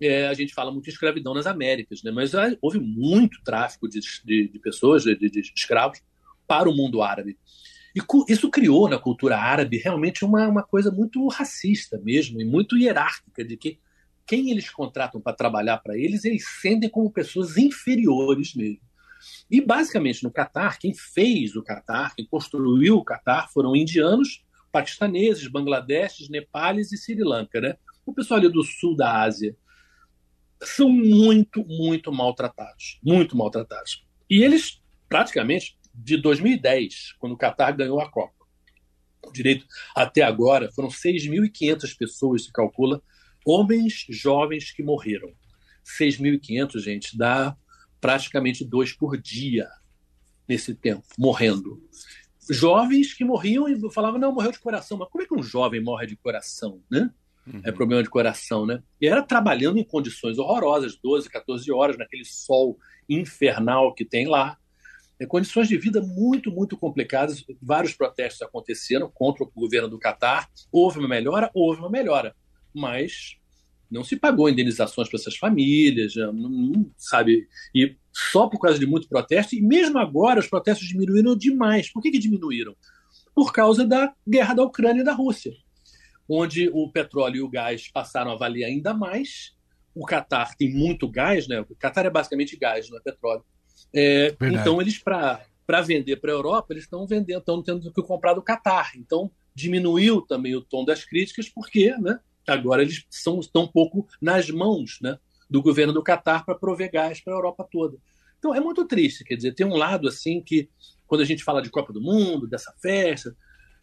é, 0.00 0.26
a 0.26 0.34
gente 0.34 0.54
fala 0.54 0.70
muito 0.72 0.84
de 0.84 0.90
escravidão 0.90 1.34
nas 1.34 1.46
Américas, 1.46 2.02
né? 2.02 2.10
mas 2.10 2.32
houve 2.60 2.80
muito 2.80 3.42
tráfico 3.44 3.88
de, 3.88 4.00
de, 4.24 4.48
de 4.48 4.58
pessoas, 4.58 5.04
de, 5.04 5.16
de, 5.16 5.40
escravos, 5.54 6.00
para 6.46 6.68
o 6.68 6.74
mundo 6.74 7.02
árabe. 7.02 7.38
E 7.94 8.00
isso 8.32 8.50
criou 8.50 8.88
na 8.88 8.98
cultura 8.98 9.38
árabe 9.38 9.78
realmente 9.78 10.24
uma, 10.24 10.48
uma 10.48 10.62
coisa 10.62 10.90
muito 10.90 11.26
racista 11.28 11.98
mesmo, 12.02 12.40
e 12.40 12.44
muito 12.44 12.76
hierárquica, 12.76 13.44
de 13.44 13.56
que 13.56 13.78
quem 14.26 14.50
eles 14.50 14.68
contratam 14.68 15.20
para 15.20 15.36
trabalhar 15.36 15.78
para 15.78 15.96
eles, 15.96 16.24
eles 16.24 16.44
sentem 16.60 16.88
como 16.88 17.10
pessoas 17.10 17.56
inferiores 17.56 18.54
mesmo. 18.54 18.80
E 19.50 19.60
basicamente 19.60 20.22
no 20.22 20.30
Catar, 20.30 20.78
quem 20.78 20.94
fez 20.94 21.56
o 21.56 21.62
Catar, 21.62 22.14
quem 22.14 22.26
construiu 22.26 22.96
o 22.96 23.04
Catar, 23.04 23.48
foram 23.50 23.76
indianos, 23.76 24.44
paquistaneses, 24.72 25.46
bangladeshes, 25.46 26.28
nepales 26.28 26.92
e 26.92 26.98
Sri 26.98 27.22
Lanka, 27.22 27.60
né? 27.60 27.76
O 28.04 28.12
pessoal 28.12 28.40
ali 28.40 28.48
do 28.48 28.62
sul 28.62 28.96
da 28.96 29.22
Ásia 29.22 29.56
são 30.68 30.88
muito, 30.88 31.64
muito 31.64 32.12
maltratados. 32.12 32.98
Muito 33.02 33.36
maltratados. 33.36 34.04
E 34.28 34.42
eles, 34.42 34.80
praticamente, 35.08 35.76
de 35.94 36.16
2010, 36.16 37.14
quando 37.18 37.32
o 37.32 37.38
Qatar 37.38 37.76
ganhou 37.76 38.00
a 38.00 38.10
Copa, 38.10 38.32
direito 39.32 39.66
até 39.94 40.22
agora, 40.22 40.70
foram 40.72 40.88
6.500 40.88 41.96
pessoas, 41.96 42.44
se 42.44 42.52
calcula, 42.52 43.02
homens 43.44 44.06
jovens 44.08 44.70
que 44.72 44.82
morreram. 44.82 45.32
6.500, 45.84 46.80
gente, 46.80 47.16
dá 47.16 47.56
praticamente 48.00 48.64
dois 48.64 48.92
por 48.92 49.16
dia 49.20 49.68
nesse 50.48 50.74
tempo, 50.74 51.04
morrendo. 51.18 51.82
Jovens 52.50 53.14
que 53.14 53.24
morriam 53.24 53.68
e 53.68 53.90
falavam, 53.92 54.20
não, 54.20 54.32
morreu 54.32 54.52
de 54.52 54.58
coração. 54.58 54.98
Mas 54.98 55.08
como 55.08 55.24
é 55.24 55.26
que 55.26 55.34
um 55.34 55.42
jovem 55.42 55.82
morre 55.82 56.06
de 56.06 56.16
coração, 56.16 56.82
né? 56.90 57.10
Uhum. 57.46 57.60
é 57.64 57.72
problema 57.72 58.02
de 58.02 58.08
coração, 58.08 58.66
né? 58.66 58.82
E 59.00 59.06
era 59.06 59.22
trabalhando 59.22 59.78
em 59.78 59.84
condições 59.84 60.38
horrorosas, 60.38 60.96
12, 61.02 61.28
14 61.28 61.70
horas, 61.72 61.98
naquele 61.98 62.24
sol 62.24 62.78
infernal 63.08 63.94
que 63.94 64.04
tem 64.04 64.26
lá. 64.26 64.56
É, 65.18 65.26
condições 65.26 65.68
de 65.68 65.76
vida 65.76 66.00
muito, 66.00 66.50
muito 66.50 66.76
complicadas. 66.76 67.44
Vários 67.62 67.94
protestos 67.94 68.42
aconteceram 68.42 69.10
contra 69.12 69.44
o 69.44 69.50
governo 69.50 69.88
do 69.88 69.98
Catar. 69.98 70.48
Houve 70.72 70.98
uma 70.98 71.08
melhora? 71.08 71.50
Houve 71.54 71.80
uma 71.80 71.90
melhora. 71.90 72.34
Mas 72.74 73.36
não 73.90 74.02
se 74.02 74.16
pagou 74.16 74.48
indenizações 74.48 75.08
para 75.08 75.18
essas 75.18 75.36
famílias, 75.36 76.16
não, 76.16 76.32
não, 76.32 76.90
sabe? 76.96 77.46
E 77.72 77.96
só 78.12 78.48
por 78.48 78.58
causa 78.58 78.78
de 78.78 78.86
muito 78.86 79.08
protesto, 79.08 79.54
e 79.54 79.62
mesmo 79.62 79.98
agora 79.98 80.40
os 80.40 80.48
protestos 80.48 80.88
diminuíram 80.88 81.36
demais. 81.36 81.92
Por 81.92 82.02
que, 82.02 82.10
que 82.10 82.18
diminuíram? 82.18 82.74
Por 83.34 83.52
causa 83.52 83.86
da 83.86 84.12
guerra 84.26 84.54
da 84.54 84.64
Ucrânia 84.64 85.02
e 85.02 85.04
da 85.04 85.12
Rússia 85.12 85.52
onde 86.28 86.68
o 86.72 86.90
petróleo 86.90 87.36
e 87.36 87.42
o 87.42 87.48
gás 87.48 87.88
passaram 87.88 88.30
a 88.32 88.36
valer 88.36 88.64
ainda 88.64 88.94
mais. 88.94 89.54
O 89.94 90.04
Catar 90.04 90.54
tem 90.56 90.72
muito 90.72 91.08
gás, 91.08 91.46
né? 91.46 91.60
O 91.60 91.76
Catar 91.76 92.06
é 92.06 92.10
basicamente 92.10 92.56
gás, 92.56 92.90
não 92.90 92.98
é 92.98 93.00
petróleo. 93.00 93.44
É, 93.94 94.34
então, 94.40 94.80
eles, 94.80 94.98
para 94.98 95.46
vender 95.82 96.16
para 96.16 96.32
a 96.32 96.34
Europa, 96.34 96.72
eles 96.72 96.84
estão 96.84 97.06
vendendo, 97.06 97.38
estão 97.38 97.62
tendo 97.62 97.92
que 97.92 98.02
comprar 98.02 98.34
do 98.34 98.42
Catar. 98.42 98.92
Então, 98.96 99.30
diminuiu 99.54 100.20
também 100.22 100.56
o 100.56 100.60
tom 100.60 100.84
das 100.84 101.04
críticas, 101.04 101.48
porque 101.48 101.96
né, 101.98 102.18
agora 102.48 102.82
eles 102.82 103.04
são, 103.08 103.38
estão 103.38 103.62
um 103.62 103.68
pouco 103.68 104.06
nas 104.20 104.50
mãos 104.50 104.98
né, 105.00 105.16
do 105.48 105.62
governo 105.62 105.92
do 105.92 106.02
Catar 106.02 106.44
para 106.44 106.56
prover 106.56 106.90
gás 106.90 107.20
para 107.20 107.34
a 107.34 107.36
Europa 107.36 107.68
toda. 107.70 107.96
Então, 108.38 108.54
é 108.54 108.60
muito 108.60 108.84
triste, 108.86 109.24
quer 109.24 109.36
dizer, 109.36 109.54
tem 109.54 109.66
um 109.66 109.76
lado 109.76 110.08
assim 110.08 110.42
que, 110.42 110.68
quando 111.06 111.20
a 111.20 111.24
gente 111.24 111.44
fala 111.44 111.62
de 111.62 111.70
Copa 111.70 111.92
do 111.92 112.00
Mundo, 112.00 112.46
dessa 112.46 112.74
festa, 112.82 113.34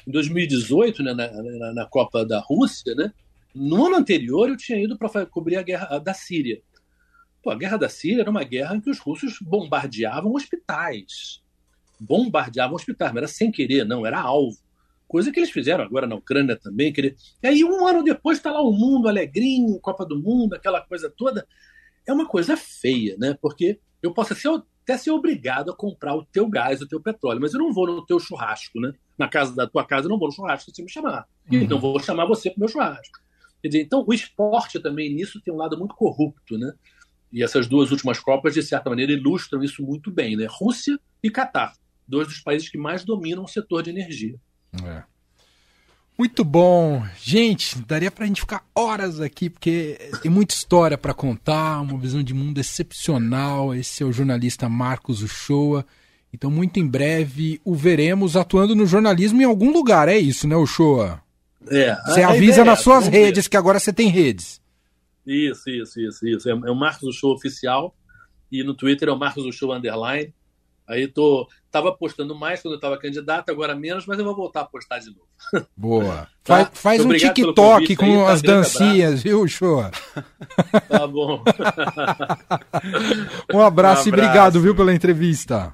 em 0.08 0.12
2018, 0.12 1.04
né, 1.04 1.14
na, 1.14 1.32
na, 1.32 1.74
na, 1.74 1.86
Copa 1.86 2.26
da 2.26 2.40
Rússia, 2.40 2.96
né, 2.96 3.12
no 3.54 3.86
ano 3.86 3.98
anterior 3.98 4.50
eu 4.50 4.58
tinha 4.58 4.82
ido 4.82 4.98
para 4.98 5.26
cobrir 5.26 5.58
a 5.58 5.62
guerra 5.62 6.00
da 6.00 6.14
Síria. 6.14 6.62
Pô, 7.44 7.50
a 7.50 7.56
guerra 7.56 7.78
da 7.78 7.90
Síria 7.90 8.22
era 8.22 8.30
uma 8.30 8.44
guerra 8.44 8.76
em 8.76 8.82
que 8.82 8.90
os 8.90 9.00
russos 9.00 9.38
bombardeavam 9.42 10.34
hospitais. 10.34 11.42
Bombardeavam 12.00 12.76
hospitais, 12.76 13.12
mas 13.12 13.18
era 13.18 13.28
sem 13.28 13.52
querer, 13.52 13.86
não, 13.86 14.06
era 14.06 14.22
alvo. 14.22 14.58
Coisa 15.08 15.32
que 15.32 15.40
eles 15.40 15.52
fizeram 15.52 15.84
agora 15.84 16.08
na 16.08 16.16
Ucrânia 16.16 16.56
também. 16.56 16.94
Querer... 16.94 17.16
E 17.44 17.48
aí, 17.48 17.64
um 17.64 17.86
ano 17.86 18.04
depois, 18.04 18.38
está 18.38 18.52
lá 18.52 18.62
o 18.62 18.72
mundo 18.72 19.10
alegrinho, 19.10 19.80
Copa 19.80 20.06
do 20.06 20.18
Mundo, 20.18 20.54
aquela 20.54 20.80
coisa 20.80 21.10
toda. 21.10 21.46
É 22.08 22.14
uma 22.14 22.26
coisa 22.26 22.56
feia, 22.56 23.18
né? 23.18 23.38
Porque 23.42 23.78
eu 24.02 24.14
posso 24.14 24.34
ser 24.34 24.50
até 24.84 24.98
ser 24.98 25.12
obrigado 25.12 25.72
a 25.72 25.76
comprar 25.76 26.16
o 26.16 26.26
teu 26.26 26.50
gás, 26.50 26.82
o 26.82 26.88
teu 26.88 27.02
petróleo, 27.02 27.42
mas 27.42 27.54
eu 27.54 27.60
não 27.60 27.74
vou 27.74 27.88
no 27.88 28.06
teu 28.06 28.20
churrasco, 28.20 28.80
né? 28.80 28.94
Na 29.22 29.28
casa 29.28 29.56
da 29.56 29.68
tua 29.68 29.86
casa 29.86 30.08
eu 30.08 30.10
não 30.10 30.18
vou 30.18 30.30
no 30.30 30.34
churrasco 30.34 30.72
se 30.72 30.76
você 30.76 30.82
me 30.82 30.90
chamar. 30.90 31.28
Uhum. 31.52 31.60
Então 31.60 31.80
vou 31.80 32.00
chamar 32.00 32.26
você 32.26 32.50
para 32.50 32.58
o 32.58 32.60
meu 32.62 32.68
churrasco. 32.68 33.20
Quer 33.62 33.68
dizer, 33.68 33.84
então 33.84 34.04
o 34.08 34.12
esporte 34.12 34.80
também 34.80 35.14
nisso 35.14 35.40
tem 35.40 35.54
um 35.54 35.58
lado 35.58 35.78
muito 35.78 35.94
corrupto, 35.94 36.58
né? 36.58 36.74
E 37.32 37.44
essas 37.44 37.68
duas 37.68 37.92
últimas 37.92 38.20
Copas, 38.20 38.56
de 38.56 38.64
certa 38.64 38.90
maneira, 38.90 39.12
ilustram 39.12 39.64
isso 39.64 39.84
muito 39.84 40.10
bem, 40.10 40.36
né? 40.36 40.48
Rússia 40.50 41.00
e 41.22 41.30
Catar, 41.30 41.74
dois 42.08 42.28
dos 42.28 42.40
países 42.40 42.68
que 42.68 42.80
mais 42.80 43.06
dominam 43.06 43.44
o 43.44 43.48
setor 43.48 43.84
de 43.84 43.92
energia. 43.92 44.36
É. 44.84 45.04
Muito 46.18 46.44
bom. 46.44 47.06
Gente, 47.22 47.78
daria 47.84 48.10
pra 48.10 48.26
gente 48.26 48.42
ficar 48.42 48.66
horas 48.74 49.22
aqui, 49.22 49.52
porque 49.52 50.00
tem 50.24 50.32
muita 50.32 50.56
história 50.56 50.98
para 50.98 51.14
contar, 51.14 51.82
uma 51.82 51.98
visão 52.00 52.24
de 52.24 52.34
mundo 52.34 52.60
excepcional. 52.60 53.76
Esse 53.76 54.02
é 54.02 54.06
o 54.06 54.12
jornalista 54.12 54.68
Marcos 54.68 55.22
Uchoa. 55.22 55.86
Então, 56.34 56.50
muito 56.50 56.80
em 56.80 56.88
breve 56.88 57.60
o 57.64 57.76
veremos 57.76 58.38
atuando 58.38 58.76
no 58.76 58.86
jornalismo 58.86 59.42
em 59.42 59.46
algum 59.46 59.72
lugar, 59.72 60.08
é 60.08 60.18
isso, 60.18 60.48
né, 60.48 60.56
Uchoa? 60.56 61.22
É. 61.70 61.96
Você 62.06 62.24
avisa 62.24 62.66
nas 62.66 62.80
suas 62.80 63.08
redes, 63.08 63.46
ver. 63.46 63.50
que 63.50 63.58
agora 63.58 63.80
você 63.80 63.94
tem 63.94 64.08
redes. 64.08 64.60
Isso, 65.26 65.70
isso, 65.70 66.00
isso, 66.00 66.28
isso. 66.28 66.50
É, 66.50 66.52
é 66.52 66.72
o 66.72 66.76
Marcos 66.76 67.08
Uchoa 67.08 67.36
oficial 67.36 67.96
e 68.52 68.64
no 68.64 68.74
Twitter 68.74 69.10
é 69.10 69.12
o 69.12 69.20
Marcos 69.20 69.46
Uchoa 69.46 69.78
underline. 69.78 70.34
Aí 70.88 71.08
tô, 71.08 71.48
tava 71.70 71.92
postando 71.94 72.36
mais 72.36 72.62
quando 72.62 72.74
eu 72.74 72.78
estava 72.78 72.98
candidato, 72.98 73.50
agora 73.50 73.76
menos, 73.76 74.06
mas 74.06 74.20
eu 74.20 74.26
vou 74.26 74.36
voltar 74.36 74.62
a 74.62 74.66
postar 74.66 75.00
de 75.00 75.08
novo. 75.08 75.28
Boa. 75.78 76.28
Tá? 76.44 76.66
Faz, 76.66 76.70
faz 76.74 77.06
um 77.06 77.14
TikTok 77.14 77.96
com 77.96 78.06
aí, 78.06 78.26
tá? 78.26 78.32
as 78.32 78.42
dancinhas, 78.42 79.24
viu, 79.24 79.48
show? 79.48 79.84
Tá 80.90 81.08
bom. 81.08 81.44
um 83.54 83.62
abraço, 83.62 83.62
um 83.62 83.62
abraço 83.62 84.10
e 84.10 84.12
obrigado, 84.12 84.60
viu, 84.60 84.76
pela 84.76 84.94
entrevista. 84.94 85.74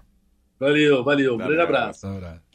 Valeu, 0.59 1.03
valeu. 1.03 1.35
Um 1.35 1.37
grande 1.37 1.61
abraço. 1.61 2.07
abraço. 2.07 2.46